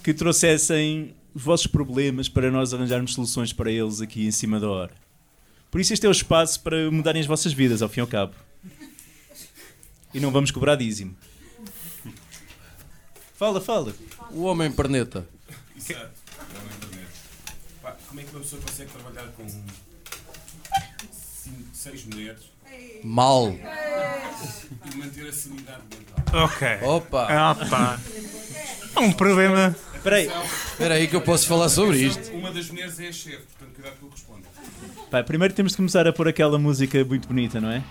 que 0.04 0.14
trouxessem 0.14 1.14
os 1.34 1.42
vossos 1.44 1.68
problemas 1.68 2.28
para 2.30 2.50
nós 2.52 2.74
arranjarmos 2.74 3.14
soluções 3.14 3.52
para 3.54 3.72
eles 3.72 4.02
aqui 4.02 4.26
em 4.26 4.32
cima 4.32 4.60
da 4.60 4.70
hora. 4.70 4.92
Por 5.72 5.82
isso, 5.82 5.92
este 5.94 6.06
é 6.06 6.10
o 6.10 6.12
espaço 6.12 6.60
para 6.62 6.90
mudarem 6.92 7.20
as 7.22 7.26
vossas 7.28 7.52
vidas, 7.54 7.82
ao 7.82 7.90
fim 7.90 8.00
e 8.00 8.02
ao 8.02 8.08
cabo. 8.08 8.34
E 10.14 10.20
não 10.20 10.30
vamos 10.32 10.52
cobrar 10.52 10.76
dízimo. 10.76 11.16
Fala, 13.36 13.60
fala. 13.62 13.94
O 14.32 14.44
homem 14.44 14.72
perneta. 14.72 15.28
Exato, 15.76 16.12
é 16.40 16.60
uma 16.60 16.74
internet. 16.74 17.08
Pá, 17.82 17.96
como 18.08 18.20
é 18.20 18.24
que 18.24 18.30
uma 18.32 18.40
pessoa 18.42 18.62
consegue 18.62 18.92
trabalhar 18.92 19.28
com 19.36 19.46
6 21.74 22.06
mulheres 22.06 22.40
Mal. 23.04 23.50
e 23.52 24.98
manter 24.98 25.28
a 25.28 25.34
sanidade 25.34 25.82
mental? 25.92 26.44
Ok. 26.46 26.68
Opa, 26.88 27.56
pá. 27.70 28.00
É 28.96 29.00
um 29.00 29.12
problema. 29.12 29.76
Espera 29.96 30.18
aí. 30.18 30.28
espera 30.72 30.94
aí 30.96 31.08
que 31.08 31.16
eu 31.16 31.22
posso 31.22 31.48
falar 31.48 31.70
sobre 31.70 31.98
isto. 31.98 32.32
Uma 32.34 32.52
das 32.52 32.70
mulheres 32.70 33.00
é 33.00 33.08
a 33.08 33.12
chefe, 33.12 33.38
portanto 33.58 33.74
cuidado 33.76 33.96
com 34.00 34.06
o 34.06 34.10
que 34.10 34.16
responde. 34.16 34.44
Pá, 35.10 35.24
primeiro 35.24 35.54
temos 35.54 35.72
de 35.74 35.78
começar 35.78 36.08
a 36.08 36.14
pôr 36.14 36.28
aquela 36.28 36.60
música 36.60 37.04
muito 37.06 37.28
bonita, 37.28 37.60
não 37.62 37.72
é? 37.72 37.84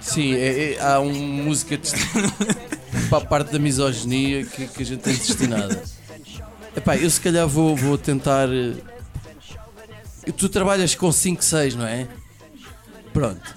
Sim, 0.00 0.34
é- 0.34 0.72
é- 0.74 0.80
há 0.80 0.98
uma 0.98 1.12
música 1.44 1.76
dest- 1.76 1.94
para 3.12 3.24
a 3.24 3.26
parte 3.26 3.52
da 3.52 3.58
misoginia 3.58 4.42
que, 4.46 4.66
que 4.68 4.82
a 4.82 4.86
gente 4.86 5.02
tem 5.02 5.14
destinada. 5.14 5.82
Epá, 6.74 6.96
eu 6.96 7.10
se 7.10 7.20
calhar 7.20 7.46
vou, 7.46 7.76
vou 7.76 7.98
tentar. 7.98 8.48
eh, 8.48 8.72
Tu 10.34 10.48
trabalhas 10.48 10.94
com 10.94 11.12
5, 11.12 11.44
6, 11.44 11.74
não 11.74 11.86
é? 11.86 12.08
Pronto, 13.12 13.54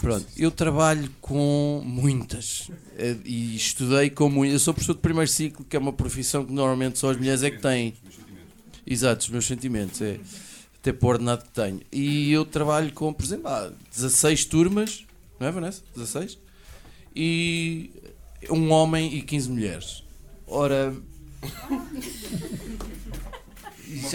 pronto. 0.00 0.26
Eu 0.36 0.50
trabalho 0.50 1.08
com 1.20 1.80
muitas 1.84 2.68
eh, 2.98 3.18
e 3.24 3.54
estudei 3.54 4.10
com 4.10 4.28
muitas. 4.28 4.54
Eu 4.54 4.58
sou 4.58 4.74
professor 4.74 4.94
de 4.94 5.00
primeiro 5.00 5.30
ciclo, 5.30 5.64
que 5.64 5.76
é 5.76 5.78
uma 5.78 5.92
profissão 5.92 6.44
que 6.44 6.52
normalmente 6.52 6.98
só 6.98 7.10
as 7.10 7.16
mulheres 7.16 7.44
é 7.44 7.52
que 7.52 7.58
têm. 7.62 7.94
Exato, 8.84 9.22
os 9.22 9.28
meus 9.28 9.46
sentimentos. 9.46 10.02
É 10.02 10.18
até 10.80 10.92
para 10.92 11.06
o 11.06 11.10
ordenado 11.10 11.44
que 11.44 11.50
tenho. 11.50 11.80
E 11.92 12.32
eu 12.32 12.44
trabalho 12.44 12.92
com, 12.92 13.12
por 13.12 13.24
exemplo, 13.24 13.46
há 13.46 13.70
16 13.92 14.44
turmas, 14.46 15.04
não 15.38 15.46
é, 15.46 15.52
Vanessa? 15.52 15.80
16? 15.94 16.42
E 17.14 17.90
um 18.50 18.70
homem 18.70 19.14
e 19.14 19.22
15 19.22 19.50
mulheres. 19.50 20.02
Ora. 20.46 20.94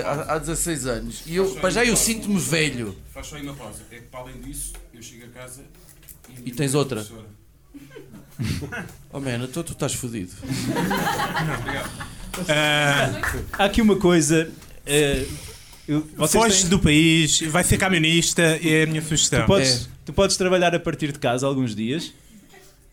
Há, 0.04 0.34
há 0.36 0.38
16 0.40 0.86
anos. 0.88 1.22
E 1.26 1.36
eu, 1.36 1.56
para 1.56 1.70
já 1.70 1.86
eu 1.86 1.96
sinto-me 1.96 2.40
velho. 2.40 2.96
Faz 3.14 3.28
só 3.28 3.36
aí 3.38 3.44
uma 3.44 3.54
pausa. 3.54 3.82
É 3.92 3.96
que 3.96 4.02
para 4.04 4.20
além 4.22 4.42
disso, 4.42 4.74
eu 4.94 5.02
chego 5.02 5.26
a 5.26 5.30
casa 5.30 5.64
e. 6.44 6.50
E 6.50 6.52
tens 6.52 6.74
é 6.74 6.78
outra? 6.78 7.04
professora. 7.04 7.30
Oh 9.12 9.20
man, 9.20 9.44
então 9.44 9.62
tu 9.64 9.74
estás 9.74 9.94
fodido. 9.94 10.32
Ah, 12.48 13.12
Há 13.54 13.66
aqui 13.66 13.82
uma 13.82 13.98
coisa. 13.98 14.50
vocês 16.16 16.32
foge 16.44 16.62
têm- 16.62 16.70
do 16.70 16.80
país, 16.80 17.42
vai 17.42 17.64
ser 17.66 17.78
camionista, 17.78 18.42
é 18.42 18.84
a 18.84 18.86
minha 18.88 19.02
sugestão. 19.02 19.42
Tu 19.42 19.48
podes, 19.48 19.90
tu 20.06 20.14
podes 20.14 20.38
trabalhar 20.38 20.74
a 20.74 20.80
partir 20.80 21.12
de 21.12 21.20
casa 21.20 21.46
alguns 21.46 21.76
dias. 21.76 22.14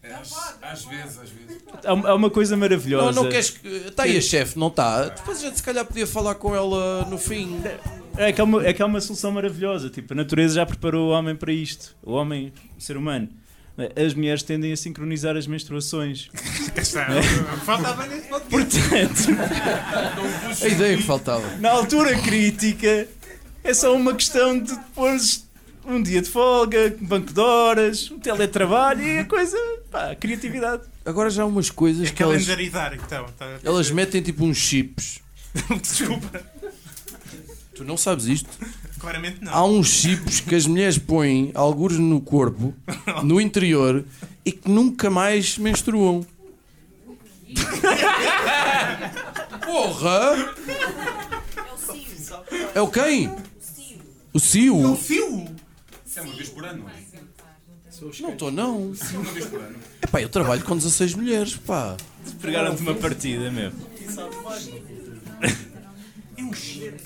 É, 0.09 0.14
Às, 0.14 0.32
às 0.62 0.84
vezes, 0.84 1.18
às 1.18 1.28
vezes. 1.30 1.62
Há, 1.84 1.90
há 2.11 2.14
uma 2.14 2.30
coisa 2.30 2.52
Não, 2.54 2.61
maravilhosa. 2.61 3.20
não 3.20 3.28
queres 3.28 3.50
que. 3.50 3.66
Está 3.68 4.04
aí 4.04 4.16
a 4.16 4.20
chefe, 4.20 4.59
não 4.59 4.68
está? 4.68 5.04
Depois 5.09 5.38
a 5.38 5.40
gente 5.46 5.57
se 5.57 5.62
calhar 5.62 5.84
podia 5.84 6.07
falar 6.07 6.34
com 6.36 6.54
ela 6.54 7.04
no 7.07 7.18
fim. 7.18 7.61
É 8.16 8.32
que, 8.32 8.40
há 8.40 8.44
uma, 8.44 8.64
é 8.66 8.72
que 8.72 8.82
há 8.82 8.86
uma 8.86 9.00
solução 9.00 9.32
maravilhosa. 9.32 9.90
Tipo, 9.90 10.12
a 10.12 10.16
natureza 10.16 10.54
já 10.57 10.66
preparou 10.66 11.09
o 11.09 11.11
homem 11.11 11.34
para 11.36 11.52
isto. 11.52 11.94
O 12.02 12.12
homem, 12.12 12.52
o 12.78 12.80
ser 12.80 12.96
humano. 12.96 13.28
As 13.94 14.14
mulheres 14.14 14.42
tendem 14.42 14.72
a 14.72 14.76
sincronizar 14.76 15.36
as 15.36 15.46
menstruações. 15.46 16.30
Está. 16.76 17.07
Faltava 17.64 18.07
nesse. 18.07 18.28
Portanto, 18.28 19.22
A 20.62 20.68
ideia 20.68 20.96
que 20.96 21.02
faltava. 21.02 21.46
na 21.59 21.70
altura 21.72 22.18
crítica, 22.20 23.07
é 23.62 23.74
só 23.74 23.94
uma 23.94 24.14
questão 24.14 24.59
de 24.59 24.74
pôr 24.94 25.11
um 25.87 26.03
dia 26.03 26.20
de 26.20 26.28
folga, 26.28 26.97
um 27.01 27.07
banco 27.07 27.32
de 27.32 27.41
horas, 27.41 28.11
um 28.11 28.18
teletrabalho 28.18 29.03
e 29.03 29.18
a 29.20 29.24
coisa. 29.24 29.57
pá, 29.91 30.14
criatividade. 30.14 30.82
Agora 31.05 31.30
já 31.30 31.45
há 31.45 31.47
umas 31.47 31.70
coisas 31.70 32.09
É 32.09 32.12
que 32.12 32.22
elas, 32.22 32.47
então. 32.49 33.26
Tá. 33.39 33.59
elas 33.62 33.91
metem 33.91 34.20
tipo 34.20 34.45
uns 34.45 34.57
chips. 34.57 35.20
Desculpa. 35.80 36.43
Tu 37.74 37.84
não 37.84 37.97
sabes 37.97 38.26
isto? 38.26 38.49
Claramente 38.99 39.45
não. 39.45 39.53
Há 39.53 39.64
uns 39.64 39.89
chips 39.89 40.41
que 40.41 40.55
as 40.55 40.66
mulheres 40.66 40.99
põem 40.99 41.53
alguns 41.55 41.99
no 41.99 42.20
corpo, 42.20 42.74
no 43.22 43.41
interior, 43.41 44.05
e 44.45 44.51
que 44.51 44.68
nunca 44.68 45.11
mais 45.11 45.59
menstruam. 45.59 46.26
Porra! 49.64 50.55
É 52.74 52.80
o 52.80 52.89
quem? 52.89 53.30
O 54.32 54.41
Cio? 54.41 54.97
Fio! 54.97 55.47
Isso 56.17 56.21
é 56.21 56.23
uma 56.23 56.35
vez 56.35 56.49
por 56.49 56.64
ano, 56.64 56.83
não 56.85 56.89
é? 56.89 56.95
Não 58.21 58.33
estou, 58.33 58.51
não. 58.51 58.93
Isso 58.93 59.14
é 59.14 59.19
uma 59.19 59.33
vez 59.33 59.45
por 59.47 59.61
ano. 59.61 59.77
Epá, 60.03 60.23
eu 60.23 60.29
trabalho 60.31 60.64
com 60.64 60.75
16 60.75 61.14
mulheres, 61.14 61.57
pá. 61.57 61.95
Pregaram-te 62.41 62.81
uma 62.81 62.95
partida 62.95 63.51
mesmo. 63.51 63.79
É 66.39 66.43
um 66.43 66.55
chip. 66.55 67.03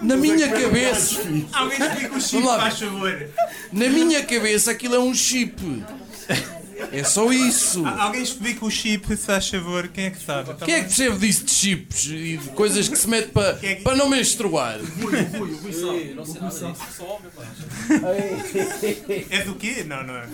Na 0.00 0.16
minha 0.16 0.48
cabeça, 0.48 1.20
Alguém 1.52 1.78
explica 1.88 2.16
o 2.16 2.20
chip, 2.20 2.32
Vamos 2.34 2.48
lá 2.48 2.60
faz 2.60 2.78
favor. 2.78 3.28
na 3.72 3.88
minha 3.88 4.24
cabeça 4.24 4.70
aquilo 4.70 4.94
é 4.94 5.00
um 5.00 5.12
chip. 5.12 5.60
É 6.92 7.02
só 7.04 7.30
isso. 7.32 7.84
Alguém 7.86 8.22
explica 8.22 8.64
o 8.64 8.70
chip, 8.70 9.06
se 9.08 9.26
faz 9.26 9.48
favor. 9.48 9.88
Quem 9.88 10.06
é 10.06 10.10
que 10.10 10.22
sabe? 10.24 10.54
Quem 10.64 10.74
é 10.74 10.78
que 10.78 10.84
percebe 10.86 11.18
disso 11.18 11.44
de 11.44 11.50
chips 11.50 12.06
e 12.06 12.36
de 12.36 12.48
coisas 12.50 12.88
que 12.88 12.96
se 12.96 13.08
mete 13.08 13.28
para 13.30 13.58
é 13.62 13.74
que- 13.76 13.82
para 13.82 13.96
não 13.96 14.08
menstruar? 14.08 14.78
É 19.30 19.42
do 19.44 19.54
quê? 19.54 19.84
Não, 19.86 20.02
não 20.04 20.16
é. 20.16 20.26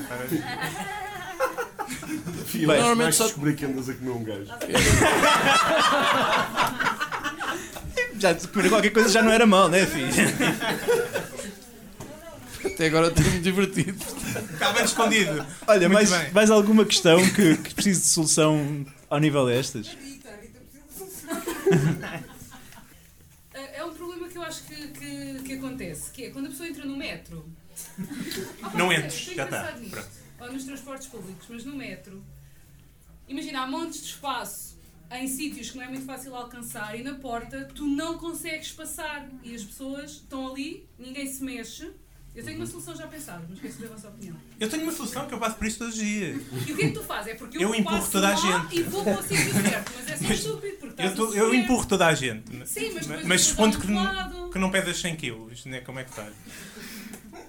Bem, 2.53 2.67
normalmente 2.67 3.03
vais 3.03 3.17
só- 3.17 3.25
descobrir 3.25 3.55
que 3.57 3.65
andas 3.65 3.89
a 3.89 3.95
comer 3.95 4.11
um 4.11 4.25
gajo. 4.25 4.47
Já 8.19 8.35
comer 8.35 8.69
qualquer 8.69 8.91
coisa 8.91 9.09
já 9.09 9.23
não 9.23 9.33
era 9.33 9.45
mal, 9.47 9.69
né, 9.69 9.85
filho? 9.87 10.07
Até 12.75 12.87
agora 12.87 13.09
tenho-me 13.11 13.41
divertido. 13.41 14.05
Está 14.53 14.73
bem 14.73 14.85
escondido. 14.85 15.47
Olha, 15.67 15.89
Muito 15.89 15.93
mais, 15.93 16.11
bem. 16.11 16.33
mais 16.33 16.51
alguma 16.51 16.85
questão 16.85 17.19
que, 17.31 17.57
que 17.57 17.73
precise 17.75 18.01
de 18.01 18.07
solução 18.09 18.85
ao 19.09 19.21
nível 19.21 19.47
destas? 19.47 19.97
É 23.53 23.79
é 23.79 23.85
um 23.85 23.95
problema 23.95 24.29
que 24.29 24.37
eu 24.37 24.43
acho 24.43 24.65
que, 24.65 24.89
que, 24.89 25.43
que 25.45 25.53
acontece, 25.53 26.11
que 26.11 26.25
é 26.25 26.31
quando 26.31 26.47
a 26.47 26.49
pessoa 26.51 26.69
entra 26.69 26.85
no 26.85 26.97
metro. 26.97 27.49
Não 28.75 28.93
entres, 28.93 29.35
já 29.35 29.45
está. 29.45 29.77
Ou 30.41 30.53
nos 30.53 30.65
transportes 30.65 31.07
públicos, 31.07 31.47
mas 31.49 31.65
no 31.65 31.77
metro. 31.77 32.25
Imagina, 33.29 33.61
há 33.63 33.67
montes 33.67 34.01
de 34.01 34.07
espaço 34.09 34.77
em 35.13 35.29
sítios 35.29 35.71
que 35.71 35.77
não 35.77 35.85
é 35.85 35.89
muito 35.89 36.05
fácil 36.05 36.35
alcançar 36.35 36.99
e 36.99 37.03
na 37.03 37.15
porta 37.15 37.69
tu 37.75 37.87
não 37.87 38.19
consegues 38.19 38.73
passar 38.73 39.29
e 39.43 39.55
as 39.55 39.63
pessoas 39.63 40.13
estão 40.13 40.49
ali, 40.53 40.89
ninguém 40.99 41.27
se 41.27 41.43
mexe. 41.43 41.91
Eu 42.35 42.45
tenho 42.45 42.57
uma 42.59 42.67
solução 42.67 42.97
já 42.97 43.07
pensada, 43.07 43.45
mas 43.49 43.61
quero 43.61 43.73
saber 43.73 43.87
a 43.87 43.91
vossa 43.91 44.09
opinião. 44.09 44.37
Eu 44.59 44.69
tenho 44.69 44.83
uma 44.83 44.93
solução 44.93 45.27
que 45.29 45.35
eu 45.35 45.39
passo 45.39 45.57
por 45.57 45.67
isso 45.69 45.79
todos 45.79 45.95
os 45.95 46.01
dias. 46.01 46.43
E 46.67 46.73
o 46.73 46.77
que 46.77 46.83
é 46.85 46.89
que 46.89 46.93
tu 46.95 47.03
fazes? 47.05 47.33
É 47.33 47.35
porque 47.37 47.57
eu, 47.59 47.61
Eu 47.63 47.75
empurro 47.77 48.09
toda 48.11 48.29
a 48.29 48.35
gente. 48.35 48.77
e 48.77 48.83
vou 48.83 49.05
para 49.05 49.21
o 49.21 49.23
sítio 49.23 49.53
certo, 49.63 49.93
mas 49.97 50.11
é 50.11 50.17
só 50.27 50.33
estúpido, 50.35 50.77
porque 50.79 51.03
Eu, 51.03 51.15
tô- 51.15 51.33
eu 51.35 51.55
empurro 51.55 51.87
toda 51.87 52.07
a 52.09 52.15
gente. 52.15 52.45
Sim, 52.67 52.91
mas 52.93 53.07
depois 53.07 53.27
Mas 53.27 53.41
supondo 53.43 53.79
dá 53.79 53.85
que, 53.85 53.91
não- 53.93 54.51
que 54.51 54.59
não 54.59 54.71
pesas 54.71 54.97
100 55.01 55.15
kg. 55.17 55.35
Não 55.67 55.77
é 55.77 55.81
como 55.81 55.99
é 56.01 56.05
que 56.05 56.13
faz. 56.13 56.33
Não 57.33 57.41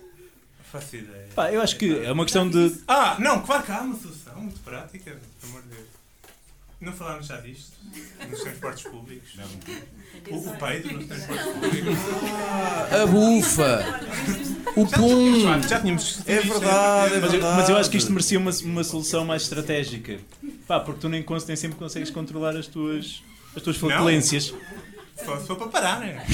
faço 0.72 0.96
ideia. 0.98 1.30
Pá, 1.34 1.52
eu 1.52 1.62
acho 1.62 1.78
que 1.78 2.06
é 2.06 2.12
uma 2.12 2.24
questão 2.24 2.48
de. 2.50 2.78
Ah, 2.88 3.16
não, 3.20 3.42
claro 3.42 3.64
que 3.64 3.72
há 3.72 3.82
uma 3.82 3.98
solução 3.98 4.40
muito 4.42 4.60
prática, 4.60 5.18
amor. 5.44 5.64
Não 6.82 6.92
falámos 6.94 7.28
já 7.28 7.38
disto? 7.38 7.78
Nos 8.30 8.42
transportes 8.42 8.84
públicos? 8.84 9.30
O, 10.30 10.36
o 10.38 10.58
peido 10.58 10.92
nos 10.94 11.08
transportes 11.08 11.46
públicos? 11.46 11.98
A 12.92 13.06
bufa. 13.08 14.02
O 14.76 14.86
pum. 14.86 15.62
Já 15.68 15.80
tínhamos. 15.80 16.20
É 16.28 16.40
verdade, 16.42 17.14
é 17.16 17.20
Mas 17.20 17.24
eu, 17.24 17.32
verdade. 17.32 17.58
mas 17.58 17.70
eu 17.70 17.78
acho 17.78 17.90
que 17.90 17.98
isto 17.98 18.12
merecia 18.12 18.38
uma, 18.38 18.52
uma 18.64 18.84
solução 18.84 19.24
mais 19.24 19.44
estratégica. 19.44 20.20
Pá, 20.68 20.80
porque 20.80 21.00
tu 21.00 21.10
nem, 21.10 21.26
nem 21.48 21.56
sempre 21.56 21.78
consegues 21.78 22.10
controlar 22.12 22.56
as 22.58 22.68
tuas, 22.68 23.24
as 23.56 23.64
tuas 23.64 23.80
Não. 23.82 23.88
flatulências. 23.90 24.54
Só 25.24 25.40
se 25.40 25.48
for 25.48 25.56
para 25.56 25.68
parar, 25.70 26.00
né? 26.02 26.26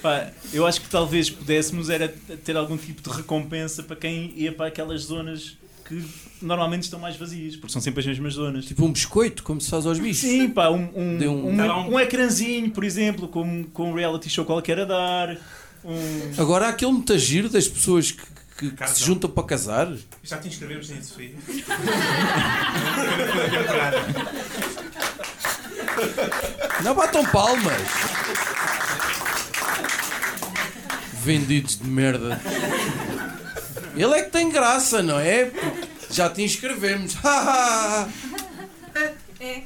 Pá, 0.00 0.30
eu 0.52 0.64
acho 0.66 0.80
que 0.80 0.88
talvez 0.88 1.28
pudéssemos 1.28 1.90
era 1.90 2.08
ter 2.44 2.56
algum 2.56 2.76
tipo 2.76 3.02
de 3.02 3.16
recompensa 3.16 3.82
para 3.82 3.96
quem 3.96 4.32
ia 4.36 4.52
para 4.52 4.66
aquelas 4.66 5.02
zonas 5.02 5.56
que 5.84 6.02
normalmente 6.40 6.84
estão 6.84 6.98
mais 6.98 7.16
vazias, 7.16 7.56
porque 7.56 7.72
são 7.72 7.80
sempre 7.82 8.00
as 8.00 8.06
mesmas 8.06 8.34
zonas. 8.34 8.64
Tipo 8.64 8.84
um 8.84 8.92
biscoito, 8.92 9.42
como 9.42 9.60
se 9.60 9.68
faz 9.70 9.84
aos 9.86 9.98
bichos. 9.98 10.20
Sim, 10.22 10.48
pá, 10.50 10.68
um, 10.70 10.88
um, 10.94 11.18
um- 11.28 11.48
um, 11.48 11.62
um- 11.62 11.94
um 11.94 12.00
ecrãzinho, 12.00 12.70
por 12.70 12.84
exemplo, 12.84 13.28
com, 13.28 13.64
com 13.64 13.90
um 13.90 13.94
reality 13.94 14.28
show 14.30 14.44
qualquer 14.44 14.80
a 14.80 14.84
dar. 14.84 15.36
Um... 15.84 16.32
Agora 16.40 16.66
há 16.66 16.68
aquele 16.70 16.92
muito 16.92 17.16
giro 17.18 17.48
das 17.50 17.68
pessoas 17.68 18.10
que, 18.12 18.22
que- 18.58 18.70
que 18.70 18.90
se 18.90 19.04
juntam 19.04 19.28
para 19.28 19.44
casar. 19.44 19.92
Já 20.22 20.38
te 20.38 20.48
inscrevemos 20.48 20.88
nisso, 20.88 21.10
Sofia? 21.10 21.34
Não 26.82 26.94
batam 26.94 27.24
palmas. 27.26 27.82
Vendidos 31.22 31.78
de 31.78 31.86
merda. 31.88 32.40
Ele 33.96 34.14
é 34.14 34.22
que 34.22 34.30
tem 34.30 34.50
graça, 34.50 35.02
não 35.02 35.18
é? 35.18 35.46
Porque 35.46 35.88
Já 36.10 36.28
te 36.30 36.42
inscrevemos. 36.42 37.16
É. 39.40 39.62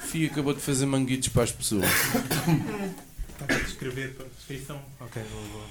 Fia 0.00 0.26
acabou 0.26 0.52
de 0.52 0.60
fazer 0.60 0.86
manguitos 0.86 1.28
para 1.28 1.44
as 1.44 1.52
pessoas. 1.52 1.84
Estava 1.84 3.52
a 3.52 3.56
escrever 3.58 4.14
para 4.14 4.26
a 4.26 4.28
descrição. 4.30 4.80
Ok, 4.98 5.22
vou, 5.30 5.42
vou. 5.52 5.62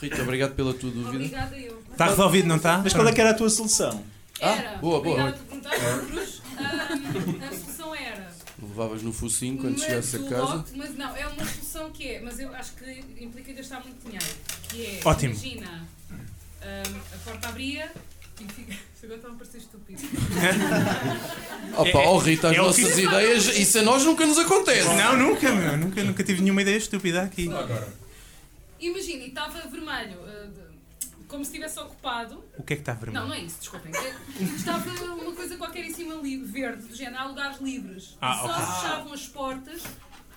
Rita, 0.00 0.22
obrigado 0.22 0.54
pela 0.54 0.72
tua 0.74 0.90
dúvida. 0.90 1.08
Obrigada 1.16 1.58
eu. 1.58 1.82
Está 1.90 2.06
resolvido, 2.06 2.46
não 2.46 2.56
está? 2.56 2.78
Mas 2.78 2.92
qual 2.92 3.08
é 3.08 3.12
que 3.12 3.20
era 3.20 3.30
a 3.30 3.34
tua 3.34 3.48
solução? 3.50 4.04
Era. 4.38 4.74
Ah, 4.74 4.76
boa, 4.76 5.00
boa. 5.00 5.14
Obrigada 5.20 5.38
por 5.38 5.46
perguntar, 5.46 6.06
Cruz. 6.06 6.42
Ahm, 6.58 7.42
a 7.42 7.56
solução 7.56 7.94
era. 7.94 8.33
Levavas 8.62 9.02
no 9.02 9.12
focinho 9.12 9.58
quando 9.58 9.72
mas 9.78 9.82
chegasse 9.82 10.16
a 10.16 10.18
casa. 10.20 10.42
lote- 10.54 10.72
mas 10.76 10.96
não, 10.96 11.16
é 11.16 11.26
uma 11.26 11.44
solução 11.44 11.90
que 11.90 12.06
é, 12.08 12.20
mas 12.20 12.38
eu 12.38 12.54
acho 12.54 12.72
que 12.74 13.04
implica 13.22 13.52
gastar 13.52 13.80
muito 13.80 14.02
dinheiro. 14.04 14.24
Que 14.68 14.86
é, 14.86 15.00
Ótimo. 15.04 15.32
imagina, 15.34 15.88
ahm, 16.62 17.00
a 17.14 17.16
porta 17.28 17.48
abria 17.48 17.90
e 18.40 18.44
fica. 18.52 18.74
Agora 19.04 19.16
está 19.18 19.28
a 19.28 19.32
parecer 19.34 19.58
estúpido. 19.58 20.00
Opa, 21.76 21.98
oh 22.08 22.16
Rita, 22.18 22.48
as 22.50 22.54
é 22.54 22.58
nossas 22.58 22.94
que- 22.94 23.02
ideias, 23.02 23.46
isso 23.48 23.78
a 23.78 23.82
nós 23.82 24.02
nunca 24.04 24.24
nos 24.24 24.38
acontece. 24.38 24.88
Não, 24.88 25.16
nunca, 25.16 25.52
meu. 25.52 25.76
Nunca, 25.76 26.02
nunca 26.04 26.24
tive 26.24 26.40
nenhuma 26.42 26.62
ideia 26.62 26.76
estúpida 26.78 27.22
aqui. 27.22 27.50
Imagina, 28.80 29.24
e 29.24 29.28
estava 29.28 29.60
vermelho, 29.68 30.16
de- 30.54 30.63
como 31.34 31.44
se 31.44 31.50
estivesse 31.50 31.78
ocupado. 31.80 32.44
O 32.56 32.62
que 32.62 32.72
é 32.74 32.76
que 32.76 32.82
está 32.82 32.94
Não, 32.94 33.00
vermelho? 33.00 33.26
não 33.26 33.34
é 33.34 33.40
isso, 33.40 33.58
desculpem. 33.60 33.92
É- 33.94 34.42
Estava 34.56 34.90
uma 35.14 35.32
coisa 35.34 35.56
qualquer 35.56 35.84
em 35.84 35.92
cima 35.92 36.14
verde, 36.44 36.86
do 36.86 36.94
género, 36.94 37.18
há 37.22 37.26
lugares 37.26 37.60
livres. 37.60 38.16
Ah, 38.20 38.34
e 38.34 38.38
só 38.38 38.44
ok. 38.46 38.54
se 38.64 38.72
fechavam 38.80 39.12
as 39.12 39.26
portas 39.26 39.82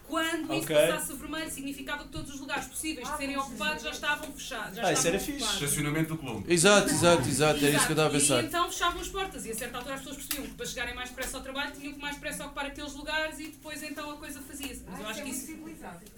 quando 0.07 0.53
isso 0.53 0.63
Ok. 0.63 0.75
passasse 0.75 1.13
vermelho, 1.15 1.51
significava 1.51 2.03
que 2.05 2.09
todos 2.09 2.33
os 2.33 2.39
lugares 2.39 2.65
possíveis 2.65 3.09
de 3.11 3.17
serem 3.17 3.37
ocupados 3.37 3.83
já 3.83 3.89
estavam 3.91 4.31
fechados. 4.31 4.75
Já 4.77 4.87
Ah, 4.87 4.93
isso 4.93 5.01
estavam 5.01 5.09
era 5.09 5.19
fixe. 5.19 5.31
ocupados. 5.43 5.61
Estacionamento 5.63 6.09
do 6.09 6.17
Colombo. 6.17 6.45
Exato, 6.51 6.89
exato, 6.89 7.27
exato, 7.27 7.65
era 7.65 7.75
isso 7.75 7.85
que 7.85 7.91
eu 7.91 7.95
estava 7.95 8.09
a 8.15 8.17
E 8.17 8.19
pensar. 8.21 8.43
então 8.43 8.69
fechavam 8.71 9.01
as 9.01 9.07
portas 9.09 9.45
e 9.45 9.51
a 9.51 9.55
certa 9.55 9.77
altura 9.77 9.95
as 9.95 9.99
pessoas 10.01 10.17
percebiam 10.17 10.47
que 10.47 10.53
para 10.55 10.65
chegarem 10.65 10.95
mais 10.95 11.09
depressa 11.09 11.37
ao 11.37 11.43
trabalho 11.43 11.71
tinham 11.73 11.93
que 11.93 11.99
mais 11.99 12.15
depressa 12.15 12.45
ocupar 12.45 12.65
aqueles 12.67 12.93
lugares 12.93 13.37
e 13.39 13.43
depois 13.49 13.83
então 13.83 14.09
a 14.11 14.15
coisa 14.17 14.39
fazia-se. 14.41 14.83
Mas 14.89 14.99
eu 14.99 15.07
acho 15.07 15.23
que 15.23 15.29
isso 15.29 15.41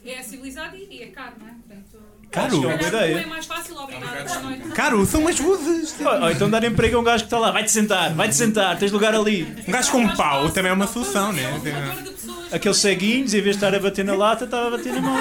é 0.06 0.24
civilizado 0.24 0.76
e 0.78 0.86
e 1.00 1.04
é 1.04 1.08
caro, 1.12 1.36
não 1.40 1.48
é? 1.48 1.52
Portanto, 1.52 2.00
Caro? 2.32 2.62
Que 2.62 2.68
é 2.68 2.92
não 2.92 3.20
é 3.20 3.26
mais 3.26 3.46
fácil, 3.48 3.76
obrigado, 3.76 4.28
boa 4.28 4.40
noite. 4.42 4.68
Caro, 4.70 5.06
são 5.06 5.22
umas 5.22 5.40
luzes. 5.40 5.96
Ou, 6.00 6.22
ou 6.22 6.32
então 6.32 6.50
dar 6.50 6.64
emprego 6.64 6.98
a 6.98 7.00
um 7.00 7.04
gajo 7.04 7.24
que 7.24 7.28
está 7.28 7.40
lá, 7.40 7.52
vai-te 7.52 7.72
sentar, 7.72 8.14
vai-te 8.14 8.36
sentar, 8.36 8.78
tens 8.78 8.92
lugar 8.92 9.16
ali. 9.16 9.48
Um 9.68 9.72
gajo 9.72 9.92
com 9.92 10.00
um 10.00 10.16
pau 10.16 10.50
também 10.52 10.70
é 10.70 10.74
uma 10.74 10.86
solução, 10.86 11.34
né? 11.34 11.44
Aqueles 12.52 12.78
ceguinhos, 12.78 13.34
em 13.34 13.42
vez 13.42 13.58
de 13.58 13.64
estar 13.64 13.74
a 13.76 13.80
bater 13.80 14.06
na 14.06 14.16
lata, 14.16 14.46
estava 14.46 14.68
a 14.68 14.72
bater 14.72 14.94
na 14.94 15.02
mão. 15.02 15.18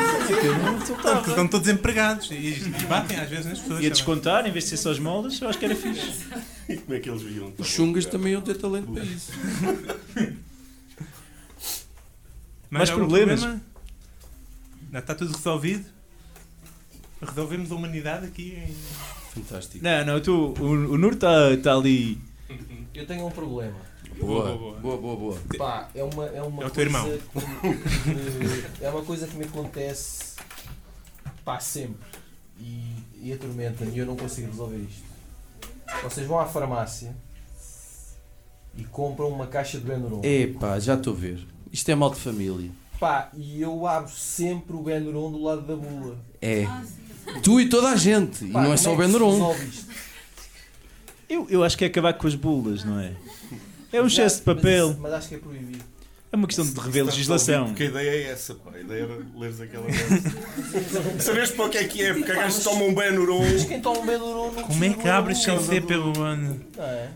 Porque 0.87 1.31
estão 1.31 1.49
todos 1.49 1.69
empregados 1.69 2.31
e, 2.31 2.35
e 2.35 2.87
batem 2.87 3.19
às 3.19 3.29
vezes 3.29 3.47
nas 3.47 3.59
pessoas. 3.59 3.71
E 3.71 3.73
a 3.73 3.77
também. 3.81 3.91
descontar, 3.91 4.47
em 4.47 4.53
vez 4.53 4.65
de 4.65 4.71
ser 4.71 4.77
só 4.77 4.91
as 4.91 4.99
moldas, 4.99 5.41
eu 5.41 5.49
acho 5.49 5.59
que 5.59 5.65
era 5.65 5.75
fixe. 5.75 6.27
E 6.69 6.77
como 6.77 6.95
é 6.95 7.01
que 7.01 7.09
eles 7.09 7.23
viram? 7.23 7.51
Os 7.57 7.67
chungas 7.67 8.05
também 8.05 8.33
iam 8.33 8.43
ter 8.43 8.55
talento 8.55 8.93
para 8.93 9.03
isso. 9.03 9.33
Mais 12.69 12.91
problemas? 12.91 13.41
problema? 13.41 13.63
Não, 14.93 15.01
está 15.01 15.15
tudo 15.15 15.35
resolvido? 15.35 15.87
Resolvemos 17.21 17.71
a 17.73 17.75
humanidade 17.75 18.27
aqui 18.27 18.55
em... 18.57 18.75
Fantástico. 19.43 19.85
Não, 19.85 20.05
não, 20.05 20.21
tu, 20.21 20.55
o, 20.61 20.65
o 20.65 20.99
Nur 20.99 21.13
está 21.15 21.57
tá 21.63 21.75
ali. 21.75 22.19
Eu 22.95 23.07
tenho 23.07 23.27
um 23.27 23.31
problema. 23.31 23.77
Boa, 24.19 24.57
boa, 24.57 24.75
boa, 24.81 24.97
boa, 24.97 25.17
boa. 25.17 25.39
Pá, 25.57 25.89
é 25.95 26.03
uma, 26.03 26.27
é 26.27 26.43
uma 26.43 26.63
É 26.65 26.67
o 26.67 26.71
teu 26.71 26.83
irmão. 26.85 27.05
que 27.05 28.09
me- 28.11 28.65
é 28.81 28.91
uma 28.91 29.03
coisa 29.05 29.27
que 29.29 29.37
me 29.37 29.45
acontece 29.45 30.35
pá, 31.45 31.61
sempre 31.61 32.05
e, 32.59 32.95
e 33.23 33.33
atormenta-me 33.33 33.93
e 33.93 33.99
eu 33.99 34.07
não 34.07 34.17
consigo 34.17 34.49
resolver 34.49 34.79
isto. 34.79 35.03
Vocês 36.03 36.27
vão 36.27 36.39
à 36.41 36.47
farmácia 36.47 37.15
e 38.77 38.85
compram 38.85 39.29
uma 39.29 39.47
caixa 39.47 39.79
de 39.79 39.85
Benuron. 39.85 40.21
Epá, 40.25 40.79
já 40.81 40.95
estou 40.95 41.13
a 41.13 41.17
ver. 41.17 41.47
Isto 41.73 41.91
é 41.91 41.95
mal 41.95 42.11
de 42.11 42.17
família. 42.21 42.71
Pá, 42.99 43.31
e 43.37 43.61
eu 43.63 43.87
abro 43.87 44.11
sempre 44.13 44.75
o 44.75 44.83
Benuron 44.83 45.31
do 45.31 45.43
lado 45.43 45.63
da 45.63 45.77
bula. 45.77 46.19
É. 46.43 46.65
Tu 47.43 47.61
e 47.61 47.69
toda 47.69 47.89
a 47.91 47.97
gente. 47.97 48.45
E 48.45 48.49
Pá, 48.51 48.63
não 48.63 48.73
é 48.73 48.77
só 48.77 48.93
o 48.93 48.97
Benuron. 48.97 49.31
resolve 49.33 49.67
isto? 49.67 49.89
Eu, 51.29 51.47
eu 51.51 51.63
acho 51.65 51.77
que 51.77 51.85
é 51.85 51.89
acabar 51.89 52.15
com 52.15 52.27
as 52.27 52.35
bulas, 52.35 52.85
não 52.85 52.99
é? 52.99 53.13
É 53.93 54.01
um 54.03 54.07
excesso 54.07 54.37
de 54.41 54.43
mas 54.47 54.57
papel. 54.57 54.91
isso- 54.91 55.01
Mas, 55.01 55.13
acho 55.13 55.29
que 55.29 55.35
é 55.35 55.39
proibido. 55.39 55.85
É 56.31 56.37
uma 56.37 56.47
questão 56.47 56.67
de 56.67 56.79
rever 56.79 57.07
legislação. 57.07 57.67
Porque 57.69 57.85
a 57.85 57.87
ideia 57.87 58.11
é 58.11 58.23
essa, 58.33 58.55
pá. 58.55 58.71
A 58.75 58.81
ideia 58.81 59.03
era 59.05 59.19
leres 59.39 59.61
aquela 59.63 59.87
merda. 59.87 60.33
Sabes 61.21 61.51
para 61.53 61.65
o 61.65 61.71
que 61.71 61.79
é 61.79 61.85
que 61.85 62.03
é? 62.03 62.13
Porque 62.13 62.33
gajos 62.35 62.63
tomam 62.65 62.89
um 62.89 62.95
Benuron. 62.95 63.41
Mas 63.51 63.65
quem 63.65 63.81
toma 63.81 64.01
um 64.01 64.07
Benuron 64.07 64.53
não 64.53 64.63
Como 64.63 64.85
é 64.85 64.91
que 64.91 65.09
abres 65.09 65.43
sem 65.43 65.59
ser 65.63 65.83
pelo 65.87 66.21
ano? 66.23 66.61
É? 66.77 67.09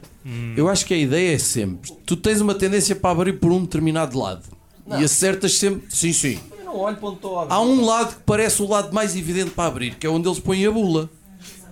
Eu 0.56 0.66
acho 0.68 0.86
que 0.86 0.94
a 0.94 0.96
ideia 0.96 1.34
é 1.34 1.38
sempre. 1.38 1.92
Tu 2.06 2.16
tens 2.16 2.40
uma 2.40 2.54
tendência 2.54 2.96
para 2.96 3.10
abrir 3.10 3.34
por 3.34 3.52
um 3.52 3.62
determinado 3.62 4.18
lado. 4.18 4.44
Não. 4.86 4.98
E 5.00 5.04
acertas 5.04 5.58
sempre. 5.58 5.84
Sim, 5.94 6.12
sim. 6.14 6.40
Não 6.72 6.80
olho 6.80 6.96
para 6.96 7.08
onde 7.08 7.16
estou 7.16 7.38
a 7.38 7.42
abrir. 7.42 7.54
Há 7.54 7.60
um 7.60 7.84
lado 7.84 8.16
que 8.16 8.22
parece 8.22 8.62
o 8.62 8.68
lado 8.68 8.92
mais 8.94 9.14
evidente 9.16 9.50
para 9.50 9.68
abrir, 9.68 9.94
que 9.96 10.06
é 10.06 10.10
onde 10.10 10.28
eles 10.28 10.38
põem 10.40 10.66
a 10.66 10.70
bula. 10.70 11.10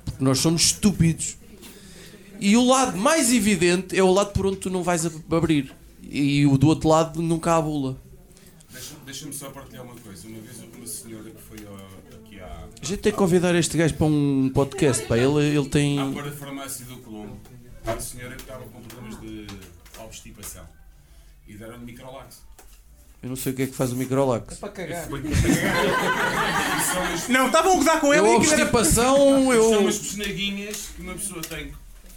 Porque 0.05 0.23
nós 0.25 0.39
somos 0.39 0.63
estúpidos. 0.63 1.37
E 2.39 2.57
o 2.57 2.65
lado 2.67 2.97
mais 2.97 3.33
evidente 3.33 3.97
é 3.99 4.03
o 4.03 4.13
lado 4.13 4.33
por 4.33 4.47
onde 4.47 4.57
tu 4.57 4.71
não 4.71 4.83
vais 4.83 5.05
ab- 5.07 5.35
abrir. 5.35 5.75
E 6.03 6.47
o 6.47 6.57
do 6.59 6.69
outro 6.69 6.89
lado 6.89 7.21
nunca 7.23 7.55
há 7.57 7.61
bula. 7.63 7.97
Deixa- 8.73 8.95
Deixa-me 9.05 9.33
só 9.33 9.51
partilhar 9.51 9.85
uma 9.85 9.95
coisa. 9.95 10.27
Uma 10.27 10.41
vez 10.41 10.57
uma 10.77 10.87
senhora 10.87 11.31
que 11.31 11.43
foi 11.43 11.59
aqui 12.15 12.41
à, 12.41 12.65
A 12.81 12.85
gente 12.85 13.01
tem 13.01 13.13
que 13.13 13.19
convidar 13.19 13.55
este 13.55 13.77
gajo 13.77 13.95
para 13.95 14.07
um 14.07 14.51
podcast. 14.55 15.05
Pá. 15.07 15.17
Ele, 15.19 15.45
ele 15.47 15.67
à 15.67 15.71
tem. 15.71 16.13
para 16.15 16.33
farmácia 16.33 16.85
do 16.87 16.97
Colombo. 16.99 17.37
Uma 17.85 18.01
senhora 18.01 18.35
que 18.37 18.43
estava 18.43 18.65
com 18.65 18.81
problemas 18.83 19.21
de 19.21 19.47
obstipação. 20.03 20.65
E 21.47 21.55
deram-lhe 21.57 21.85
microlax. 21.85 22.43
Eu 23.23 23.29
não 23.29 23.37
sei 23.37 23.53
o 23.53 23.57
que 23.57 23.63
é 23.63 23.67
que 23.67 23.75
faz 23.75 23.93
o 23.93 23.97
microlax. 23.97 24.55
É 24.55 24.57
para 24.61 24.69
cagar. 24.71 25.09
Não, 27.29 27.47
estavam 27.47 27.73
a 27.73 27.77
gozar 27.77 28.01
com 28.01 28.13
ele 28.15 28.21
Eu, 28.27 28.33
e 28.33 28.37
aquilo 28.37 28.53
era- 28.53 28.63
obstipação, 28.63 29.17
São 29.17 29.53
eu. 29.53 29.81
umas 29.81 29.99
pesnaguinhas 29.99 30.89
que 30.97 31.03
uma 31.03 31.13
pessoa 31.15 31.43
tem 31.43 31.73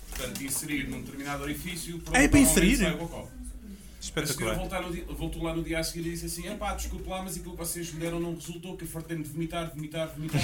portanto, 0.10 0.38
de 0.40 0.46
inserir 0.46 0.88
num 0.90 1.02
determinado 1.02 1.44
orifício 1.44 2.00
para 2.00 2.20
É 2.22 2.28
para 2.28 2.40
inserir? 2.40 2.78
sai 2.78 2.94
o. 2.94 3.04
A 3.04 4.06
Espetacular. 4.06 4.82
no 4.82 4.92
dia- 4.92 5.06
voltou 5.18 5.42
lá 5.44 5.56
no 5.56 5.64
dia 5.64 5.80
a 5.80 5.84
seguir 5.84 6.08
e 6.08 6.12
disse 6.12 6.26
assim: 6.26 6.46
Epá, 6.52 6.74
desculpe 6.74 7.08
lá, 7.10 7.22
mas 7.24 7.38
aquilo 7.38 7.52
que 7.52 7.58
vocês 7.58 7.92
me 7.94 8.02
deram 8.02 8.20
não 8.20 8.36
resultou, 8.36 8.76
que 8.76 8.84
eu 8.84 8.88
fartei-me 8.88 9.24
de 9.24 9.30
vomitar, 9.30 9.72
vomitar, 9.74 10.10
vomitar. 10.14 10.42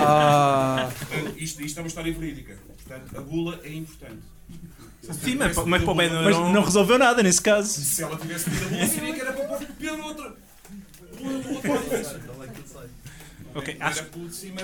Ah, 0.00 0.88
Portanto, 0.96 1.34
isto, 1.36 1.60
isto 1.60 1.78
é 1.78 1.82
uma 1.82 1.88
história 1.88 2.12
verídica. 2.12 2.56
Portanto, 2.68 3.18
a 3.18 3.20
bula 3.20 3.60
é 3.64 3.72
importante. 3.72 4.20
Sim, 5.02 5.34
mas, 5.36 5.56
mas 5.56 5.82
para 5.82 5.92
o 5.92 5.94
Mas 5.94 6.10
Benuron... 6.10 6.52
não 6.52 6.62
resolveu 6.62 6.98
nada 6.98 7.22
nesse 7.22 7.40
caso. 7.40 7.80
Se 7.80 8.02
ela 8.02 8.16
tivesse 8.16 8.48
pedido 8.50 8.66
a 8.66 8.68
bula, 8.68 8.86
seria 8.86 9.14
que 9.14 9.20
era 9.20 9.32
para 9.32 9.44
pôr 9.44 9.66
pelo 9.66 10.04
outro. 10.04 10.36
Ok, 13.52 13.76
Era 13.80 13.88
acho, 13.88 14.04
cima, 14.30 14.60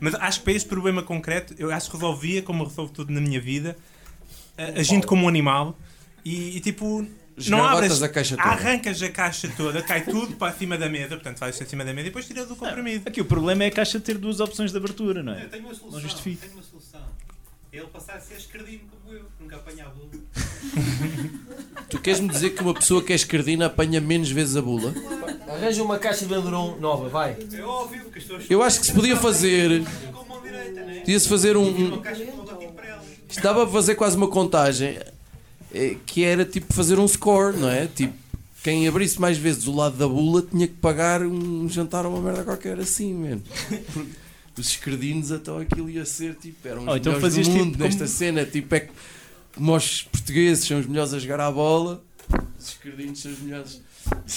mas 0.00 0.14
acho 0.16 0.38
que 0.40 0.44
para 0.44 0.52
esse 0.54 0.66
problema 0.66 1.02
concreto, 1.04 1.54
eu 1.56 1.70
acho 1.70 1.88
que 1.88 1.96
resolvia, 1.96 2.42
como 2.42 2.64
eu 2.64 2.68
resolvo 2.68 2.92
tudo 2.92 3.12
na 3.12 3.20
minha 3.20 3.40
vida, 3.40 3.76
a- 4.58 4.80
agindo 4.80 5.06
como 5.06 5.24
um 5.24 5.28
animal 5.28 5.78
e, 6.24 6.56
e 6.56 6.60
tipo... 6.60 7.06
Não 7.48 7.64
abres, 7.64 8.00
a 8.02 8.08
caixa 8.08 8.36
toda. 8.36 8.48
arrancas 8.48 9.02
a 9.02 9.08
caixa 9.08 9.48
toda, 9.56 9.82
cai 9.82 10.04
tudo 10.04 10.36
para 10.36 10.52
cima 10.52 10.76
da 10.78 10.88
mesa, 10.88 11.10
portanto 11.10 11.38
fazes 11.38 11.60
acima 11.62 11.84
da 11.84 11.92
mesa 11.92 12.02
e 12.06 12.10
depois 12.10 12.26
tiras 12.26 12.48
o 12.50 12.54
comprimido. 12.56 13.08
Aqui 13.08 13.20
o 13.20 13.24
problema 13.24 13.64
é 13.64 13.66
a 13.68 13.70
caixa 13.72 13.98
ter 13.98 14.18
duas 14.18 14.38
opções 14.40 14.70
de 14.70 14.76
abertura, 14.76 15.20
não 15.22 15.32
é? 15.34 15.44
Eu 15.44 15.48
tenho 15.48 15.64
uma 15.64 15.74
solução. 15.74 15.90
Não 15.92 16.00
justifica. 16.00 16.42
Tenho 16.42 16.54
uma 16.54 16.62
solução. 16.62 17.02
É 17.74 17.78
ele 17.78 17.88
passar 17.88 18.14
a 18.14 18.20
ser 18.20 18.36
escardino 18.36 18.82
como 18.88 19.16
eu, 19.16 19.24
que 19.24 19.42
nunca 19.42 19.56
apanha 19.56 19.86
a 19.86 19.88
bula. 19.88 20.10
tu 21.90 21.98
queres-me 22.00 22.28
dizer 22.28 22.50
que 22.50 22.62
uma 22.62 22.72
pessoa 22.72 23.02
que 23.02 23.12
é 23.12 23.16
escardina 23.16 23.66
apanha 23.66 24.00
menos 24.00 24.30
vezes 24.30 24.56
a 24.56 24.62
bula? 24.62 24.94
Arranja 25.48 25.82
uma 25.82 25.98
caixa 25.98 26.20
de 26.24 26.32
Benuron 26.32 26.76
nova, 26.78 27.08
vai. 27.08 27.36
É 27.52 27.62
óbvio, 27.62 28.04
porque 28.04 28.20
as 28.20 28.24
pessoas 28.26 28.44
Eu 28.48 28.62
acho 28.62 28.78
que 28.78 28.86
se 28.86 28.92
podia 28.92 29.16
fazer. 29.16 29.82
com 30.12 30.20
a 30.20 30.24
mão 30.24 30.40
direita, 30.40 30.84
né? 30.84 31.00
Podia-se 31.00 31.28
fazer 31.28 31.56
um. 31.56 32.00
ela. 32.00 33.02
isto 33.28 33.42
dava 33.42 33.64
para 33.64 33.72
fazer 33.72 33.96
quase 33.96 34.16
uma 34.16 34.28
contagem. 34.28 34.96
eh, 35.74 35.96
Que 36.06 36.22
era 36.22 36.44
tipo 36.44 36.72
fazer 36.72 37.00
um 37.00 37.08
score, 37.08 37.56
não 37.56 37.68
é? 37.68 37.88
Tipo, 37.88 38.14
quem 38.62 38.86
abrisse 38.86 39.20
mais 39.20 39.36
vezes 39.36 39.66
o 39.66 39.74
lado 39.74 39.96
da 39.96 40.06
bula 40.06 40.42
tinha 40.42 40.68
que 40.68 40.74
pagar 40.74 41.22
um 41.22 41.68
jantar 41.68 42.06
ou 42.06 42.12
uma 42.12 42.22
merda 42.22 42.44
qualquer 42.44 42.78
assim, 42.78 43.12
mano. 43.12 43.42
os 44.60 44.68
escredinos, 44.68 45.30
então 45.30 45.58
aquilo 45.58 45.88
ia 45.90 46.04
ser 46.04 46.34
tipo, 46.36 46.66
eram 46.68 46.82
os 46.82 46.88
Oh, 46.88 46.96
então 46.96 47.12
melhores 47.12 47.18
do 47.18 47.20
fazias 47.42 47.48
mundo 47.48 47.72
tipo 47.72 47.84
nesta 47.84 48.04
como- 48.04 48.16
cena, 48.16 48.44
tipo, 48.44 48.74
é 48.74 48.80
que 48.80 48.92
como 49.54 49.74
os 49.76 50.02
portugueses 50.02 50.64
são 50.66 50.78
os 50.80 50.86
melhores 50.86 51.12
a 51.14 51.18
jogar 51.18 51.40
à 51.40 51.50
bola, 51.50 52.02
os 52.58 52.68
escredinos 52.68 53.20
são 53.20 53.32
os 53.32 53.38
melhores. 53.40 53.80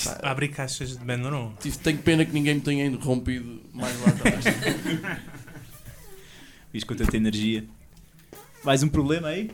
Pá, 0.06 0.20
Abre 0.24 0.48
caixas 0.48 0.92
de 0.98 1.04
Benuron. 1.04 1.54
tive, 1.60 1.78
tenho 1.80 1.98
pena 1.98 2.24
que 2.26 2.32
ninguém 2.32 2.56
me 2.56 2.62
tenha 2.62 2.86
interrompido 2.86 3.62
mais 3.74 4.00
lá 4.02 4.08
atrás. 4.10 4.46
Diz 6.74 6.84
com 6.84 6.96
tanta 6.96 7.18
energia. 7.18 7.66
Mais 8.64 8.84
um 8.84 8.90
problema 8.90 9.30
aí? 9.30 9.52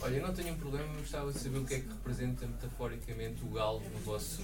Olha, 0.00 0.16
eu 0.16 0.26
não 0.26 0.32
tenho 0.32 0.54
um 0.54 0.56
problema, 0.56 0.86
mas 0.92 1.00
gostava 1.02 1.32
de 1.32 1.38
saber 1.40 1.58
o 1.58 1.64
que 1.64 1.74
é 1.74 1.80
que 1.80 1.88
representa 1.88 2.46
metaforicamente 2.46 3.42
o 3.42 3.48
galo 3.48 3.82
no 3.92 3.98
vosso. 4.00 4.40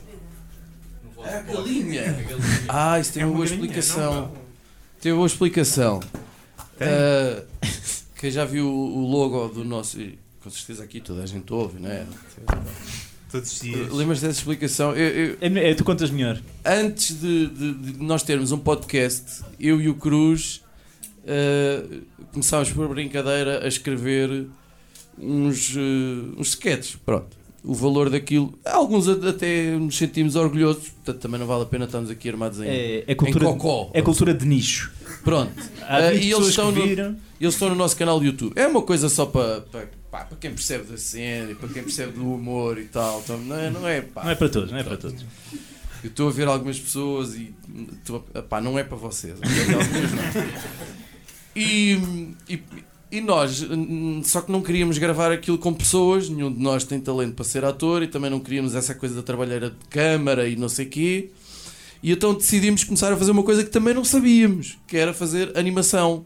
No 1.04 1.10
vosso 1.10 1.28
A 1.28 1.40
pote. 1.42 1.56
galinha. 1.56 2.02
A 2.02 2.12
galinha. 2.22 2.64
Ah, 2.68 2.98
isso 3.00 3.12
tem 3.12 3.22
É 3.22 3.26
uma 3.26 3.32
uma 3.32 3.36
boa 3.38 3.48
galinha, 3.48 3.66
explicação. 3.66 4.14
não, 4.34 4.43
Tem 5.04 5.12
uma 5.12 5.26
explicação. 5.26 6.00
Tem. 6.78 6.88
Ah, 6.88 7.42
quem 8.18 8.30
já 8.30 8.46
viu 8.46 8.66
o 8.66 9.06
logo 9.06 9.48
do 9.48 9.62
nosso. 9.62 9.98
Com 10.42 10.48
certeza 10.48 10.82
aqui 10.82 10.98
toda 10.98 11.22
a 11.22 11.26
gente 11.26 11.52
ouve, 11.52 11.78
não 11.78 11.90
é? 11.90 12.06
Todos 13.30 13.52
os 13.52 13.60
dias. 13.60 13.92
Lembras 13.92 14.22
dessa 14.22 14.38
explicação? 14.38 14.96
Eu- 14.96 15.10
eu- 15.10 15.36
É, 15.42 15.70
é, 15.70 15.74
tu 15.74 15.84
contas 15.84 16.10
melhor. 16.10 16.40
antes 16.64 17.20
de, 17.20 17.48
de- 17.48 17.74
de 17.74 18.02
nós 18.02 18.22
termos 18.22 18.50
um 18.50 18.58
podcast, 18.58 19.42
eu 19.60 19.78
e 19.78 19.90
o 19.90 19.94
Cruz 19.94 20.62
ah, 21.26 21.84
começámos 22.32 22.70
por 22.72 22.88
brincadeira 22.88 23.62
a 23.62 23.68
escrever 23.68 24.46
uns, 25.18 25.74
ah, 25.76 26.34
uns 26.40 26.48
sketches. 26.48 26.96
Pronto. 26.96 27.36
O 27.64 27.72
valor 27.72 28.10
daquilo, 28.10 28.52
alguns 28.62 29.08
até 29.08 29.70
nos 29.78 29.96
sentimos 29.96 30.36
orgulhosos, 30.36 30.90
portanto 30.90 31.22
também 31.22 31.40
não 31.40 31.46
vale 31.46 31.62
a 31.62 31.66
pena 31.66 31.86
estarmos 31.86 32.10
aqui 32.10 32.28
armados 32.28 32.60
em, 32.60 32.66
É, 32.68 33.04
é 33.06 33.14
cultura, 33.14 33.46
em 33.46 33.52
cocó. 33.52 33.90
é 33.94 34.02
cultura 34.02 34.34
de 34.34 34.44
nicho. 34.44 34.92
Pronto. 35.24 35.50
Há 35.82 36.10
20 36.10 36.22
e 36.22 36.32
eles 36.32 36.48
estão 36.48 36.70
no-. 36.70 36.82
Eles 37.40 37.54
estão 37.54 37.70
no 37.70 37.74
nosso 37.74 37.96
canal 37.96 38.18
do 38.20 38.26
YouTube. 38.26 38.52
É 38.54 38.66
uma 38.66 38.82
coisa 38.82 39.08
só 39.08 39.24
para, 39.24 39.62
para, 39.62 39.88
pá, 40.10 40.24
para 40.24 40.36
quem 40.36 40.50
percebe 40.50 40.84
da 40.84 40.98
cena 40.98 41.52
e 41.52 41.54
para 41.54 41.68
quem 41.70 41.82
percebe 41.82 42.12
do 42.12 42.34
humor 42.34 42.78
e 42.78 42.84
tal. 42.84 43.20
Então, 43.24 43.38
não, 43.38 43.56
é, 43.56 43.70
não 43.70 43.88
é 43.88 44.02
pá. 44.02 44.24
Não 44.24 44.30
é 44.30 44.34
para 44.34 44.48
todos, 44.50 44.70
não 44.70 44.78
é 44.78 44.82
para 44.84 44.96
todos. 44.98 45.24
Eu 46.02 46.10
estou 46.10 46.28
a 46.28 46.32
ver 46.32 46.46
algumas 46.46 46.78
pessoas 46.78 47.34
e 47.34 47.54
estou 47.92 48.20
pá, 48.20 48.60
não 48.60 48.78
é 48.78 48.84
para 48.84 48.98
vocês. 48.98 49.38
E, 51.56 51.98
e, 52.48 52.62
e 53.14 53.20
nós, 53.20 53.64
só 54.24 54.40
que 54.40 54.50
não 54.50 54.60
queríamos 54.60 54.98
gravar 54.98 55.30
aquilo 55.30 55.56
com 55.56 55.72
pessoas, 55.72 56.28
nenhum 56.28 56.52
de 56.52 56.60
nós 56.60 56.82
tem 56.82 56.98
talento 56.98 57.34
para 57.34 57.44
ser 57.44 57.64
ator 57.64 58.02
e 58.02 58.08
também 58.08 58.28
não 58.28 58.40
queríamos 58.40 58.74
essa 58.74 58.92
coisa 58.92 59.14
da 59.14 59.22
trabalheira 59.22 59.70
de 59.70 59.86
câmara 59.88 60.48
e 60.48 60.56
não 60.56 60.68
sei 60.68 60.86
quê. 60.86 61.30
E 62.02 62.10
então 62.10 62.34
decidimos 62.34 62.82
começar 62.82 63.12
a 63.12 63.16
fazer 63.16 63.30
uma 63.30 63.44
coisa 63.44 63.62
que 63.62 63.70
também 63.70 63.94
não 63.94 64.04
sabíamos, 64.04 64.78
que 64.88 64.96
era 64.96 65.14
fazer 65.14 65.56
animação. 65.56 66.24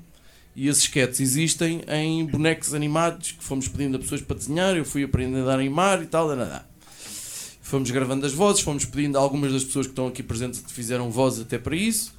E 0.57 0.67
esses 0.67 0.85
sketches 0.85 1.21
existem 1.21 1.83
em 1.89 2.25
bonecos 2.25 2.73
animados 2.73 3.33
que 3.33 3.45
fomos 3.45 3.69
pedindo 3.69 3.97
a 3.97 4.01
pessoas 4.01 4.23
para 4.23 4.39
desenhar, 4.39 4.75
eu 4.75 4.85
fui 4.85 5.05
aprendendo 5.05 5.51
a 5.51 5.53
animar 5.55 6.03
e 6.03 6.07
tal, 6.07 6.35
nada. 6.35 6.67
Fomos 7.61 7.91
gravando 7.91 8.25
as 8.25 8.33
vozes, 8.33 8.63
fomos 8.63 8.87
pedindo 8.87 9.19
a 9.19 9.21
algumas 9.21 9.53
das 9.53 9.63
pessoas 9.63 9.87
que 9.87 9.93
estão 9.93 10.07
aqui 10.07 10.23
presentes 10.23 10.61
que 10.61 10.73
fizeram 10.73 11.11
vozes 11.11 11.43
até 11.43 11.59
para 11.59 11.77
isso. 11.77 12.15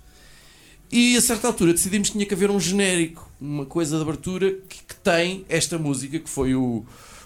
E 0.92 1.18
a 1.18 1.22
certa 1.22 1.48
altura 1.48 1.74
decidimos 1.74 2.10
que 2.10 2.14
tinha 2.14 2.26
que 2.28 2.34
haver 2.36 2.52
um 2.52 2.60
genérico, 2.60 3.29
uma 3.40 3.66
coisa 3.66 3.96
de 3.96 4.02
abertura 4.02 4.52
que, 4.68 4.84
que 4.84 4.96
tem 4.96 5.46
esta 5.48 5.78
música, 5.78 6.20
que 6.20 6.30
foi 6.30 6.56
o, 6.56 6.84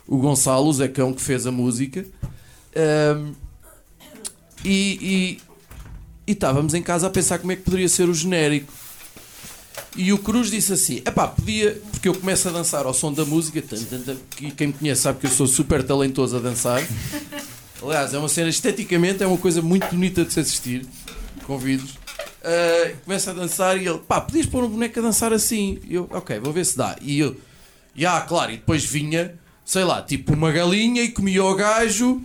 o 0.07 0.17
Gonçalo, 0.17 0.67
o 0.67 0.73
Zecão, 0.73 1.13
que 1.13 1.21
fez 1.21 1.47
a 1.47 1.51
música. 1.51 2.05
Ahm, 2.75 3.33
e, 4.63 4.97
e, 5.01 5.41
e 6.27 6.31
estávamos 6.31 6.73
em 6.73 6.81
casa 6.81 7.07
a 7.07 7.09
pensar 7.09 7.39
como 7.39 7.51
é 7.51 7.55
que 7.55 7.63
poderia 7.63 7.89
ser 7.89 8.07
o 8.07 8.13
genérico. 8.13 8.71
E 9.95 10.11
o 10.11 10.17
Cruz 10.17 10.49
disse 10.49 10.73
assim: 10.73 10.97
epá, 10.97 11.27
podia, 11.27 11.79
porque 11.91 12.07
eu 12.07 12.15
começo 12.15 12.47
a 12.47 12.51
dançar 12.51 12.85
ao 12.85 12.93
som 12.93 13.13
da 13.13 13.25
música, 13.25 13.63
e 14.41 14.51
quem 14.51 14.67
me 14.67 14.73
conhece 14.73 15.01
sabe 15.01 15.19
que 15.19 15.27
eu 15.27 15.31
sou 15.31 15.47
super 15.47 15.83
talentoso 15.83 16.37
a 16.37 16.39
dançar. 16.39 16.81
Aliás, 17.81 18.13
é 18.13 18.17
uma 18.17 18.29
cena 18.29 18.49
esteticamente, 18.49 19.23
é 19.23 19.27
uma 19.27 19.37
coisa 19.37 19.61
muito 19.61 19.87
bonita 19.87 20.23
de 20.23 20.33
se 20.33 20.39
assistir. 20.39 20.85
Convido-vos. 21.45 22.02
Uh, 22.43 22.97
começa 23.03 23.31
a 23.31 23.33
dançar 23.33 23.81
e 23.81 23.87
ele, 23.87 23.99
pá, 23.99 24.19
podias 24.21 24.45
pôr 24.45 24.63
um 24.63 24.69
boneco 24.69 24.99
a 24.99 25.01
dançar 25.01 25.31
assim? 25.31 25.79
E 25.87 25.95
eu, 25.95 26.07
ok, 26.11 26.39
vou 26.39 26.51
ver 26.51 26.65
se 26.65 26.77
dá. 26.77 26.97
E 27.01 27.19
eu, 27.19 27.35
já, 27.95 28.19
claro, 28.21 28.51
e 28.51 28.57
depois 28.57 28.83
vinha, 28.83 29.39
sei 29.63 29.83
lá, 29.83 30.01
tipo 30.01 30.33
uma 30.33 30.51
galinha 30.51 31.03
e 31.03 31.09
comia 31.09 31.43
o 31.43 31.55
gajo 31.55 32.21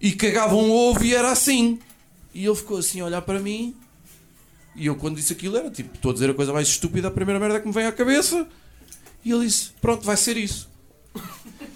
e 0.00 0.12
cagava 0.12 0.54
um 0.54 0.70
ovo 0.70 1.04
e 1.04 1.14
era 1.14 1.30
assim. 1.30 1.78
E 2.34 2.44
ele 2.46 2.56
ficou 2.56 2.78
assim 2.78 3.00
a 3.00 3.04
olhar 3.04 3.22
para 3.22 3.38
mim. 3.38 3.74
E 4.74 4.86
eu, 4.86 4.96
quando 4.96 5.16
disse 5.16 5.32
aquilo, 5.32 5.56
era 5.56 5.70
tipo, 5.70 5.94
estou 5.94 6.10
a 6.10 6.14
dizer 6.14 6.30
a 6.30 6.34
coisa 6.34 6.52
mais 6.52 6.68
estúpida, 6.68 7.08
a 7.08 7.10
primeira 7.10 7.38
merda 7.38 7.60
que 7.60 7.66
me 7.66 7.74
vem 7.74 7.86
à 7.86 7.92
cabeça. 7.92 8.46
E 9.24 9.30
ele 9.30 9.44
disse: 9.44 9.70
Pronto, 9.80 10.04
vai 10.04 10.16
ser 10.16 10.36
isso. 10.36 10.70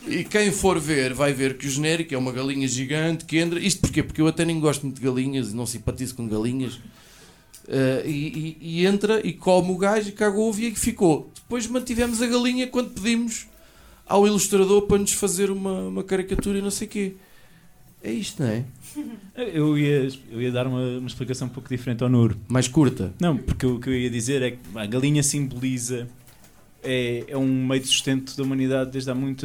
E 0.07 0.25
quem 0.25 0.53
for 0.53 0.79
ver, 0.79 1.13
vai 1.13 1.33
ver 1.33 1.59
que 1.59 1.67
o 1.67 1.71
genérico 1.71 2.15
é 2.15 2.19
uma 2.19 2.33
galinha 2.33 2.67
gigante 2.69 3.25
que 3.25 3.39
entra. 3.39 3.59
Isto 3.59 3.81
porquê? 3.81 4.03
Porque 4.03 4.21
eu 4.21 4.29
até 4.29 4.45
nem 4.45 4.59
gosto 4.61 4.85
muito 4.85 5.01
de 5.01 5.05
galinhas 5.05 5.51
e 5.51 5.55
não 5.55 5.67
simpatizo 5.67 6.15
com 6.15 6.29
galinhas. 6.29 6.79
Eh, 7.69 8.03
e, 8.07 8.11
e- 8.11 8.57
e 8.81 8.87
entra 8.87 9.27
e 9.27 9.33
come 9.33 9.71
o 9.73 9.77
gajo 9.77 10.09
e 10.09 10.13
caga 10.13 10.37
o 10.37 10.49
ovo 10.49 10.61
e 10.61 10.67
aí 10.67 10.75
ficou. 10.75 11.31
Depois 11.35 11.67
mantivemos 11.67 12.23
a 12.23 12.27
galinha 12.27 12.67
quando 12.67 12.91
pedimos 12.91 13.47
ao 14.07 14.27
ilustrador 14.27 14.83
para 14.83 14.99
nos 14.99 15.13
fazer 15.13 15.51
uma, 15.51 15.81
uma 15.89 16.05
caricatura 16.05 16.59
e 16.59 16.63
não 16.63 16.71
sei 16.71 16.87
o 16.87 16.91
quê. 16.91 17.13
É 18.03 18.13
isto, 18.13 18.43
não 18.43 18.49
é? 18.51 18.65
Eu 19.53 19.77
ia, 19.77 20.09
eu 20.31 20.41
ia 20.41 20.51
dar 20.51 20.67
uma, 20.67 20.81
uma 20.99 21.07
explicação 21.07 21.47
um 21.47 21.51
pouco 21.51 21.69
diferente 21.69 22.03
ao 22.03 22.09
Nuro. 22.09 22.39
Mais 22.49 22.67
curta. 22.69 23.13
Não, 23.21 23.37
porque 23.37 23.67
o 23.67 23.79
que 23.79 23.91
eu 23.91 23.95
ia 23.95 24.09
dizer 24.09 24.41
é 24.41 24.51
que 24.53 24.59
a 24.75 24.87
galinha 24.87 25.23
simboliza. 25.23 26.09
É, 26.89 27.25
é 27.29 27.37
um 27.37 27.67
meio 27.67 27.81
de 27.83 27.89
sustento 27.89 28.37
da 28.37 28.43
humanidade 28.45 28.91
desde 28.93 29.11
há 29.11 29.15
muito. 29.15 29.45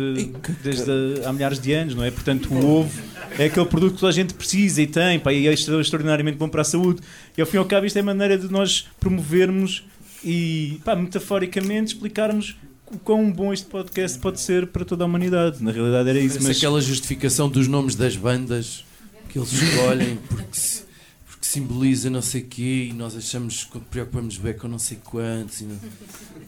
desde 0.63 0.91
há, 1.25 1.29
há 1.29 1.33
milhares 1.33 1.59
de 1.59 1.73
anos, 1.73 1.95
não 1.95 2.03
é? 2.03 2.11
Portanto, 2.11 2.53
o 2.53 2.65
ovo 2.65 3.01
é 3.39 3.45
aquele 3.45 3.65
produto 3.65 3.93
que 3.95 3.99
toda 3.99 4.11
a 4.11 4.13
gente 4.15 4.33
precisa 4.33 4.81
e 4.81 4.87
tem, 4.87 5.19
pá, 5.19 5.33
e 5.33 5.47
é 5.47 5.51
extra- 5.53 5.81
extraordinariamente 5.81 6.37
bom 6.37 6.47
para 6.47 6.61
a 6.61 6.65
saúde. 6.65 7.01
E 7.37 7.41
ao 7.41 7.47
fim 7.47 7.57
e 7.57 7.59
ao 7.59 7.65
cabo, 7.65 7.85
isto 7.85 7.97
é 7.97 7.99
a 7.99 8.03
maneira 8.03 8.37
de 8.37 8.51
nós 8.51 8.87
promovermos 8.99 9.83
e, 10.23 10.79
pá, 10.85 10.95
metaforicamente, 10.95 11.93
explicarmos 11.95 12.55
o 12.93 12.99
quão 12.99 13.31
bom 13.31 13.51
este 13.53 13.65
podcast 13.67 14.19
pode 14.19 14.39
ser 14.39 14.67
para 14.67 14.83
toda 14.85 15.03
a 15.03 15.07
humanidade. 15.07 15.63
Na 15.63 15.71
realidade, 15.71 16.09
era 16.09 16.19
isso, 16.19 16.35
Parece 16.35 16.47
mas. 16.47 16.57
aquela 16.57 16.81
justificação 16.81 17.49
dos 17.49 17.67
nomes 17.67 17.95
das 17.95 18.15
bandas 18.15 18.83
que 19.29 19.39
eles 19.39 19.51
escolhem 19.53 20.17
porque, 20.27 20.45
se- 20.59 20.83
porque 21.25 21.45
simboliza 21.45 22.09
não 22.09 22.21
sei 22.21 22.41
o 22.41 22.45
quê 22.45 22.87
e 22.89 22.93
nós 22.93 23.15
achamos 23.15 23.63
que 23.63 23.79
preocupamos 23.79 24.37
bem 24.37 24.53
com 24.53 24.67
não 24.67 24.77
sei 24.77 24.97
quantos 25.03 25.61
e 25.61 25.63
não 25.63 25.77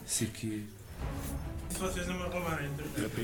sei 0.06 0.28
o 0.28 0.30
quê. 0.30 0.58
Se 1.74 1.80
vocês 1.80 2.06
não 2.06 2.14
me 2.14 2.22
roubarem. 2.22 2.68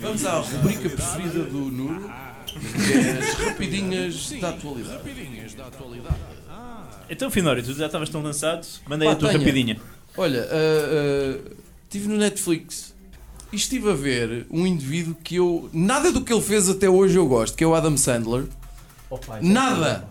Vamos 0.00 0.26
à 0.26 0.40
rubrica 0.40 0.88
preferida 0.90 1.44
do 1.44 1.58
Nuno, 1.58 2.10
que 2.46 2.92
é 2.92 3.18
as 3.18 3.34
rapidinhas 3.34 4.30
da 4.40 4.48
atualidade. 4.48 4.96
Rapidinhas 4.96 5.54
da 5.54 5.66
atualidade. 5.66 6.16
Então, 7.08 7.30
Finório, 7.30 7.62
tu 7.62 7.72
já 7.74 7.86
estavas 7.86 8.08
tão 8.08 8.22
lançado, 8.22 8.66
mandei 8.88 9.06
Pá, 9.08 9.12
a 9.14 9.16
tua 9.16 9.28
tenho. 9.28 9.40
rapidinha. 9.40 9.80
Olha, 10.16 10.48
ah, 10.50 11.38
ah, 11.46 11.50
estive 11.84 12.08
no 12.08 12.16
Netflix 12.16 12.94
e 13.52 13.56
estive 13.56 13.90
a 13.90 13.94
ver 13.94 14.46
um 14.50 14.66
indivíduo 14.66 15.14
que 15.22 15.36
eu. 15.36 15.70
Nada 15.72 16.10
do 16.10 16.20
que 16.22 16.32
ele 16.32 16.42
fez 16.42 16.68
até 16.68 16.90
hoje 16.90 17.16
eu 17.16 17.26
gosto, 17.28 17.56
que 17.56 17.62
é 17.62 17.66
o 17.66 17.74
Adam 17.74 17.96
Sandler. 17.96 18.44
É 19.12 19.42
Nada! 19.42 20.08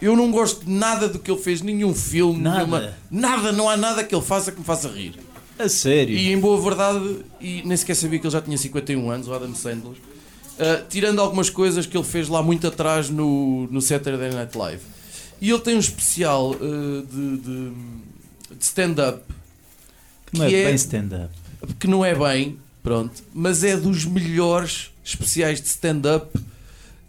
Eu 0.00 0.16
não 0.16 0.32
gosto 0.32 0.64
de 0.64 0.70
nada 0.70 1.08
do 1.08 1.18
que 1.18 1.30
ele 1.30 1.40
fez, 1.40 1.62
nenhum 1.62 1.94
filme, 1.94 2.42
Nada? 2.42 2.56
nenhuma. 2.58 2.94
Nada, 3.08 3.52
não 3.52 3.68
há 3.68 3.76
nada 3.76 4.02
que 4.02 4.12
ele 4.14 4.24
faça 4.24 4.50
que 4.50 4.58
me 4.58 4.64
faça 4.64 4.88
rir. 4.88 5.14
A 5.62 5.68
sério? 5.68 6.16
E 6.16 6.32
em 6.32 6.38
boa 6.40 6.60
verdade, 6.60 7.18
e 7.40 7.62
nem 7.64 7.76
sequer 7.76 7.94
sabia 7.94 8.18
que 8.18 8.26
ele 8.26 8.32
já 8.32 8.40
tinha 8.40 8.56
51 8.58 9.10
anos, 9.10 9.28
o 9.28 9.32
Adam 9.34 9.54
Sandler. 9.54 9.92
Uh, 9.94 10.84
tirando 10.88 11.20
algumas 11.20 11.48
coisas 11.50 11.86
que 11.86 11.96
ele 11.96 12.04
fez 12.04 12.28
lá 12.28 12.42
muito 12.42 12.66
atrás 12.66 13.08
no, 13.08 13.66
no 13.70 13.80
Saturday 13.80 14.30
Night 14.32 14.56
Live. 14.56 14.82
E 15.40 15.50
ele 15.50 15.60
tem 15.60 15.74
um 15.76 15.80
especial 15.80 16.50
uh, 16.52 17.06
de, 17.10 17.36
de- 17.38 17.70
de 18.56 18.64
stand-up 18.64 19.22
Que 20.30 20.38
não 20.38 20.44
é, 20.44 20.48
que 20.48 20.54
é- 20.54 20.64
bem 20.66 20.74
stand-up. 20.74 21.34
que 21.80 21.86
não 21.88 22.04
é 22.04 22.14
bem, 22.14 22.58
pronto, 22.82 23.22
mas 23.34 23.64
é 23.64 23.76
dos 23.76 24.04
melhores 24.04 24.90
especiais 25.04 25.60
de 25.60 25.66
stand-up 25.68 26.28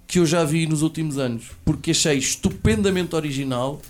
que 0.08 0.20
eu 0.20 0.26
já 0.26 0.44
vi 0.44 0.66
nos 0.68 0.82
últimos 0.82 1.18
anos, 1.18 1.46
porque 1.66 1.92
achei 1.92 2.18
estupendamente 2.18 3.16
original 3.16 3.82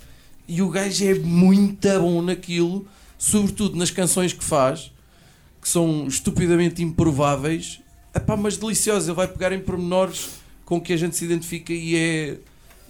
e 0.47 0.61
o 0.61 0.69
gajo 0.69 1.05
é 1.05 1.13
muito 1.15 1.87
bom 1.99 2.21
naquilo, 2.21 2.85
sobretudo 3.23 3.77
nas 3.77 3.89
canções 3.89 4.33
que 4.33 4.43
faz, 4.43 4.91
que 5.61 5.69
são 5.69 6.07
estupidamente 6.07 6.83
improváveis, 6.83 7.79
Epá, 8.13 8.37
mas 8.37 8.57
deliciosas. 8.57 9.07
Ele 9.07 9.15
vai 9.15 9.27
pegar 9.27 9.51
em 9.53 9.59
pormenores 9.59 10.29
com 10.65 10.79
que 10.79 10.93
a 10.93 10.97
gente 10.97 11.15
se 11.15 11.25
identifica 11.25 11.73
e 11.73 11.95
é. 11.95 12.37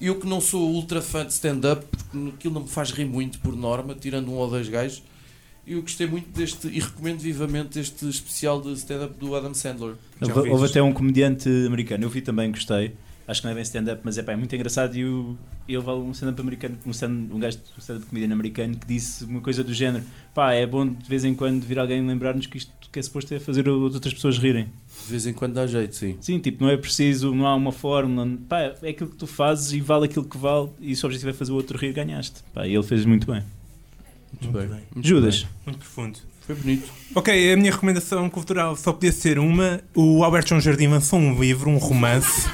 Eu 0.02 0.20
que 0.20 0.28
não 0.28 0.42
sou 0.42 0.70
ultra 0.70 1.02
fã 1.02 1.26
de 1.26 1.32
stand-up, 1.32 1.86
porque 2.12 2.30
aquilo 2.36 2.56
não 2.56 2.64
me 2.64 2.68
faz 2.68 2.92
rir 2.92 3.06
muito 3.06 3.40
por 3.40 3.56
norma, 3.56 3.96
tirando 3.96 4.30
um 4.30 4.34
ou 4.34 4.50
dois 4.50 4.68
gajos. 4.68 5.02
Eu 5.66 5.82
gostei 5.82 6.06
muito 6.06 6.28
deste 6.38 6.68
e 6.68 6.80
recomendo 6.80 7.20
vivamente 7.20 7.80
este 7.80 8.10
especial 8.10 8.60
de 8.60 8.74
stand-up 8.74 9.14
do 9.18 9.34
Adam 9.34 9.54
Sandler. 9.54 9.96
Houve, 10.20 10.50
houve 10.50 10.66
até 10.66 10.84
um 10.84 10.92
comediante 10.92 11.48
americano, 11.66 12.04
eu 12.04 12.10
vi 12.10 12.22
também, 12.22 12.52
gostei, 12.52 12.94
Acho 13.28 13.42
que 13.42 13.46
não 13.48 13.52
é 13.52 13.56
bem 13.56 13.64
stand-up, 13.64 14.02
mas 14.04 14.18
é, 14.18 14.24
pá, 14.24 14.34
é 14.34 14.36
muito 14.36 14.54
engraçado. 14.54 14.96
E 14.96 15.06
o, 15.06 15.38
ele 15.68 15.80
vale 15.80 16.00
um 16.00 16.12
stand-up 16.12 16.42
americano, 16.42 16.78
um, 16.86 16.92
stand, 16.92 17.30
um 17.32 17.40
gajo 17.40 17.58
um 17.78 17.80
stand-up 17.80 18.06
comedian 18.08 18.34
americano 18.34 18.76
que 18.76 18.86
disse 18.86 19.24
uma 19.24 19.42
coisa 19.42 19.64
do 19.64 19.74
género: 19.74 20.04
pá, 20.34 20.54
é 20.54 20.66
bom 20.66 20.88
de 20.88 21.08
vez 21.08 21.24
em 21.24 21.34
quando 21.34 21.64
vir 21.64 21.80
alguém 21.80 22.06
lembrar-nos 22.06 22.48
que 22.48 22.58
isto 22.58 22.74
que 22.94 23.00
é 23.00 23.02
suposto 23.02 23.34
é 23.34 23.40
fazer 23.40 23.62
as 23.62 23.74
outras 23.74 24.14
pessoas 24.14 24.38
rirem. 24.38 24.66
De 24.66 25.10
vez 25.10 25.26
em 25.26 25.34
quando 25.34 25.54
dá 25.54 25.66
jeito, 25.66 25.96
sim. 25.96 26.16
Sim, 26.22 26.38
tipo, 26.38 26.64
não 26.64 26.70
é 26.70 26.78
preciso, 26.78 27.34
não 27.34 27.48
há 27.48 27.56
uma 27.56 27.72
fórmula, 27.72 28.38
pá, 28.48 28.60
é 28.84 28.90
aquilo 28.90 29.10
que 29.10 29.16
tu 29.16 29.26
fazes 29.26 29.74
e 29.74 29.82
vale 29.82 30.06
aquilo 30.06 30.24
que 30.24 30.38
vale. 30.38 30.70
E 30.80 30.96
se 30.96 31.04
o 31.04 31.08
objetivo 31.08 31.32
é 31.32 31.34
fazer 31.34 31.52
o 31.52 31.56
outro 31.56 31.76
rir, 31.76 31.92
ganhaste. 31.92 32.44
Pá, 32.54 32.68
e 32.68 32.76
ele 32.76 32.84
fez 32.84 33.04
muito 33.04 33.26
bem. 33.26 33.44
Muito, 34.40 34.58
bem. 34.58 34.84
Muito 34.94 35.08
Judas. 35.08 35.42
bem. 35.42 35.50
Muito 35.66 35.80
profundo. 35.80 36.20
Foi 36.46 36.56
bonito. 36.56 36.90
Ok, 37.16 37.54
a 37.54 37.56
minha 37.56 37.72
recomendação 37.72 38.30
cultural 38.30 38.76
só 38.76 38.92
podia 38.92 39.12
ser 39.12 39.40
uma. 39.40 39.82
O 39.96 40.24
Albert 40.24 40.48
João 40.48 40.60
Jardim 40.60 40.88
lançou 40.88 41.20
um 41.20 41.40
livro, 41.40 41.70
um 41.70 41.78
romance. 41.78 42.48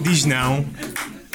Diz 0.00 0.24
não. 0.24 0.64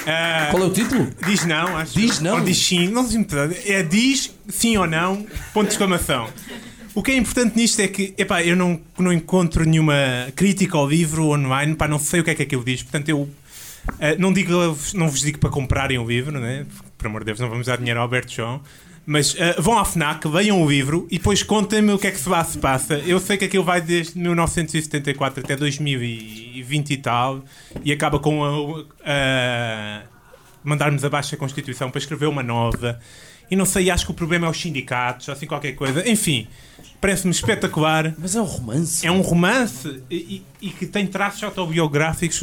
Ah, 0.05 0.47
Qual 0.51 0.63
é 0.63 0.65
o 0.65 0.71
título? 0.71 1.07
Diz 1.25 1.45
não, 1.45 1.77
acho. 1.77 1.93
Diz 1.93 2.19
não? 2.19 2.37
Ou 2.37 2.43
diz 2.43 2.57
sim, 2.57 2.87
não 2.89 3.07
sei. 3.07 3.19
É 3.65 3.83
diz 3.83 4.33
sim 4.47 4.77
ou 4.77 4.87
não, 4.87 5.25
ponto 5.53 5.67
de 5.67 5.73
exclamação. 5.73 6.29
O 6.93 7.03
que 7.03 7.11
é 7.11 7.15
importante 7.15 7.55
nisto 7.55 7.79
é 7.79 7.87
que, 7.87 8.13
epá, 8.17 8.43
eu 8.43 8.55
não, 8.55 8.79
não 8.97 9.13
encontro 9.13 9.63
nenhuma 9.63 9.93
crítica 10.35 10.77
ao 10.77 10.87
livro 10.87 11.27
online, 11.27 11.75
pá, 11.75 11.87
não 11.87 11.99
sei 11.99 12.21
o 12.21 12.23
que 12.23 12.31
é 12.31 12.35
que 12.35 12.43
aquilo 12.43 12.63
diz, 12.63 12.81
portanto 12.81 13.09
eu 13.09 13.29
eh, 13.99 14.15
não, 14.17 14.33
digo, 14.33 14.51
não 14.95 15.09
vos 15.09 15.21
digo 15.21 15.37
para 15.37 15.49
comprarem 15.49 15.97
o 15.97 16.07
livro, 16.07 16.39
né? 16.39 16.65
Porque, 16.67 16.89
por 16.97 17.07
amor 17.07 17.21
de 17.21 17.27
Deus, 17.27 17.39
não 17.39 17.49
vamos 17.49 17.67
dar 17.67 17.77
dinheiro 17.77 17.99
ao 17.99 18.03
Alberto 18.05 18.33
João. 18.33 18.61
Mas 19.12 19.36
eh, 19.39 19.55
vão 19.60 19.76
à 19.80 19.84
FNAC, 19.84 20.28
leiam 20.28 20.62
o 20.62 20.70
livro 20.70 21.07
e 21.10 21.18
depois 21.18 21.41
contem-me 21.41 21.91
o 21.93 21.97
que 21.97 22.05
é 22.05 22.12
que 22.12 22.20
se 22.20 22.30
lá 22.30 22.43
se 22.43 22.60
passa. 22.60 22.93
Eu 22.99 23.20
sei 23.20 23.38
que 23.38 23.45
aquilo 23.45 23.64
vai 23.64 23.82
desde 23.82 24.20
1974 24.20 25.43
até 25.43 25.55
2020 25.55 26.91
e 26.91 26.97
tal 26.97 27.43
e 27.84 27.91
acaba 27.91 28.20
com 28.20 28.45
a, 29.03 30.03
mandarmos 30.64 31.03
abaixo 31.03 31.34
a 31.34 31.38
Constituição 31.39 31.89
para 31.89 31.97
escrever 31.97 32.28
uma 32.28 32.43
nova. 32.43 32.99
E 33.49 33.55
não 33.55 33.66
sei, 33.66 33.89
acho 33.89 34.05
que 34.05 34.12
o 34.12 34.14
problema 34.14 34.45
é 34.45 34.49
os 34.51 34.62
sindicatos, 34.62 35.28
ou 35.28 35.34
assim 35.34 35.47
qualquer 35.47 35.72
coisa. 35.72 36.07
Enfim, 36.07 36.47
parece-me 37.01 37.32
espetacular. 37.34 38.14
Mas 38.16 38.36
é 38.36 38.41
um 38.41 38.45
romance. 38.45 39.07
É 39.07 39.12
um 39.12 39.22
romance 39.22 40.03
e, 40.07 40.16
e- 40.62 40.68
e 40.68 40.70
que 40.70 40.86
tem 40.86 41.07
traços 41.07 41.41
autobiográficos, 41.43 42.38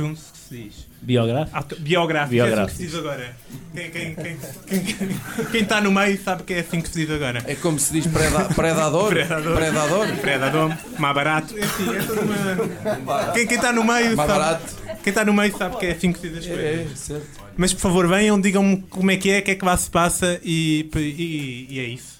se 0.48 0.56
diz. 0.56 0.86
Biográfico? 1.02 1.56
Auto- 1.56 1.76
biográficos, 1.80 2.30
Biográficos. 2.30 2.80
é 2.80 2.84
assim 2.84 2.84
que 2.84 2.90
se 2.90 2.96
diz 2.96 2.98
agora. 2.98 3.36
Quem- 3.74 3.90
Quem 3.90 4.14
quem- 4.14 4.36
quem- 4.84 5.46
quem 5.52 5.62
está 5.62 5.80
no 5.80 5.92
meio 5.92 6.18
sabe 6.22 6.42
que 6.42 6.54
é 6.54 6.60
assim 6.60 6.80
que 6.80 6.88
se 6.88 7.00
diz 7.06 7.10
agora. 7.10 7.42
É 7.46 7.54
como 7.54 7.78
se 7.78 7.92
diz 7.92 8.06
preda- 8.06 8.44
predador. 8.54 9.08
Predador. 9.10 9.56
Predador. 9.56 10.06
Predador, 10.16 10.76
mais 10.98 11.14
barato. 11.14 11.54
É 11.58 12.02
toda 12.06 12.20
uma. 12.22 13.32
Quem 13.32 13.44
está 13.44 13.72
no 13.72 13.84
meio 13.84 14.16
Mais 14.16 14.16
sabe. 14.16 14.28
barato. 14.28 14.76
Quem 15.02 15.10
está 15.10 15.24
no 15.24 15.32
meio 15.34 15.56
sabe 15.56 15.76
que 15.78 15.86
é 15.86 15.90
assim 15.92 16.12
que 16.12 16.18
se 16.20 16.28
diz 16.28 16.38
as 16.38 16.46
É, 16.46 16.48
coisas. 16.50 16.92
é, 16.92 16.96
certo. 16.96 17.26
Mas 17.56 17.72
por 17.72 17.80
favor, 17.80 18.08
venham, 18.08 18.40
digam-me 18.40 18.78
como 18.90 19.10
é 19.10 19.16
que 19.16 19.30
é, 19.30 19.38
o 19.38 19.42
que 19.42 19.50
é 19.52 19.54
que 19.54 19.64
lá 19.64 19.76
se 19.76 19.90
passa 19.90 20.40
e, 20.42 20.88
e- 20.96 21.66
e 21.70 21.78
é 21.80 21.84
isso. 21.84 22.16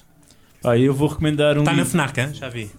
Pá, 0.61 0.77
eu 0.77 0.93
vou 0.93 1.07
recomendar 1.07 1.57
um 1.57 1.61
Está 1.61 1.73
na. 1.73 1.85
FNAC, 1.85 2.19
hein? 2.19 2.29
já 2.33 2.49
vi. 2.49 2.71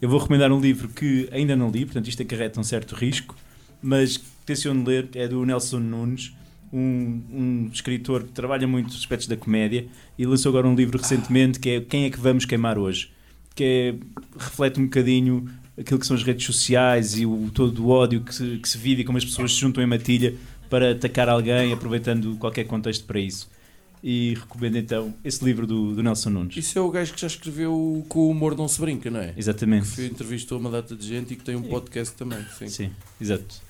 Eu 0.00 0.08
vou 0.08 0.18
recomendar 0.18 0.50
um 0.50 0.60
livro 0.60 0.88
que 0.88 1.28
ainda 1.32 1.54
não 1.54 1.70
li, 1.70 1.84
portanto 1.84 2.08
isto 2.08 2.20
acarreta 2.22 2.58
um 2.58 2.64
certo 2.64 2.94
risco, 2.96 3.36
mas 3.82 4.16
que 4.16 4.24
tenciono 4.46 4.84
ler, 4.86 5.08
é 5.14 5.26
do 5.28 5.44
Nelson 5.44 5.78
Nunes, 5.80 6.32
um, 6.72 7.20
um 7.30 7.70
escritor 7.72 8.22
que 8.24 8.32
trabalha 8.32 8.66
muito 8.66 8.88
os 8.88 8.96
aspectos 8.96 9.26
da 9.28 9.36
comédia 9.36 9.86
e 10.18 10.24
lançou 10.24 10.50
agora 10.50 10.66
um 10.66 10.74
livro 10.74 10.96
recentemente 10.98 11.60
que 11.60 11.68
é 11.68 11.80
Quem 11.80 12.04
é 12.04 12.10
que 12.10 12.18
vamos 12.18 12.44
queimar 12.46 12.78
hoje? 12.78 13.10
Que 13.54 13.64
é- 13.64 13.94
reflete 14.38 14.80
um 14.80 14.84
bocadinho 14.84 15.48
aquilo 15.78 15.98
que 16.00 16.06
são 16.06 16.16
as 16.16 16.22
redes 16.22 16.46
sociais 16.46 17.18
e 17.18 17.26
o, 17.26 17.50
todo 17.52 17.84
o 17.84 17.88
ódio 17.90 18.22
que 18.22 18.34
se, 18.34 18.58
que 18.58 18.68
se 18.68 18.78
vive 18.78 19.02
e 19.02 19.04
como 19.04 19.18
as 19.18 19.24
pessoas 19.24 19.52
se 19.54 19.60
juntam 19.60 19.82
em 19.82 19.86
matilha 19.86 20.34
para 20.70 20.92
atacar 20.92 21.28
alguém, 21.28 21.72
aproveitando 21.72 22.36
qualquer 22.36 22.64
contexto 22.64 23.04
para 23.04 23.20
isso. 23.20 23.50
E 24.02 24.34
recomendo 24.34 24.76
então 24.78 25.14
esse 25.22 25.44
livro 25.44 25.66
do, 25.66 25.94
do 25.94 26.02
Nelson 26.02 26.30
Nunes. 26.30 26.56
Isso 26.56 26.78
é 26.78 26.82
o 26.82 26.90
gajo 26.90 27.12
que 27.14 27.20
já 27.20 27.26
escreveu 27.26 28.04
com 28.08 28.20
o 28.20 28.30
humor 28.30 28.56
não 28.56 28.66
se 28.66 28.80
brinca, 28.80 29.10
não 29.10 29.20
é? 29.20 29.32
Exatamente. 29.36 29.88
Que 29.88 29.94
foi- 29.94 30.06
entrevistou 30.06 30.58
uma 30.58 30.70
data 30.70 30.96
de 30.96 31.06
gente 31.06 31.34
e 31.34 31.36
que 31.36 31.44
tem 31.44 31.54
um 31.54 31.62
podcast 31.62 32.14
também. 32.16 32.38
Sim, 32.58 32.68
Sim, 32.68 32.90
exato. 33.20 33.60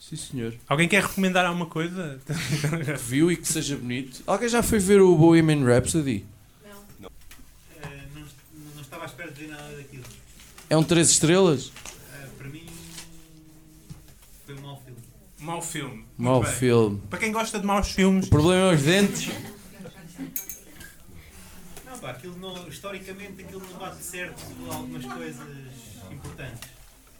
Sim, 0.00 0.16
senhor. 0.16 0.54
Alguém 0.68 0.86
quer 0.88 1.02
recomendar 1.02 1.46
alguma 1.46 1.66
coisa? 1.66 2.20
Que 2.26 2.92
viu 3.02 3.32
e 3.32 3.36
que 3.36 3.48
seja 3.48 3.76
bonito. 3.76 4.22
Alguém 4.26 4.48
já 4.48 4.62
foi 4.62 4.78
ver 4.78 5.00
o 5.00 5.16
Bohemian 5.16 5.64
Rhapsody? 5.64 6.24
Eh, 6.62 6.68
não, 8.14 8.22
não 8.74 8.82
estava 8.82 9.04
à 9.04 9.06
espera 9.06 9.30
de 9.30 9.40
ver 9.44 9.48
nada 9.48 9.76
daquilo. 9.76 10.04
É 10.68 10.76
um 10.76 10.82
3 10.84 11.08
estrelas? 11.08 11.72
Eh, 12.14 12.26
para 12.38 12.48
mim, 12.48 12.66
foi 14.46 14.54
um 14.56 14.60
mau 14.60 14.82
filme. 14.84 15.00
Mau 15.38 15.62
filme. 15.62 15.94
Muito 15.94 16.12
Mau 16.18 16.42
bem. 16.42 16.52
filme. 16.52 17.00
Para 17.08 17.18
quem 17.18 17.32
gosta 17.32 17.58
de 17.58 17.66
maus 17.66 17.88
filmes, 17.90 18.26
O 18.26 18.30
problema 18.30 18.72
é 18.72 18.74
os 18.74 18.82
dentes. 18.82 19.32
Não, 21.86 21.98
pá, 21.98 22.10
aquilo 22.10 22.36
não, 22.38 22.68
historicamente 22.68 23.42
aquilo 23.42 23.62
não 23.70 23.78
bate 23.78 24.02
certo 24.02 24.42
algumas 24.70 25.04
coisas 25.06 25.46
importantes. 26.12 26.73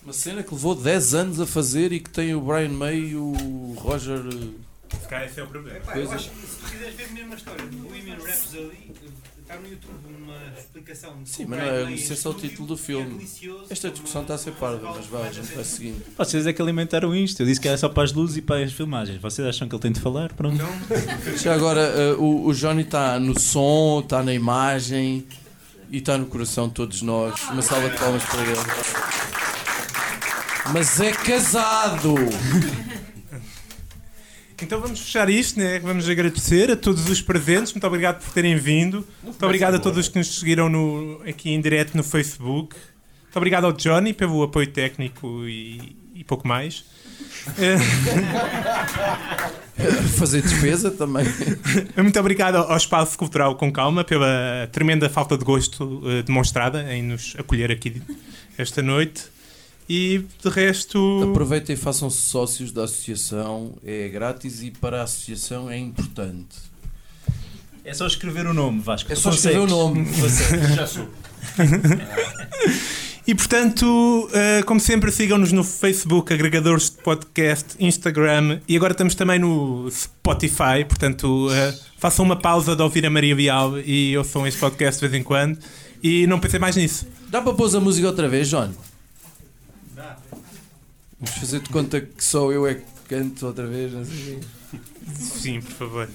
Uma 0.05 0.13
cena 0.13 0.43
que 0.43 0.53
levou 0.53 0.75
10 0.75 1.15
anos 1.15 1.41
a 1.41 1.47
fazer 1.47 1.93
e 1.93 1.99
que 2.01 2.11
tem 2.11 2.35
o 2.35 2.41
Brian 2.41 2.69
May 2.69 2.99
e 2.99 3.17
o 3.17 3.75
Roger. 3.79 4.19
eh, 4.19 4.97
se 5.01 5.09
calhar 5.09 5.27
esse 5.27 5.41
é 5.41 5.43
o 5.43 5.47
problema. 5.47 5.81
Pá, 5.81 5.93
Pois 5.93 6.05
eu 6.07 6.13
é. 6.13 6.15
acho 6.15 6.31
que 6.31 6.47
se 6.47 6.57
tu 6.57 6.71
quiseres 6.71 6.95
ver 6.95 7.27
a 7.33 7.35
história 7.35 7.67
do 7.67 7.77
Bohemian 7.89 8.17
Rhapsody, 8.17 8.93
está 9.41 9.57
no 9.57 9.69
YouTube 9.69 10.15
uma 10.23 10.59
explicação 10.59 11.23
de 11.23 11.29
Sim, 11.29 11.47
mas 11.47 11.59
o 11.59 11.63
não 11.63 11.89
é, 11.89 11.95
é 11.95 11.97
só 11.97 12.31
o 12.31 12.35
título 12.35 12.69
do 12.69 12.75
é 12.75 12.77
filme. 12.77 13.29
Esta 13.71 13.91
discussão 13.91 14.23
está 14.23 14.35
a 14.35 14.39
ser 14.39 14.53
parva, 14.53 14.93
mas 14.95 15.07
vai, 15.07 15.29
a 15.29 15.33
gente 15.33 15.55
vai 15.55 15.65
seguindo. 15.65 16.03
Vocês 16.19 16.47
é 16.47 16.53
que 16.53 16.61
alimentaram 16.61 17.15
isto. 17.15 17.41
Eu 17.41 17.47
disse 17.47 17.61
que 17.61 17.69
era 17.69 17.79
só 17.79 17.89
para 17.89 18.03
as 18.03 18.13
luzes 18.13 18.37
e 18.37 18.43
para 18.43 18.63
as 18.63 18.73
filmagens. 18.73 19.21
Vocês 19.21 19.47
acham 19.47 19.67
que 19.69 19.75
ele 19.75 19.83
tem 19.83 19.93
de 19.93 20.01
falar? 20.01 20.33
Pronto. 20.35 20.63
Já 21.43 21.55
agora, 21.55 21.81
eh, 21.81 22.13
o, 22.19 22.47
o 22.47 22.53
Johnny 22.55 22.83
está 22.83 23.19
no 23.19 23.39
som, 23.39 24.01
está 24.01 24.23
na 24.23 24.35
imagem 24.35 25.27
e 25.91 25.99
está 25.99 26.19
no 26.19 26.27
coração 26.27 26.69
de 26.69 26.75
todos 26.75 27.01
nós. 27.03 27.41
Uma 27.51 27.63
salva 27.63 27.89
de 27.89 27.99
palmas 27.99 28.23
para 28.25 28.43
ele. 28.43 29.14
Mas 30.73 31.01
é 31.01 31.13
casado! 31.13 32.15
Então 34.63 34.81
vamos 34.81 35.01
fechar 35.01 35.29
isto, 35.29 35.59
né? 35.59 35.79
Vamos 35.79 36.09
agradecer 36.09 36.71
a 36.71 36.77
todos 36.77 37.11
os 37.11 37.21
presentes. 37.21 37.73
Muito 37.73 37.87
obrigado 37.87 38.25
por 38.25 38.33
terem 38.33 38.57
vindo. 38.57 39.07
Muito 39.23 39.45
obrigado 39.45 39.75
a 39.75 39.79
todos 39.79 39.99
os 39.99 40.09
que 40.09 40.17
nos 40.17 40.39
seguiram 40.39 40.71
no, 40.71 41.21
aqui 41.29 41.51
em 41.51 41.61
direto 41.61 41.95
no 41.95 42.03
Facebook. 42.03 42.75
Muito 43.25 43.37
obrigado 43.37 43.67
ao 43.67 43.73
Johnny 43.73 44.15
pelo 44.15 44.43
apoio 44.43 44.69
técnico 44.69 45.47
e, 45.47 45.97
e 46.15 46.25
pouco 46.25 46.49
mais. 46.49 46.85
Fazer 50.17 50.41
despesa 50.41 50.91
também. 50.91 51.27
Muito 51.97 52.19
obrigado 52.19 52.57
ao 52.57 52.77
Espaço 52.77 53.19
Cultural 53.19 53.57
com 53.57 53.73
Calma 53.73 54.05
pela 54.05 54.69
tremenda 54.73 55.11
falta 55.11 55.37
de 55.37 55.45
gosto 55.45 56.01
eh, 56.07 56.23
demonstrada 56.23 56.95
em 56.95 57.03
nos 57.03 57.35
acolher 57.39 57.71
aqui 57.71 58.01
esta 58.57 58.81
noite. 58.81 59.34
E 59.89 60.25
de 60.43 60.49
resto. 60.49 61.29
Aproveitem 61.31 61.75
e 61.75 61.77
façam-se 61.77 62.21
sócios 62.21 62.73
da 62.73 62.85
associação. 62.85 63.75
É 63.85 64.09
grátis 64.09 64.63
e 64.63 64.71
para 64.71 65.01
a 65.01 65.05
associação 65.05 65.71
é 65.71 65.79
importante. 65.79 66.57
É 67.85 67.93
só 67.93 68.07
escrever 68.07 68.47
o 68.47 68.55
nome, 68.55 68.81
Vasco. 68.81 69.13
É 69.13 69.15
só 69.15 69.31
escrever 69.31 69.59
o 69.59 69.69
consegues. 69.69 70.51
nome. 70.51 70.75
Já 70.75 70.87
sou. 70.87 71.09
E 73.27 73.35
portanto, 73.35 74.29
eh, 74.35 74.63
como 74.67 74.79
sempre, 74.79 75.11
sigam-nos 75.11 75.51
no 75.51 75.65
Facebook, 75.65 76.31
agregadores 76.31 76.91
de 76.91 76.99
podcast, 76.99 77.75
Instagram 77.81 78.61
e 78.69 78.77
agora 78.77 78.93
estamos 78.93 79.15
também 79.15 79.39
no 79.39 79.91
Spotify. 79.91 80.85
Portanto, 80.87 81.49
eh, 81.51 81.75
façam 81.97 82.23
uma 82.23 82.37
pausa 82.37 82.77
de 82.77 82.83
ouvir 82.83 83.07
a 83.07 83.09
Maria 83.09 83.35
Vial 83.35 83.79
e 83.79 84.15
ouçam 84.19 84.47
este 84.47 84.61
podcast 84.61 85.01
de 85.01 85.09
vez 85.09 85.19
em 85.19 85.25
quando. 85.25 85.59
E 86.03 86.27
não 86.27 86.39
pensei 86.39 86.61
mais 86.61 86.77
nisso. 86.77 87.07
Dá 87.31 87.41
para 87.41 87.55
pôr 87.55 87.75
a 87.75 87.81
música 87.81 88.07
outra 88.07 88.29
vez, 88.29 88.51
John? 88.51 88.69
Vamos 91.25 91.41
fazer 91.41 91.61
de 91.61 91.71
conta 91.71 92.03
que 92.03 92.23
só 92.23 92.53
eu 92.53 92.67
é 92.67 92.75
que 92.75 92.83
canto 93.09 93.47
outra 93.47 93.67
vez. 93.67 93.95
Não 93.95 94.05
sei. 94.05 94.41
Sim, 95.17 95.61
por 95.63 95.73
favor. 95.73 96.09